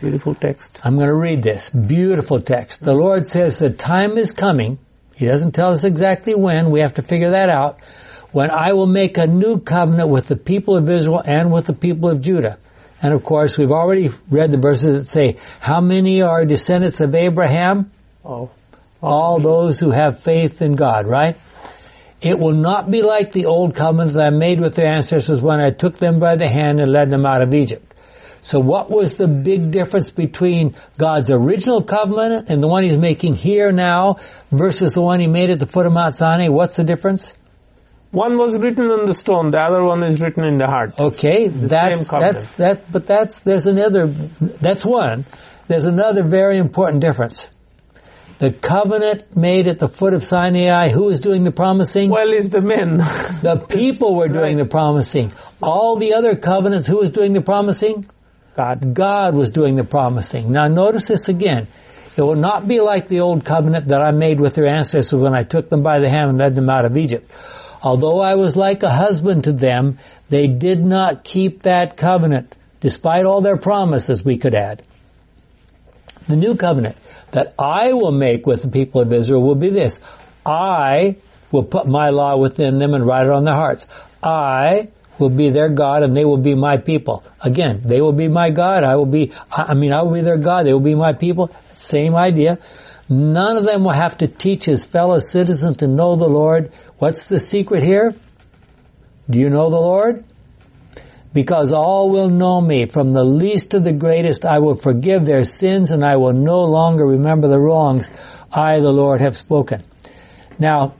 Beautiful 0.00 0.34
text. 0.34 0.80
I'm 0.84 0.96
going 0.96 1.08
to 1.08 1.14
read 1.14 1.42
this. 1.42 1.70
Beautiful 1.70 2.40
text. 2.40 2.82
The 2.82 2.94
Lord 2.94 3.26
says 3.26 3.56
the 3.56 3.70
time 3.70 4.18
is 4.18 4.30
coming. 4.30 4.78
He 5.16 5.24
doesn't 5.24 5.52
tell 5.52 5.72
us 5.72 5.82
exactly 5.82 6.34
when. 6.34 6.70
We 6.70 6.80
have 6.80 6.94
to 6.94 7.02
figure 7.02 7.30
that 7.30 7.48
out 7.48 7.80
when 8.32 8.50
I 8.50 8.74
will 8.74 8.86
make 8.86 9.16
a 9.16 9.26
new 9.26 9.60
covenant 9.60 10.10
with 10.10 10.28
the 10.28 10.36
people 10.36 10.76
of 10.76 10.88
Israel 10.90 11.22
and 11.24 11.50
with 11.50 11.64
the 11.64 11.72
people 11.72 12.10
of 12.10 12.20
Judah. 12.20 12.58
And 13.00 13.14
of 13.14 13.24
course, 13.24 13.56
we've 13.56 13.72
already 13.72 14.10
read 14.28 14.50
the 14.50 14.58
verses 14.58 14.94
that 14.94 15.06
say, 15.06 15.38
how 15.58 15.80
many 15.80 16.20
are 16.20 16.44
descendants 16.44 17.00
of 17.00 17.14
Abraham? 17.14 17.90
Oh. 18.24 18.50
All 19.02 19.40
those 19.40 19.80
who 19.80 19.90
have 19.90 20.20
faith 20.20 20.60
in 20.60 20.74
God, 20.74 21.06
right? 21.06 21.38
It 22.20 22.38
will 22.38 22.54
not 22.54 22.90
be 22.90 23.00
like 23.00 23.32
the 23.32 23.46
old 23.46 23.74
covenant 23.74 24.12
that 24.14 24.22
I 24.22 24.30
made 24.30 24.60
with 24.60 24.74
their 24.74 24.92
ancestors 24.92 25.40
when 25.40 25.60
I 25.60 25.70
took 25.70 25.96
them 25.96 26.18
by 26.18 26.36
the 26.36 26.48
hand 26.48 26.78
and 26.78 26.92
led 26.92 27.08
them 27.08 27.24
out 27.24 27.42
of 27.42 27.54
Egypt. 27.54 27.85
So 28.46 28.60
what 28.60 28.88
was 28.88 29.16
the 29.16 29.26
big 29.26 29.72
difference 29.72 30.10
between 30.10 30.76
God's 30.96 31.30
original 31.30 31.82
covenant 31.82 32.48
and 32.48 32.62
the 32.62 32.68
one 32.68 32.84
he's 32.84 32.96
making 32.96 33.34
here 33.34 33.72
now 33.72 34.18
versus 34.52 34.92
the 34.92 35.02
one 35.02 35.18
he 35.18 35.26
made 35.26 35.50
at 35.50 35.58
the 35.58 35.66
foot 35.66 35.84
of 35.84 35.92
Mount 35.92 36.14
Sinai? 36.14 36.46
What's 36.46 36.76
the 36.76 36.84
difference? 36.84 37.32
One 38.12 38.38
was 38.38 38.56
written 38.56 38.88
on 38.88 39.04
the 39.04 39.14
stone, 39.14 39.50
the 39.50 39.58
other 39.58 39.82
one 39.82 40.04
is 40.04 40.20
written 40.20 40.44
in 40.44 40.58
the 40.58 40.66
heart. 40.66 40.96
Okay, 40.96 41.48
that's, 41.48 42.08
covenant. 42.08 42.34
that's, 42.36 42.52
that, 42.52 42.92
but 42.92 43.06
that's, 43.06 43.40
there's 43.40 43.66
another, 43.66 44.06
that's 44.06 44.84
one. 44.84 45.24
There's 45.66 45.86
another 45.86 46.22
very 46.22 46.58
important 46.58 47.00
difference. 47.00 47.48
The 48.38 48.52
covenant 48.52 49.36
made 49.36 49.66
at 49.66 49.80
the 49.80 49.88
foot 49.88 50.14
of 50.14 50.22
Sinai, 50.22 50.90
who 50.90 51.06
was 51.06 51.18
doing 51.18 51.42
the 51.42 51.50
promising? 51.50 52.10
Well, 52.10 52.32
is 52.32 52.50
the 52.50 52.60
men. 52.60 52.98
The 52.98 53.66
people 53.68 54.14
were 54.14 54.28
doing 54.28 54.56
the 54.62 54.66
promising. 54.66 55.32
All 55.60 55.96
the 55.96 56.14
other 56.14 56.36
covenants, 56.36 56.86
who 56.86 56.98
was 56.98 57.10
doing 57.10 57.32
the 57.32 57.40
promising? 57.40 58.04
God. 58.56 58.94
God 58.94 59.34
was 59.34 59.50
doing 59.50 59.76
the 59.76 59.84
promising. 59.84 60.50
Now 60.50 60.68
notice 60.68 61.08
this 61.08 61.28
again. 61.28 61.68
It 62.16 62.22
will 62.22 62.36
not 62.36 62.66
be 62.66 62.80
like 62.80 63.06
the 63.06 63.20
old 63.20 63.44
covenant 63.44 63.88
that 63.88 64.00
I 64.00 64.12
made 64.12 64.40
with 64.40 64.54
their 64.54 64.66
ancestors 64.66 65.20
when 65.20 65.38
I 65.38 65.42
took 65.42 65.68
them 65.68 65.82
by 65.82 66.00
the 66.00 66.08
hand 66.08 66.30
and 66.30 66.38
led 66.38 66.54
them 66.54 66.70
out 66.70 66.86
of 66.86 66.96
Egypt. 66.96 67.30
Although 67.82 68.20
I 68.20 68.36
was 68.36 68.56
like 68.56 68.82
a 68.82 68.90
husband 68.90 69.44
to 69.44 69.52
them, 69.52 69.98
they 70.30 70.48
did 70.48 70.82
not 70.82 71.22
keep 71.22 71.64
that 71.64 71.98
covenant, 71.98 72.56
despite 72.80 73.26
all 73.26 73.42
their 73.42 73.58
promises 73.58 74.24
we 74.24 74.38
could 74.38 74.54
add. 74.54 74.82
The 76.26 76.36
new 76.36 76.54
covenant 76.54 76.96
that 77.32 77.54
I 77.58 77.92
will 77.92 78.12
make 78.12 78.46
with 78.46 78.62
the 78.62 78.68
people 78.68 79.02
of 79.02 79.12
Israel 79.12 79.42
will 79.42 79.54
be 79.54 79.68
this. 79.68 80.00
I 80.46 81.16
will 81.52 81.64
put 81.64 81.86
my 81.86 82.08
law 82.08 82.38
within 82.38 82.78
them 82.78 82.94
and 82.94 83.06
write 83.06 83.26
it 83.26 83.32
on 83.32 83.44
their 83.44 83.54
hearts. 83.54 83.86
I 84.22 84.88
will 85.18 85.30
be 85.30 85.50
their 85.50 85.68
God 85.68 86.02
and 86.02 86.16
they 86.16 86.24
will 86.24 86.38
be 86.38 86.54
my 86.54 86.76
people. 86.76 87.24
Again, 87.40 87.82
they 87.84 88.00
will 88.00 88.12
be 88.12 88.28
my 88.28 88.50
God. 88.50 88.84
I 88.84 88.96
will 88.96 89.06
be, 89.06 89.32
I 89.50 89.74
mean, 89.74 89.92
I 89.92 90.02
will 90.02 90.12
be 90.12 90.20
their 90.20 90.36
God. 90.36 90.66
They 90.66 90.72
will 90.72 90.80
be 90.80 90.94
my 90.94 91.12
people. 91.12 91.50
Same 91.74 92.14
idea. 92.14 92.58
None 93.08 93.56
of 93.56 93.64
them 93.64 93.84
will 93.84 93.92
have 93.92 94.18
to 94.18 94.26
teach 94.26 94.64
his 94.64 94.84
fellow 94.84 95.18
citizens 95.18 95.78
to 95.78 95.86
know 95.86 96.16
the 96.16 96.28
Lord. 96.28 96.72
What's 96.98 97.28
the 97.28 97.38
secret 97.38 97.82
here? 97.82 98.14
Do 99.30 99.38
you 99.38 99.50
know 99.50 99.70
the 99.70 99.76
Lord? 99.76 100.24
Because 101.32 101.70
all 101.70 102.10
will 102.10 102.30
know 102.30 102.60
me, 102.60 102.86
from 102.86 103.12
the 103.12 103.22
least 103.22 103.72
to 103.72 103.80
the 103.80 103.92
greatest, 103.92 104.46
I 104.46 104.58
will 104.58 104.76
forgive 104.76 105.26
their 105.26 105.44
sins 105.44 105.90
and 105.90 106.02
I 106.04 106.16
will 106.16 106.32
no 106.32 106.64
longer 106.64 107.06
remember 107.06 107.48
the 107.48 107.60
wrongs 107.60 108.10
I, 108.50 108.80
the 108.80 108.92
Lord, 108.92 109.20
have 109.20 109.36
spoken. 109.36 109.84
Now, 110.58 110.94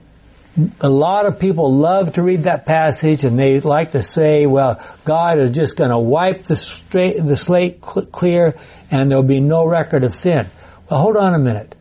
a 0.80 0.88
lot 0.88 1.26
of 1.26 1.38
people 1.38 1.74
love 1.74 2.14
to 2.14 2.22
read 2.22 2.44
that 2.44 2.64
passage 2.64 3.24
and 3.24 3.38
they 3.38 3.60
like 3.60 3.92
to 3.92 4.02
say, 4.02 4.46
well, 4.46 4.82
God 5.04 5.38
is 5.38 5.50
just 5.50 5.76
going 5.76 5.90
to 5.90 5.98
wipe 5.98 6.44
the, 6.44 6.56
straight, 6.56 7.16
the 7.22 7.36
slate 7.36 7.84
cl- 7.84 8.06
clear 8.06 8.56
and 8.90 9.10
there'll 9.10 9.22
be 9.22 9.40
no 9.40 9.66
record 9.66 10.04
of 10.04 10.14
sin. 10.14 10.48
Well, 10.88 11.00
hold 11.00 11.16
on 11.16 11.34
a 11.34 11.38
minute. 11.38 11.74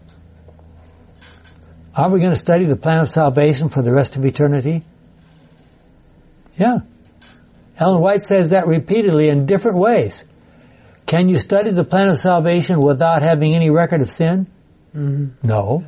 Are 1.95 2.09
we 2.09 2.19
going 2.19 2.31
to 2.31 2.37
study 2.37 2.65
the 2.65 2.75
plan 2.75 2.99
of 2.99 3.07
salvation 3.07 3.69
for 3.69 3.81
the 3.81 3.93
rest 3.93 4.17
of 4.17 4.25
eternity? 4.25 4.83
Yeah. 6.57 6.79
Ellen 7.77 8.01
White 8.01 8.21
says 8.21 8.49
that 8.49 8.67
repeatedly 8.67 9.29
in 9.29 9.45
different 9.45 9.77
ways. 9.77 10.25
Can 11.05 11.29
you 11.29 11.39
study 11.39 11.71
the 11.71 11.83
plan 11.85 12.09
of 12.09 12.17
salvation 12.17 12.81
without 12.81 13.21
having 13.21 13.53
any 13.53 13.69
record 13.69 14.01
of 14.01 14.09
sin? 14.09 14.47
Mm-hmm. 14.95 15.47
No. 15.47 15.85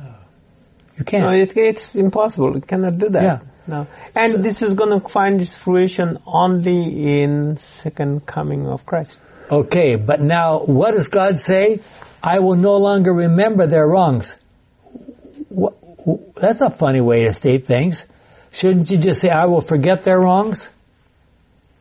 You 0.98 1.04
can't. 1.04 1.24
No, 1.24 1.30
it, 1.30 1.56
it's 1.56 1.94
impossible. 1.94 2.54
You 2.56 2.60
cannot 2.60 2.98
do 2.98 3.08
that. 3.10 3.22
Yeah. 3.22 3.38
No. 3.66 3.86
And 4.16 4.32
So- 4.32 4.38
this 4.38 4.62
is 4.62 4.74
going 4.74 5.00
to 5.00 5.08
find 5.08 5.40
its 5.40 5.54
fruition 5.54 6.18
only 6.26 7.20
in 7.22 7.56
second 7.58 8.26
coming 8.26 8.66
of 8.66 8.84
Christ. 8.84 9.20
Okay, 9.50 9.96
but 9.96 10.20
now 10.20 10.58
what 10.60 10.92
does 10.92 11.08
God 11.08 11.38
say? 11.38 11.80
I 12.22 12.40
will 12.40 12.56
no 12.56 12.76
longer 12.76 13.12
remember 13.12 13.66
their 13.66 13.86
wrongs. 13.86 14.32
Wha- 15.50 15.72
wh- 16.06 16.34
That's 16.34 16.60
a 16.60 16.70
funny 16.70 17.00
way 17.00 17.24
to 17.24 17.32
state 17.32 17.64
things. 17.66 18.04
Shouldn't 18.52 18.90
you 18.90 18.98
just 18.98 19.20
say, 19.20 19.30
I 19.30 19.46
will 19.46 19.60
forget 19.60 20.02
their 20.02 20.18
wrongs? 20.20 20.68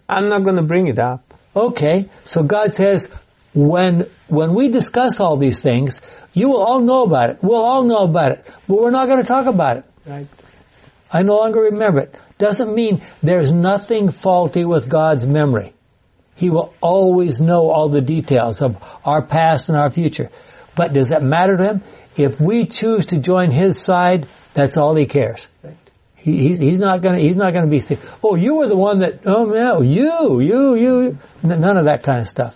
I'm 0.07 0.29
not 0.29 0.43
going 0.43 0.55
to 0.57 0.61
bring 0.63 0.87
it 0.87 0.99
up. 0.99 1.33
Okay, 1.55 2.07
so 2.23 2.43
God 2.43 2.73
says, 2.73 3.09
when, 3.57 4.05
when 4.27 4.53
we 4.53 4.69
discuss 4.69 5.19
all 5.19 5.35
these 5.37 5.61
things, 5.61 5.99
you 6.33 6.49
will 6.49 6.61
all 6.61 6.79
know 6.79 7.03
about 7.03 7.31
it. 7.31 7.39
We'll 7.41 7.63
all 7.63 7.83
know 7.83 8.03
about 8.03 8.33
it, 8.33 8.45
but 8.67 8.77
we're 8.77 8.91
not 8.91 9.07
going 9.07 9.21
to 9.21 9.27
talk 9.27 9.47
about 9.47 9.77
it. 9.77 9.83
Right. 10.05 10.27
I 11.11 11.23
no 11.23 11.37
longer 11.37 11.61
remember 11.61 12.01
it. 12.01 12.15
Doesn't 12.37 12.73
mean 12.73 13.01
there's 13.23 13.51
nothing 13.51 14.11
faulty 14.11 14.63
with 14.63 14.87
God's 14.89 15.25
memory. 15.25 15.73
He 16.35 16.51
will 16.51 16.75
always 16.81 17.41
know 17.41 17.71
all 17.71 17.89
the 17.89 18.01
details 18.01 18.61
of 18.61 18.77
our 19.03 19.23
past 19.23 19.69
and 19.69 19.77
our 19.77 19.89
future. 19.89 20.29
But 20.75 20.93
does 20.93 21.09
that 21.09 21.23
matter 21.23 21.57
to 21.57 21.63
him? 21.63 21.83
If 22.15 22.39
we 22.39 22.65
choose 22.65 23.07
to 23.07 23.17
join 23.17 23.49
his 23.49 23.81
side, 23.81 24.27
that's 24.53 24.77
all 24.77 24.93
he 24.93 25.07
cares. 25.07 25.47
He, 26.15 26.43
he's, 26.43 26.59
he's 26.59 26.77
not 26.77 27.01
gonna, 27.01 27.19
he's 27.19 27.35
not 27.35 27.53
gonna 27.53 27.67
be, 27.67 27.81
oh, 28.23 28.35
you 28.35 28.55
were 28.55 28.67
the 28.67 28.77
one 28.77 28.99
that, 28.99 29.21
oh 29.25 29.45
no, 29.45 29.81
you, 29.81 30.41
you, 30.41 30.75
you, 30.75 31.17
none 31.41 31.77
of 31.77 31.85
that 31.85 32.03
kind 32.03 32.21
of 32.21 32.27
stuff. 32.27 32.55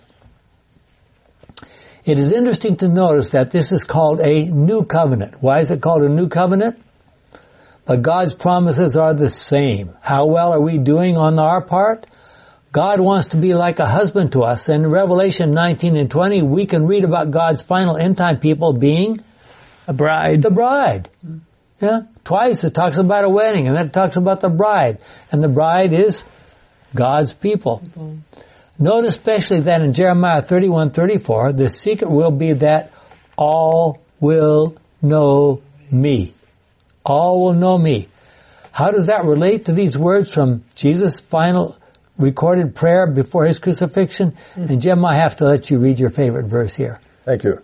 It 2.04 2.18
is 2.18 2.32
interesting 2.32 2.76
to 2.78 2.88
notice 2.88 3.30
that 3.30 3.52
this 3.52 3.70
is 3.70 3.84
called 3.84 4.20
a 4.20 4.42
new 4.44 4.84
covenant. 4.84 5.40
Why 5.40 5.60
is 5.60 5.70
it 5.70 5.80
called 5.80 6.02
a 6.02 6.08
new 6.08 6.28
covenant? 6.28 6.82
But 7.84 8.02
God's 8.02 8.34
promises 8.34 8.96
are 8.96 9.14
the 9.14 9.30
same. 9.30 9.92
How 10.00 10.26
well 10.26 10.52
are 10.52 10.60
we 10.60 10.78
doing 10.78 11.16
on 11.16 11.38
our 11.38 11.62
part? 11.62 12.06
God 12.72 13.00
wants 13.00 13.28
to 13.28 13.36
be 13.36 13.54
like 13.54 13.78
a 13.78 13.86
husband 13.86 14.32
to 14.32 14.42
us. 14.42 14.68
In 14.68 14.88
Revelation 14.88 15.50
19 15.52 15.96
and 15.96 16.10
20, 16.10 16.42
we 16.42 16.66
can 16.66 16.86
read 16.86 17.04
about 17.04 17.30
God's 17.30 17.62
final 17.62 17.96
end 17.96 18.16
time 18.16 18.40
people 18.40 18.72
being 18.72 19.16
A 19.86 19.92
bride. 19.92 20.42
the 20.42 20.50
bride. 20.50 21.08
Yeah. 21.80 22.02
Twice 22.24 22.64
it 22.64 22.74
talks 22.74 22.96
about 22.96 23.24
a 23.24 23.28
wedding 23.28 23.68
and 23.68 23.76
then 23.76 23.86
it 23.86 23.92
talks 23.92 24.16
about 24.16 24.40
the 24.40 24.48
bride. 24.48 24.98
And 25.30 25.42
the 25.42 25.48
bride 25.48 25.92
is 25.92 26.24
God's 26.94 27.32
people. 27.32 27.82
Note 28.82 29.04
especially 29.04 29.60
that 29.60 29.80
in 29.82 29.92
Jeremiah 29.92 30.42
31, 30.42 30.90
34, 30.90 31.52
the 31.52 31.68
secret 31.68 32.10
will 32.10 32.32
be 32.32 32.54
that 32.54 32.92
all 33.36 34.02
will 34.18 34.76
know 35.00 35.62
me. 35.88 36.34
All 37.06 37.44
will 37.44 37.54
know 37.54 37.78
me. 37.78 38.08
How 38.72 38.90
does 38.90 39.06
that 39.06 39.24
relate 39.24 39.66
to 39.66 39.72
these 39.72 39.96
words 39.96 40.34
from 40.34 40.64
Jesus' 40.74 41.20
final 41.20 41.78
recorded 42.18 42.74
prayer 42.74 43.06
before 43.06 43.46
his 43.46 43.60
crucifixion? 43.60 44.32
Mm-hmm. 44.32 44.64
And 44.64 44.82
Jim, 44.82 45.04
I 45.04 45.14
have 45.14 45.36
to 45.36 45.44
let 45.44 45.70
you 45.70 45.78
read 45.78 46.00
your 46.00 46.10
favorite 46.10 46.46
verse 46.46 46.74
here. 46.74 47.00
Thank 47.24 47.44
you. 47.44 47.62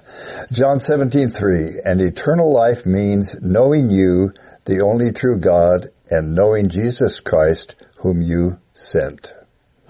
John 0.50 0.78
17:3 0.78 1.82
and 1.84 2.00
eternal 2.00 2.50
life 2.50 2.86
means 2.86 3.36
knowing 3.38 3.90
you 3.90 4.32
the 4.64 4.80
only 4.80 5.12
true 5.12 5.36
God 5.38 5.90
and 6.08 6.34
knowing 6.34 6.70
Jesus 6.70 7.20
Christ 7.20 7.74
whom 7.96 8.22
you 8.22 8.60
sent. 8.72 9.34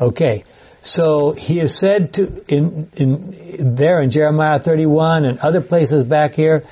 Okay. 0.01 0.43
So 0.85 1.33
he 1.33 1.61
is 1.61 1.77
said 1.77 2.13
to 2.15 2.45
in 2.47 2.91
in 2.95 3.75
there 3.75 4.01
in 4.03 4.11
Jeremiah 4.11 4.61
31 4.61 5.25
and 5.25 5.39
other 5.39 5.63
places 5.63 6.05
back 6.05 6.35
here, 6.35 6.65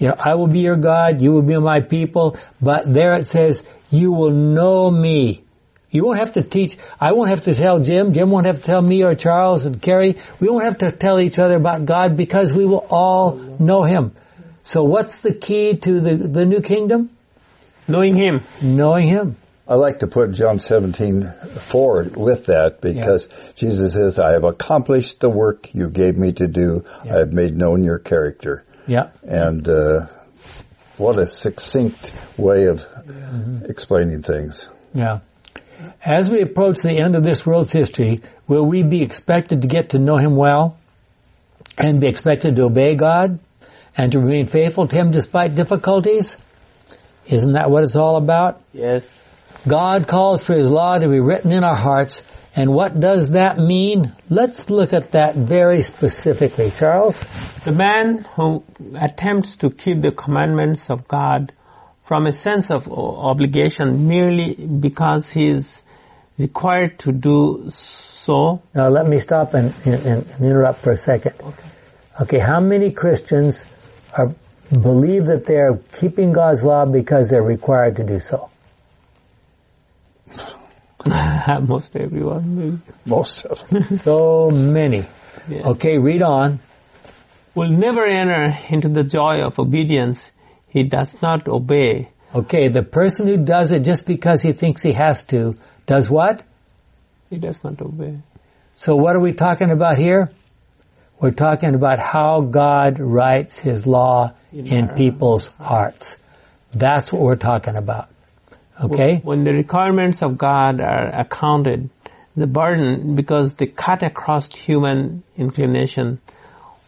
you 0.00 0.08
know, 0.08 0.16
I 0.18 0.34
will 0.34 0.48
be 0.48 0.58
your 0.58 0.74
God, 0.74 1.22
you 1.22 1.32
will 1.32 1.42
be 1.42 1.56
my 1.58 1.80
people, 1.80 2.36
but 2.60 2.92
there 2.92 3.14
it 3.14 3.28
says 3.28 3.64
you 3.88 4.10
will 4.10 4.32
know 4.32 4.90
me. 4.90 5.44
You 5.90 6.04
won't 6.04 6.18
have 6.18 6.32
to 6.32 6.42
teach, 6.42 6.76
I 7.00 7.12
won't 7.12 7.30
have 7.30 7.44
to 7.44 7.54
tell 7.54 7.78
Jim, 7.78 8.12
Jim 8.12 8.30
won't 8.30 8.46
have 8.46 8.56
to 8.56 8.64
tell 8.64 8.82
me 8.82 9.04
or 9.04 9.14
Charles 9.14 9.64
and 9.64 9.80
Carrie. 9.80 10.16
We 10.40 10.48
won't 10.48 10.64
have 10.64 10.78
to 10.78 10.90
tell 10.90 11.20
each 11.20 11.38
other 11.38 11.54
about 11.54 11.84
God 11.84 12.16
because 12.16 12.52
we 12.52 12.66
will 12.66 12.84
all 12.90 13.36
know 13.36 13.84
him. 13.84 14.12
So 14.64 14.82
what's 14.82 15.18
the 15.18 15.34
key 15.34 15.76
to 15.76 16.00
the, 16.00 16.16
the 16.16 16.46
new 16.46 16.62
kingdom? 16.62 17.10
Knowing 17.86 18.16
Him. 18.16 18.42
Knowing 18.60 19.08
him. 19.08 19.36
I 19.66 19.76
like 19.76 20.00
to 20.00 20.08
put 20.08 20.32
John 20.32 20.58
17 20.58 21.32
forward 21.60 22.16
with 22.16 22.46
that 22.46 22.80
because 22.80 23.28
Jesus 23.54 23.92
says, 23.92 24.18
I 24.18 24.32
have 24.32 24.44
accomplished 24.44 25.20
the 25.20 25.30
work 25.30 25.72
you 25.72 25.88
gave 25.88 26.16
me 26.16 26.32
to 26.32 26.48
do. 26.48 26.84
I 27.04 27.18
have 27.18 27.32
made 27.32 27.56
known 27.56 27.84
your 27.84 28.00
character. 28.00 28.64
Yeah. 28.86 29.10
And, 29.22 29.68
uh, 29.68 30.06
what 30.96 31.16
a 31.16 31.26
succinct 31.26 32.12
way 32.36 32.66
of 32.66 32.84
explaining 33.68 34.22
things. 34.22 34.68
Yeah. 34.94 35.20
As 36.04 36.28
we 36.28 36.40
approach 36.42 36.82
the 36.82 36.98
end 36.98 37.16
of 37.16 37.22
this 37.22 37.46
world's 37.46 37.72
history, 37.72 38.20
will 38.46 38.64
we 38.66 38.82
be 38.82 39.02
expected 39.02 39.62
to 39.62 39.68
get 39.68 39.90
to 39.90 39.98
know 39.98 40.16
Him 40.16 40.36
well 40.36 40.78
and 41.78 42.00
be 42.00 42.08
expected 42.08 42.56
to 42.56 42.64
obey 42.64 42.94
God 42.94 43.38
and 43.96 44.12
to 44.12 44.20
remain 44.20 44.46
faithful 44.46 44.86
to 44.86 44.96
Him 44.96 45.10
despite 45.10 45.54
difficulties? 45.54 46.36
Isn't 47.26 47.52
that 47.52 47.70
what 47.70 47.84
it's 47.84 47.96
all 47.96 48.16
about? 48.16 48.60
Yes. 48.72 49.08
God 49.66 50.08
calls 50.08 50.44
for 50.44 50.54
His 50.54 50.70
law 50.70 50.98
to 50.98 51.08
be 51.08 51.20
written 51.20 51.52
in 51.52 51.64
our 51.64 51.76
hearts. 51.76 52.22
And 52.54 52.74
what 52.74 52.98
does 52.98 53.30
that 53.30 53.58
mean? 53.58 54.12
Let's 54.28 54.68
look 54.68 54.92
at 54.92 55.12
that 55.12 55.36
very 55.36 55.82
specifically. 55.82 56.70
Charles? 56.70 57.18
The 57.64 57.72
man 57.72 58.24
who 58.36 58.62
attempts 58.94 59.56
to 59.56 59.70
keep 59.70 60.02
the 60.02 60.12
commandments 60.12 60.90
of 60.90 61.08
God 61.08 61.52
from 62.04 62.26
a 62.26 62.32
sense 62.32 62.70
of 62.70 62.90
obligation 62.90 64.08
merely 64.08 64.54
because 64.54 65.30
he 65.30 65.46
is 65.46 65.82
required 66.36 66.98
to 67.00 67.12
do 67.12 67.70
so. 67.70 68.60
Now 68.74 68.88
let 68.88 69.06
me 69.06 69.18
stop 69.18 69.54
and, 69.54 69.74
and, 69.86 70.06
and 70.06 70.44
interrupt 70.44 70.80
for 70.80 70.90
a 70.90 70.98
second. 70.98 71.34
Okay. 71.40 71.68
Okay, 72.20 72.38
how 72.38 72.60
many 72.60 72.90
Christians 72.90 73.64
are 74.12 74.34
believe 74.70 75.26
that 75.26 75.44
they're 75.46 75.78
keeping 75.98 76.32
God's 76.32 76.62
law 76.62 76.84
because 76.84 77.30
they're 77.30 77.42
required 77.42 77.96
to 77.96 78.04
do 78.04 78.20
so? 78.20 78.50
Most 81.62 81.96
everyone, 81.96 82.56
maybe. 82.56 82.78
Most 83.04 83.44
of 83.44 83.68
them. 83.68 83.82
So 83.98 84.50
many. 84.50 85.06
Yeah. 85.48 85.68
Okay, 85.68 85.98
read 85.98 86.22
on. 86.22 86.60
Will 87.54 87.70
never 87.70 88.04
enter 88.04 88.56
into 88.68 88.88
the 88.88 89.02
joy 89.02 89.40
of 89.40 89.58
obedience. 89.58 90.30
He 90.68 90.84
does 90.84 91.20
not 91.20 91.48
obey. 91.48 92.08
Okay, 92.34 92.68
the 92.68 92.82
person 92.82 93.26
who 93.26 93.36
does 93.36 93.72
it 93.72 93.80
just 93.80 94.06
because 94.06 94.40
he 94.40 94.52
thinks 94.52 94.82
he 94.82 94.92
has 94.92 95.24
to, 95.24 95.54
does 95.86 96.10
what? 96.10 96.42
He 97.28 97.36
does 97.36 97.62
not 97.62 97.80
obey. 97.82 98.18
So 98.76 98.96
what 98.96 99.16
are 99.16 99.20
we 99.20 99.32
talking 99.32 99.70
about 99.70 99.98
here? 99.98 100.30
We're 101.20 101.30
talking 101.30 101.74
about 101.74 101.98
how 101.98 102.40
God 102.40 102.98
writes 102.98 103.58
His 103.58 103.86
law 103.86 104.32
In 104.52 104.66
in 104.66 104.88
people's 104.88 105.48
hearts. 105.58 106.16
That's 106.72 107.12
what 107.12 107.22
we're 107.22 107.36
talking 107.36 107.76
about. 107.76 108.08
Okay? 108.80 109.20
When 109.22 109.44
the 109.44 109.52
requirements 109.52 110.22
of 110.22 110.38
God 110.38 110.80
are 110.80 111.20
accounted, 111.20 111.90
the 112.36 112.46
burden, 112.46 113.14
because 113.14 113.54
they 113.54 113.66
cut 113.66 114.02
across 114.02 114.54
human 114.54 115.22
inclination, 115.36 116.20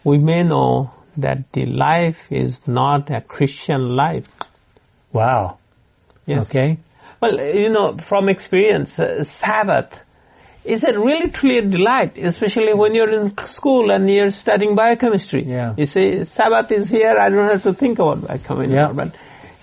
we 0.02 0.18
may 0.18 0.42
know 0.42 0.92
that 1.16 1.52
the 1.52 1.66
life 1.66 2.26
is 2.30 2.60
not 2.66 3.10
a 3.10 3.20
Christian 3.20 3.94
life. 3.94 4.28
Wow. 5.12 5.58
Yes. 6.26 6.48
Okay? 6.48 6.78
Well, 7.20 7.40
you 7.40 7.68
know, 7.68 7.96
from 7.98 8.28
experience, 8.28 8.98
uh, 8.98 9.22
Sabbath 9.24 10.00
is 10.64 10.82
a 10.82 10.98
really 10.98 11.30
truly 11.30 11.58
a 11.58 11.62
delight, 11.62 12.16
especially 12.18 12.72
when 12.74 12.94
you're 12.94 13.10
in 13.10 13.36
school 13.46 13.90
and 13.90 14.10
you're 14.10 14.30
studying 14.30 14.74
biochemistry. 14.74 15.44
Yeah. 15.46 15.74
You 15.76 15.86
say, 15.86 16.24
Sabbath 16.24 16.72
is 16.72 16.90
here, 16.90 17.16
I 17.20 17.28
don't 17.28 17.48
have 17.48 17.62
to 17.64 17.74
think 17.74 17.98
about 17.98 18.26
biochemistry. 18.26 18.74
Yeah. 18.74 18.92
But 18.92 19.14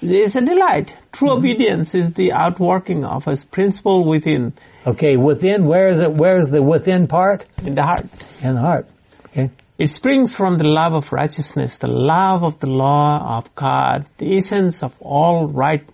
it's 0.01 0.35
a 0.35 0.41
delight. 0.41 0.95
True 1.11 1.31
obedience 1.31 1.93
is 1.95 2.11
the 2.13 2.33
outworking 2.33 3.05
of 3.05 3.27
a 3.27 3.35
principle 3.51 4.05
within, 4.05 4.53
Okay, 4.85 5.15
within, 5.17 5.63
where 5.65 5.89
is 5.89 5.99
it, 6.01 6.11
where 6.11 6.37
is 6.39 6.49
the 6.49 6.61
within 6.61 7.07
part? 7.07 7.45
in 7.63 7.75
the 7.75 7.83
heart. 7.83 8.07
In 8.41 8.55
the 8.55 8.61
heart. 8.61 8.87
Okay? 9.27 9.51
It 9.77 9.89
springs 9.89 10.35
from 10.35 10.57
the 10.57 10.67
love 10.67 10.93
of 10.93 11.11
righteousness, 11.11 11.77
the 11.77 11.87
love 11.87 12.43
of 12.43 12.59
the 12.59 12.67
law 12.67 13.37
of 13.37 13.53
God. 13.55 14.05
The 14.17 14.37
essence 14.37 14.83
of 14.83 14.93
all 14.99 15.47
right 15.47 15.87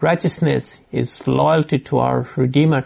righteousness 0.00 0.78
is 0.92 1.26
loyalty 1.26 1.78
to 1.78 1.98
our 1.98 2.28
Redeemer. 2.36 2.84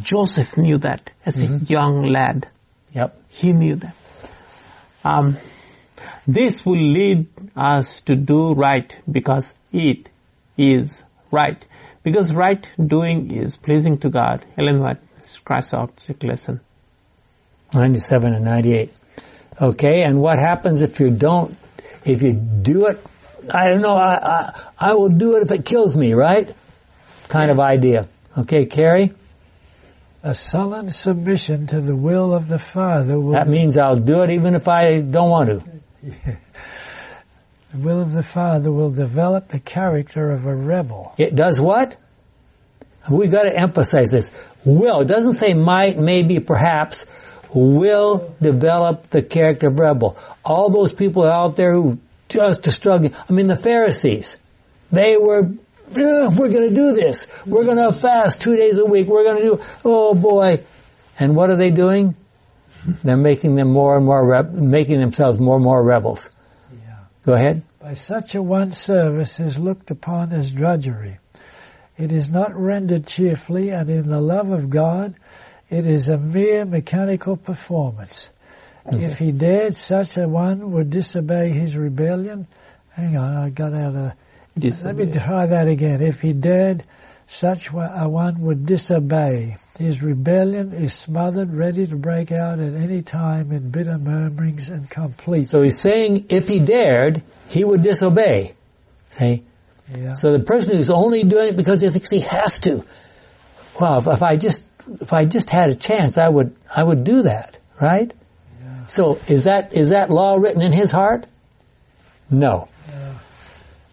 Joseph 0.00 0.56
knew 0.56 0.78
that 0.78 1.10
as 1.26 1.42
a 1.42 1.46
young 1.64 2.04
lad. 2.04 2.48
Yep. 2.94 3.20
He 3.28 3.52
knew 3.52 3.76
that. 3.76 3.94
Um, 5.04 5.36
this 6.26 6.64
will 6.64 6.78
lead 6.78 7.26
us 7.54 8.00
to 8.02 8.16
do 8.16 8.54
right 8.54 8.96
because 9.10 9.52
it 9.74 10.08
is 10.56 11.02
right. 11.30 11.62
Because 12.02 12.32
right 12.32 12.66
doing 12.78 13.30
is 13.30 13.56
pleasing 13.56 13.98
to 13.98 14.10
God. 14.10 14.44
Ellen 14.56 14.80
White, 14.80 14.98
Christ's 15.44 15.74
object 15.74 16.22
lesson. 16.22 16.60
97 17.74 18.34
and 18.34 18.44
98. 18.44 18.92
Okay, 19.60 20.02
and 20.02 20.20
what 20.20 20.38
happens 20.38 20.82
if 20.82 21.00
you 21.00 21.10
don't, 21.10 21.56
if 22.04 22.22
you 22.22 22.32
do 22.32 22.86
it, 22.86 23.04
I 23.52 23.64
don't 23.66 23.82
know, 23.82 23.94
I, 23.96 24.14
I, 24.14 24.62
I 24.78 24.94
will 24.94 25.08
do 25.08 25.36
it 25.36 25.42
if 25.42 25.50
it 25.50 25.64
kills 25.64 25.96
me, 25.96 26.12
right? 26.14 26.54
Kind 27.28 27.50
of 27.50 27.60
idea. 27.60 28.08
Okay, 28.36 28.66
Carrie? 28.66 29.12
A 30.22 30.34
sullen 30.34 30.90
submission 30.90 31.66
to 31.68 31.80
the 31.80 31.94
will 31.94 32.34
of 32.34 32.48
the 32.48 32.58
Father 32.58 33.18
will, 33.18 33.32
That 33.32 33.48
means 33.48 33.76
I'll 33.76 34.00
do 34.00 34.22
it 34.22 34.30
even 34.30 34.54
if 34.54 34.68
I 34.68 35.00
don't 35.00 35.30
want 35.30 35.50
to. 35.50 36.38
the 37.74 37.80
will 37.80 38.00
of 38.00 38.12
the 38.12 38.22
Father 38.22 38.70
will 38.70 38.90
develop 38.90 39.48
the 39.48 39.58
character 39.58 40.30
of 40.30 40.46
a 40.46 40.54
rebel. 40.54 41.12
It 41.18 41.34
does 41.34 41.60
what? 41.60 41.96
We've 43.10 43.30
got 43.30 43.42
to 43.42 43.52
emphasize 43.52 44.12
this. 44.12 44.30
Will. 44.64 45.00
It 45.00 45.08
doesn't 45.08 45.32
say 45.32 45.54
might, 45.54 45.98
maybe, 45.98 46.38
perhaps. 46.38 47.04
Will 47.52 48.34
develop 48.40 49.10
the 49.10 49.22
character 49.22 49.68
of 49.68 49.78
rebel. 49.78 50.16
All 50.44 50.70
those 50.70 50.92
people 50.92 51.24
out 51.24 51.56
there 51.56 51.74
who 51.74 51.98
just 52.28 52.66
are 52.68 52.72
struggling. 52.72 53.12
I 53.28 53.32
mean, 53.32 53.48
the 53.48 53.56
Pharisees. 53.56 54.38
They 54.92 55.16
were, 55.16 55.42
we're 55.88 56.50
going 56.50 56.68
to 56.68 56.74
do 56.74 56.92
this. 56.92 57.26
We're 57.44 57.64
going 57.64 57.76
to 57.76 57.92
fast 57.92 58.40
two 58.40 58.54
days 58.54 58.78
a 58.78 58.84
week. 58.84 59.08
We're 59.08 59.24
going 59.24 59.42
to 59.42 59.44
do, 59.44 59.60
oh 59.84 60.14
boy. 60.14 60.62
And 61.18 61.34
what 61.34 61.50
are 61.50 61.56
they 61.56 61.70
doing? 61.70 62.14
They're 63.02 63.16
making 63.16 63.56
them 63.56 63.72
more 63.72 63.96
and 63.96 64.06
more, 64.06 64.44
making 64.44 65.00
themselves 65.00 65.40
more 65.40 65.56
and 65.56 65.64
more 65.64 65.84
rebels. 65.84 66.30
Go 67.24 67.32
ahead. 67.32 67.62
By 67.80 67.94
such 67.94 68.34
a 68.34 68.42
one 68.42 68.72
service 68.72 69.40
is 69.40 69.58
looked 69.58 69.90
upon 69.90 70.32
as 70.32 70.50
drudgery. 70.50 71.18
It 71.96 72.12
is 72.12 72.28
not 72.28 72.54
rendered 72.54 73.06
cheerfully 73.06 73.70
and 73.70 73.88
in 73.88 74.08
the 74.08 74.20
love 74.20 74.50
of 74.50 74.68
God, 74.68 75.14
it 75.70 75.86
is 75.86 76.08
a 76.08 76.18
mere 76.18 76.64
mechanical 76.64 77.36
performance. 77.36 78.30
If 78.86 79.18
he 79.18 79.32
dared, 79.32 79.74
such 79.74 80.18
a 80.18 80.28
one 80.28 80.72
would 80.72 80.90
disobey 80.90 81.50
his 81.50 81.76
rebellion. 81.76 82.46
Hang 82.90 83.16
on, 83.16 83.34
I 83.34 83.48
got 83.48 83.72
out 83.72 83.96
of, 83.96 84.12
let 84.84 84.96
me 84.96 85.10
try 85.10 85.46
that 85.46 85.66
again. 85.68 86.02
If 86.02 86.20
he 86.20 86.34
dared, 86.34 86.84
such 87.26 87.68
a 87.68 88.08
one 88.08 88.40
would 88.42 88.66
disobey. 88.66 89.56
His 89.78 90.02
rebellion 90.02 90.72
is 90.72 90.92
smothered, 90.92 91.52
ready 91.52 91.86
to 91.86 91.96
break 91.96 92.32
out 92.32 92.60
at 92.60 92.74
any 92.74 93.02
time 93.02 93.50
in 93.52 93.70
bitter 93.70 93.98
murmurings 93.98 94.70
and 94.70 94.88
complete. 94.88 95.48
So 95.48 95.62
he's 95.62 95.78
saying 95.78 96.26
if 96.30 96.48
he 96.48 96.58
dared, 96.58 97.22
he 97.48 97.64
would 97.64 97.82
disobey. 97.82 98.54
See? 99.10 99.44
yeah. 99.96 100.14
So 100.14 100.32
the 100.32 100.40
person 100.40 100.76
who's 100.76 100.90
only 100.90 101.24
doing 101.24 101.48
it 101.48 101.56
because 101.56 101.80
he 101.80 101.88
thinks 101.90 102.10
he 102.10 102.20
has 102.20 102.60
to. 102.60 102.84
Well, 103.80 103.98
if, 103.98 104.06
if 104.06 104.22
I 104.22 104.36
just 104.36 104.62
if 105.00 105.12
I 105.12 105.24
just 105.24 105.50
had 105.50 105.70
a 105.70 105.74
chance, 105.74 106.18
I 106.18 106.28
would 106.28 106.54
I 106.74 106.82
would 106.82 107.04
do 107.04 107.22
that, 107.22 107.58
right? 107.80 108.12
So 108.88 109.18
is 109.28 109.44
that 109.44 109.72
is 109.72 109.90
that 109.90 110.10
law 110.10 110.36
written 110.36 110.62
in 110.62 110.72
his 110.72 110.90
heart? 110.90 111.26
No. 112.30 112.68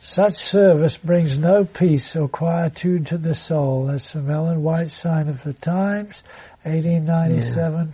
Such 0.04 0.34
service 0.34 0.98
brings 0.98 1.38
no 1.38 1.64
peace 1.64 2.16
or 2.16 2.28
quietude 2.28 3.08
to 3.08 3.20
the 3.20 3.36
soul. 3.36 3.86
That's 3.86 4.12
from 4.12 4.32
Ellen 4.32 4.64
White, 4.64 4.90
Sign 4.90 5.30
of 5.30 5.44
the 5.44 5.54
Times, 5.54 6.24
1897, 6.64 7.94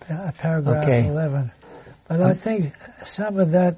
pa- 0.00 0.32
paragraph 0.36 0.82
Okay. 0.84 1.06
11. 1.06 1.52
But 2.08 2.20
I 2.20 2.30
um, 2.30 2.34
think 2.34 2.72
some 3.04 3.38
of 3.38 3.52
that, 3.52 3.76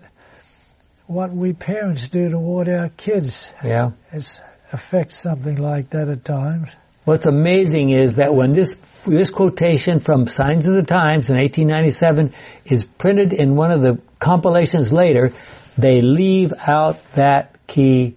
what 1.07 1.33
we 1.33 1.53
parents 1.53 2.09
do 2.09 2.29
toward 2.31 2.69
our 2.71 2.89
kids, 2.89 3.53
Yeah. 3.63 3.91
is, 4.11 4.41
affects 4.73 5.19
something 5.19 5.57
like 5.57 5.91
that 5.91 6.09
at 6.09 6.25
times. 6.25 6.71
What's 7.05 7.27
amazing 7.27 7.91
is 7.91 8.15
that 8.15 8.35
when 8.35 8.51
this 8.51 8.75
this 9.07 9.31
quotation 9.31 10.01
from 10.01 10.27
Signs 10.27 10.67
of 10.67 10.75
the 10.75 10.83
Times 10.83 11.31
in 11.31 11.37
1897 11.37 12.33
is 12.65 12.83
printed 12.85 13.33
in 13.33 13.55
one 13.55 13.71
of 13.71 13.81
the 13.81 14.01
compilations 14.19 14.93
later, 14.93 15.33
they 15.77 16.01
leave 16.01 16.53
out 16.67 17.13
that 17.13 17.67
key 17.67 18.17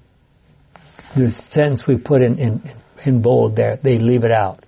the 1.16 1.30
sentence 1.30 1.88
we 1.88 1.97
put 1.97 2.22
in 2.22 2.38
in, 2.39 2.62
in 3.05 3.22
bold 3.22 3.55
there. 3.55 3.78
They 3.78 3.97
leave 3.97 4.24
it 4.24 4.32
out. 4.32 4.64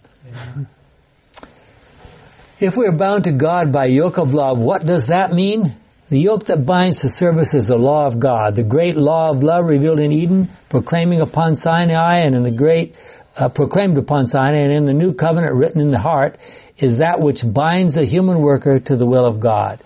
If 2.59 2.77
we 2.77 2.85
are 2.85 2.95
bound 2.95 3.23
to 3.23 3.31
God 3.31 3.71
by 3.71 3.85
yoke 3.85 4.17
of 4.17 4.33
love, 4.33 4.59
what 4.59 4.85
does 4.85 5.07
that 5.07 5.31
mean? 5.31 5.75
The 6.09 6.19
yoke 6.19 6.45
that 6.45 6.65
binds 6.65 6.99
to 6.99 7.09
service 7.09 7.53
is 7.53 7.69
the 7.69 7.77
law 7.77 8.05
of 8.05 8.19
God, 8.19 8.55
the 8.55 8.63
great 8.63 8.97
law 8.97 9.29
of 9.29 9.43
love 9.43 9.65
revealed 9.65 9.99
in 9.99 10.11
Eden, 10.11 10.49
proclaiming 10.69 11.21
upon 11.21 11.55
Sinai 11.55 12.19
and 12.19 12.35
in 12.35 12.43
the 12.43 12.51
great 12.51 12.95
uh, 13.37 13.49
proclaimed 13.49 13.97
upon 13.97 14.27
Sinai 14.27 14.57
and 14.57 14.71
in 14.71 14.85
the 14.85 14.93
new 14.93 15.13
covenant 15.13 15.55
written 15.55 15.81
in 15.81 15.87
the 15.87 15.99
heart 15.99 16.37
is 16.77 16.97
that 16.97 17.19
which 17.19 17.43
binds 17.45 17.95
the 17.95 18.05
human 18.05 18.39
worker 18.39 18.79
to 18.79 18.95
the 18.95 19.05
will 19.05 19.25
of 19.25 19.39
God. 19.39 19.79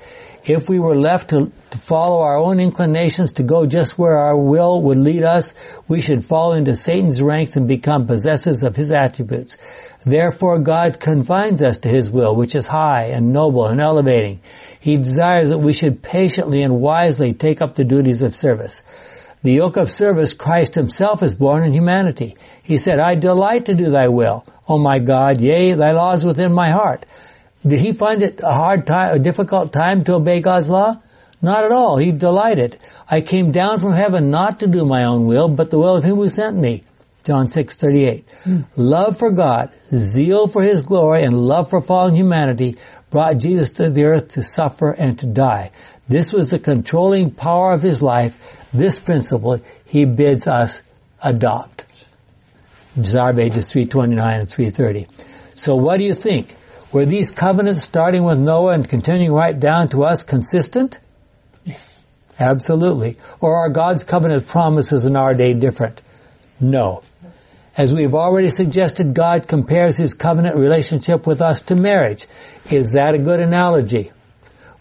If 0.48 0.70
we 0.70 0.78
were 0.78 0.96
left 0.96 1.32
to, 1.32 1.52
to 1.72 1.78
follow 1.78 2.22
our 2.22 2.38
own 2.38 2.60
inclinations 2.60 3.34
to 3.34 3.44
go 3.44 3.66
just 3.66 3.98
where 3.98 4.20
our 4.20 4.38
will 4.38 4.80
would 4.84 4.98
lead 4.98 5.24
us, 5.24 5.56
we 5.88 6.02
should 6.02 6.24
fall 6.24 6.54
into 6.54 6.76
Satan's 6.76 7.20
ranks 7.20 7.56
and 7.56 7.68
become 7.68 8.06
possessors 8.06 8.62
of 8.62 8.76
his 8.76 8.92
attributes. 8.92 9.58
Therefore 10.06 10.60
God 10.60 11.00
confines 11.00 11.64
us 11.64 11.78
to 11.80 11.90
his 11.90 12.12
will, 12.12 12.36
which 12.36 12.54
is 12.54 12.68
high 12.68 13.06
and 13.06 13.34
noble 13.34 13.66
and 13.66 13.82
elevating. 13.82 14.40
He 14.80 14.98
desires 14.98 15.50
that 15.50 15.58
we 15.58 15.74
should 15.74 16.04
patiently 16.04 16.62
and 16.62 16.80
wisely 16.80 17.34
take 17.34 17.64
up 17.64 17.74
the 17.74 17.84
duties 17.84 18.22
of 18.22 18.36
service. 18.36 18.84
The 19.42 19.54
yoke 19.54 19.78
of 19.78 19.92
service 19.92 20.34
Christ 20.34 20.76
himself 20.76 21.24
is 21.24 21.36
born 21.36 21.64
in 21.64 21.74
humanity. 21.74 22.36
He 22.62 22.78
said, 22.78 23.00
I 23.00 23.16
delight 23.16 23.66
to 23.66 23.74
do 23.74 23.90
thy 23.90 24.10
will, 24.10 24.46
O 24.68 24.78
my 24.78 25.00
God, 25.00 25.42
yea, 25.42 25.74
thy 25.74 25.92
law 25.92 26.14
is 26.14 26.26
within 26.26 26.54
my 26.54 26.70
heart. 26.70 27.06
Did 27.68 27.80
he 27.80 27.94
find 27.94 28.22
it 28.22 28.42
a 28.44 28.54
hard 28.54 28.86
time, 28.86 29.16
a 29.16 29.20
difficult 29.20 29.74
time 29.74 30.04
to 30.04 30.16
obey 30.16 30.40
God's 30.40 30.70
law? 30.70 31.02
Not 31.42 31.64
at 31.64 31.72
all. 31.72 31.98
He 31.98 32.12
delighted. 32.12 32.80
I 33.10 33.22
came 33.22 33.52
down 33.52 33.80
from 33.80 33.94
heaven 33.94 34.30
not 34.30 34.60
to 34.60 34.68
do 34.68 34.86
my 34.86 35.06
own 35.06 35.26
will, 35.26 35.48
but 35.48 35.70
the 35.70 35.80
will 35.80 35.96
of 35.96 36.04
him 36.04 36.16
who 36.16 36.30
sent 36.30 36.58
me. 36.58 36.84
John 37.26 37.48
6:38. 37.48 38.24
Hmm. 38.44 38.62
Love 38.76 39.18
for 39.18 39.32
God, 39.32 39.72
zeal 39.92 40.48
for 40.48 40.62
his 40.62 40.86
glory 40.86 41.24
and 41.24 41.34
love 41.34 41.72
for 41.72 41.82
fallen 41.82 42.16
humanity 42.16 42.78
brought 43.10 43.38
Jesus 43.38 43.72
to 43.72 43.90
the 43.90 44.04
earth 44.04 44.34
to 44.34 44.44
suffer 44.44 44.92
and 44.92 45.18
to 45.20 45.26
die. 45.26 45.72
This 46.08 46.32
was 46.32 46.52
the 46.52 46.60
controlling 46.60 47.32
power 47.32 47.74
of 47.74 47.82
his 47.82 48.02
life. 48.02 48.38
This 48.72 49.00
principle 49.00 49.62
he 49.86 50.06
bids 50.06 50.48
us 50.48 50.84
adopt. 51.22 51.86
Desire 52.96 53.32
of 53.32 53.40
Ages 53.40 53.66
329 53.66 54.40
and 54.42 54.50
330. 54.50 55.08
So 55.56 55.76
what 55.76 55.98
do 55.98 56.04
you 56.04 56.14
think? 56.14 56.56
Were 56.96 57.06
these 57.06 57.30
covenants 57.30 57.82
starting 57.82 58.24
with 58.24 58.40
Noah 58.40 58.72
and 58.72 58.88
continuing 58.88 59.34
right 59.34 59.60
down 59.60 59.90
to 59.90 60.06
us 60.06 60.24
consistent? 60.24 60.98
Yes. 61.66 62.00
Absolutely. 62.40 63.18
Or 63.42 63.58
are 63.58 63.70
God's 63.70 64.06
covenant 64.06 64.48
promises 64.48 65.04
in 65.04 65.18
our 65.18 65.34
day 65.34 65.54
different? 65.54 66.02
No. 66.58 67.04
As 67.76 67.94
we've 67.94 68.16
already 68.16 68.50
suggested, 68.50 69.14
God 69.14 69.46
compares 69.46 69.98
His 69.98 70.14
covenant 70.14 70.56
relationship 70.56 71.28
with 71.28 71.42
us 71.42 71.64
to 71.64 71.76
marriage. 71.76 72.28
Is 72.72 72.94
that 72.94 73.14
a 73.14 73.18
good 73.18 73.42
analogy? 73.42 74.14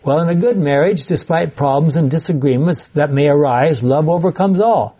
Well, 0.04 0.20
in 0.20 0.28
a 0.28 0.36
good 0.36 0.56
marriage, 0.56 1.06
despite 1.06 1.56
problems 1.56 1.96
and 1.96 2.08
disagreements 2.08 2.90
that 2.90 3.10
may 3.10 3.26
arise, 3.26 3.82
love 3.82 4.08
overcomes 4.08 4.60
all. 4.60 4.96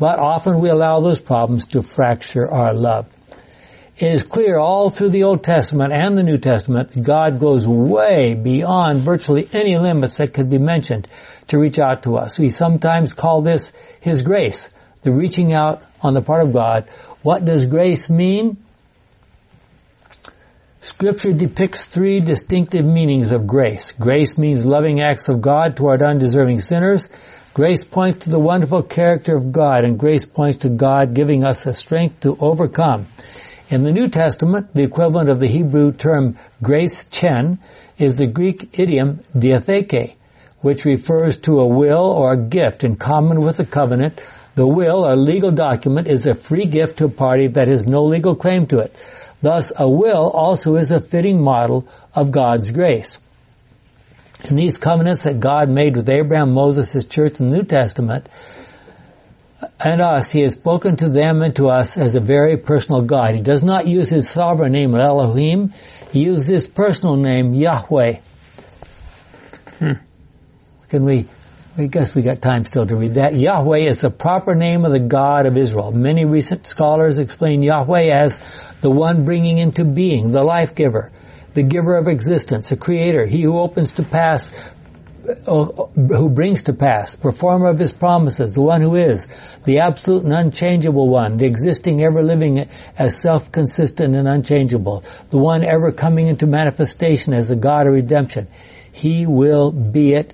But 0.00 0.18
often 0.18 0.58
we 0.58 0.68
allow 0.70 0.98
those 0.98 1.20
problems 1.20 1.66
to 1.66 1.82
fracture 1.82 2.50
our 2.50 2.74
love. 2.74 3.06
It 3.98 4.12
is 4.12 4.24
clear 4.24 4.58
all 4.58 4.90
through 4.90 5.08
the 5.08 5.22
Old 5.22 5.42
Testament 5.42 5.90
and 5.90 6.18
the 6.18 6.22
New 6.22 6.36
Testament, 6.36 6.90
that 6.90 7.02
God 7.02 7.40
goes 7.40 7.66
way 7.66 8.34
beyond 8.34 9.00
virtually 9.00 9.48
any 9.54 9.78
limits 9.78 10.18
that 10.18 10.34
could 10.34 10.50
be 10.50 10.58
mentioned 10.58 11.08
to 11.48 11.58
reach 11.58 11.78
out 11.78 12.02
to 12.02 12.16
us. 12.16 12.38
We 12.38 12.50
sometimes 12.50 13.14
call 13.14 13.40
this 13.40 13.72
His 14.00 14.20
grace, 14.20 14.68
the 15.00 15.12
reaching 15.12 15.54
out 15.54 15.82
on 16.02 16.12
the 16.12 16.20
part 16.20 16.46
of 16.46 16.52
God. 16.52 16.90
What 17.22 17.46
does 17.46 17.64
grace 17.64 18.10
mean? 18.10 18.58
Scripture 20.80 21.32
depicts 21.32 21.86
three 21.86 22.20
distinctive 22.20 22.84
meanings 22.84 23.32
of 23.32 23.46
grace. 23.46 23.92
Grace 23.92 24.36
means 24.36 24.66
loving 24.66 25.00
acts 25.00 25.30
of 25.30 25.40
God 25.40 25.74
toward 25.74 26.02
undeserving 26.02 26.60
sinners. 26.60 27.08
Grace 27.54 27.82
points 27.82 28.24
to 28.24 28.30
the 28.30 28.38
wonderful 28.38 28.82
character 28.82 29.34
of 29.34 29.50
God, 29.50 29.84
and 29.84 29.98
grace 29.98 30.26
points 30.26 30.58
to 30.58 30.68
God 30.68 31.14
giving 31.14 31.42
us 31.42 31.64
the 31.64 31.72
strength 31.72 32.20
to 32.20 32.36
overcome. 32.38 33.06
In 33.68 33.82
the 33.82 33.92
New 33.92 34.08
Testament, 34.08 34.72
the 34.74 34.84
equivalent 34.84 35.28
of 35.28 35.40
the 35.40 35.48
Hebrew 35.48 35.90
term 35.90 36.36
grace 36.62 37.04
chen 37.06 37.58
is 37.98 38.16
the 38.16 38.28
Greek 38.28 38.78
idiom 38.78 39.24
diatheke, 39.36 40.14
which 40.60 40.84
refers 40.84 41.38
to 41.38 41.58
a 41.58 41.66
will 41.66 42.04
or 42.04 42.32
a 42.32 42.36
gift 42.36 42.84
in 42.84 42.94
common 42.94 43.40
with 43.40 43.58
a 43.58 43.66
covenant. 43.66 44.24
The 44.54 44.68
will, 44.68 45.12
a 45.12 45.16
legal 45.16 45.50
document, 45.50 46.06
is 46.06 46.26
a 46.26 46.36
free 46.36 46.66
gift 46.66 46.98
to 46.98 47.06
a 47.06 47.08
party 47.08 47.48
that 47.48 47.66
has 47.66 47.84
no 47.86 48.04
legal 48.04 48.36
claim 48.36 48.68
to 48.68 48.78
it. 48.78 48.94
Thus, 49.42 49.72
a 49.76 49.90
will 49.90 50.30
also 50.30 50.76
is 50.76 50.92
a 50.92 51.00
fitting 51.00 51.42
model 51.42 51.88
of 52.14 52.30
God's 52.30 52.70
grace. 52.70 53.18
In 54.48 54.54
these 54.54 54.78
covenants 54.78 55.24
that 55.24 55.40
God 55.40 55.68
made 55.68 55.96
with 55.96 56.08
Abraham, 56.08 56.52
Moses, 56.52 56.92
his 56.92 57.06
church 57.06 57.40
in 57.40 57.50
the 57.50 57.56
New 57.56 57.64
Testament, 57.64 58.28
and 59.80 60.00
us, 60.00 60.30
he 60.30 60.40
has 60.40 60.52
spoken 60.52 60.96
to 60.96 61.08
them 61.08 61.42
and 61.42 61.54
to 61.56 61.68
us 61.68 61.96
as 61.96 62.14
a 62.14 62.20
very 62.20 62.56
personal 62.56 63.02
God. 63.02 63.34
He 63.34 63.42
does 63.42 63.62
not 63.62 63.86
use 63.86 64.08
his 64.08 64.28
sovereign 64.28 64.72
name 64.72 64.94
Elohim. 64.94 65.72
He 66.10 66.24
uses 66.24 66.46
his 66.46 66.66
personal 66.66 67.16
name 67.16 67.54
Yahweh. 67.54 68.20
Hmm. 69.78 69.92
Can 70.88 71.04
we, 71.04 71.26
I 71.76 71.86
guess 71.86 72.14
we 72.14 72.22
got 72.22 72.40
time 72.40 72.64
still 72.64 72.86
to 72.86 72.96
read 72.96 73.14
that. 73.14 73.34
Yahweh 73.34 73.80
is 73.80 74.00
the 74.00 74.10
proper 74.10 74.54
name 74.54 74.84
of 74.84 74.92
the 74.92 75.00
God 75.00 75.46
of 75.46 75.56
Israel. 75.56 75.92
Many 75.92 76.24
recent 76.24 76.66
scholars 76.66 77.18
explain 77.18 77.62
Yahweh 77.62 78.10
as 78.10 78.38
the 78.80 78.90
one 78.90 79.24
bringing 79.24 79.58
into 79.58 79.84
being, 79.84 80.32
the 80.32 80.44
life 80.44 80.74
giver, 80.74 81.12
the 81.54 81.62
giver 81.62 81.96
of 81.96 82.08
existence, 82.08 82.72
a 82.72 82.76
creator, 82.76 83.26
he 83.26 83.42
who 83.42 83.58
opens 83.58 83.92
to 83.92 84.02
pass 84.02 84.74
who 85.46 86.28
brings 86.28 86.62
to 86.62 86.72
pass, 86.72 87.16
performer 87.16 87.68
of 87.68 87.78
his 87.78 87.92
promises, 87.92 88.52
the 88.54 88.62
one 88.62 88.80
who 88.80 88.94
is, 88.94 89.26
the 89.64 89.80
absolute 89.80 90.24
and 90.24 90.32
unchangeable 90.32 91.08
one, 91.08 91.36
the 91.36 91.46
existing 91.46 92.02
ever 92.02 92.22
living 92.22 92.68
as 92.96 93.20
self-consistent 93.20 94.14
and 94.14 94.28
unchangeable, 94.28 95.04
the 95.30 95.38
one 95.38 95.64
ever 95.64 95.92
coming 95.92 96.26
into 96.26 96.46
manifestation 96.46 97.32
as 97.32 97.48
the 97.48 97.56
God 97.56 97.86
of 97.86 97.94
redemption. 97.94 98.48
He 98.92 99.26
will 99.26 99.72
be 99.72 100.14
it. 100.14 100.32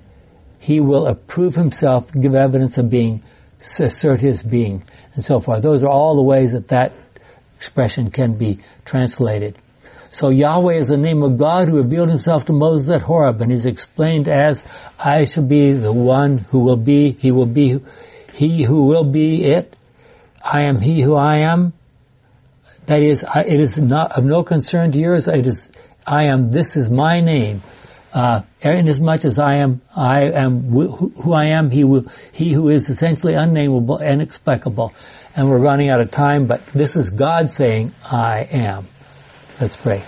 He 0.59 0.79
will 0.79 1.07
approve 1.07 1.55
himself, 1.55 2.11
give 2.11 2.35
evidence 2.35 2.77
of 2.77 2.89
being, 2.89 3.23
assert 3.59 4.21
his 4.21 4.43
being, 4.43 4.83
and 5.15 5.23
so 5.23 5.39
forth. 5.39 5.61
Those 5.61 5.83
are 5.83 5.89
all 5.89 6.15
the 6.15 6.23
ways 6.23 6.53
that 6.53 6.69
that 6.69 6.95
expression 7.57 8.11
can 8.11 8.35
be 8.37 8.59
translated. 8.85 9.57
So 10.13 10.29
Yahweh 10.29 10.75
is 10.75 10.89
the 10.89 10.97
name 10.97 11.23
of 11.23 11.37
God 11.37 11.67
who 11.67 11.77
revealed 11.77 12.07
himself 12.07 12.45
to 12.45 12.53
Moses 12.53 12.91
at 12.91 13.01
Horeb 13.01 13.41
and 13.41 13.51
he's 13.51 13.65
explained 13.65 14.27
as, 14.27 14.63
I 15.03 15.25
shall 15.25 15.43
be 15.43 15.71
the 15.71 15.91
one 15.91 16.37
who 16.37 16.59
will 16.59 16.77
be, 16.77 17.11
he 17.11 17.31
will 17.31 17.47
be, 17.47 17.79
he 18.31 18.61
who 18.61 18.85
will 18.85 19.05
be 19.05 19.43
it. 19.43 19.75
I 20.43 20.67
am 20.67 20.79
he 20.79 21.01
who 21.01 21.15
I 21.15 21.37
am. 21.37 21.73
That 22.85 23.01
is, 23.01 23.23
it 23.23 23.59
is 23.59 23.79
not 23.79 24.11
of 24.11 24.23
no 24.23 24.43
concern 24.43 24.91
to 24.91 24.99
yours. 24.99 25.27
It 25.27 25.47
is, 25.47 25.71
I 26.05 26.25
am, 26.25 26.47
this 26.47 26.77
is 26.77 26.91
my 26.91 27.21
name. 27.21 27.63
Uh, 28.13 28.43
inasmuch 28.61 29.25
as 29.25 29.39
I 29.39 29.61
am, 29.61 29.81
I 29.95 30.25
am 30.25 30.69
who 30.69 31.33
I 31.33 31.45
am, 31.57 31.71
he 31.71 31.83
will, 31.83 32.05
he 32.33 32.53
who 32.53 32.69
is 32.69 32.87
essentially 32.87 33.33
unnameable, 33.33 33.97
and 33.97 34.21
inexplicable. 34.21 34.93
And 35.35 35.49
we're 35.49 35.57
running 35.57 35.89
out 35.89 36.01
of 36.01 36.11
time, 36.11 36.45
but 36.45 36.63
this 36.67 36.97
is 36.97 37.09
God 37.09 37.49
saying, 37.49 37.95
I 38.03 38.47
am. 38.51 38.87
Let's 39.63 39.77
pray. 39.77 40.03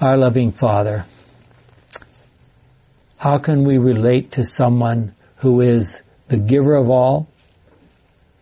Our 0.00 0.16
loving 0.16 0.52
Father, 0.52 1.04
how 3.18 3.36
can 3.36 3.64
we 3.64 3.76
relate 3.76 4.30
to 4.32 4.44
someone 4.44 5.14
who 5.36 5.60
is 5.60 6.00
the 6.28 6.38
giver 6.38 6.74
of 6.74 6.88
all, 6.88 7.28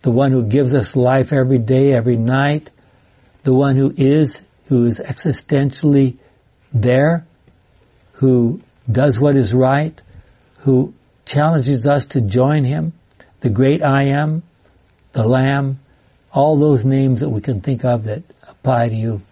the 0.03 0.13
one 0.13 0.31
who 0.31 0.45
gives 0.45 0.73
us 0.73 0.95
life 0.95 1.33
every 1.33 1.59
day, 1.59 1.93
every 1.93 2.15
night, 2.15 2.71
the 3.43 3.53
one 3.53 3.75
who 3.75 3.93
is, 3.97 4.41
who 4.67 4.87
is 4.87 5.01
existentially 5.01 6.19
there, 6.73 7.27
who 8.13 8.61
does 8.89 9.19
what 9.19 9.35
is 9.35 9.53
right, 9.53 10.01
who 10.59 10.95
challenges 11.25 11.89
us 11.89 12.05
to 12.05 12.21
join 12.21 12.63
him, 12.63 12.93
the 13.41 13.51
great 13.51 13.85
I 13.85 14.11
am, 14.11 14.45
the 15.11 15.27
Lamb, 15.27 15.81
all 16.33 16.57
those 16.57 16.85
names 16.85 17.19
that 17.19 17.31
we 17.31 17.41
can 17.41 17.61
think 17.61 17.85
of 17.85 18.05
that 18.05 18.23
apply 18.49 18.87
to 18.87 18.95
you. 18.95 19.23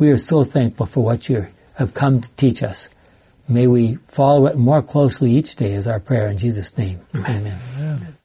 We 0.00 0.12
are 0.12 0.18
so 0.18 0.44
thankful 0.44 0.86
for 0.86 1.04
what 1.04 1.28
you 1.28 1.48
have 1.74 1.92
come 1.92 2.22
to 2.22 2.30
teach 2.30 2.62
us. 2.62 2.88
May 3.46 3.66
we 3.66 3.98
follow 4.08 4.46
it 4.46 4.56
more 4.56 4.80
closely 4.80 5.32
each 5.32 5.56
day 5.56 5.72
is 5.72 5.86
our 5.86 6.00
prayer 6.00 6.28
in 6.28 6.38
Jesus' 6.38 6.76
name. 6.78 7.00
Amen. 7.14 7.58
Amen. 7.76 8.19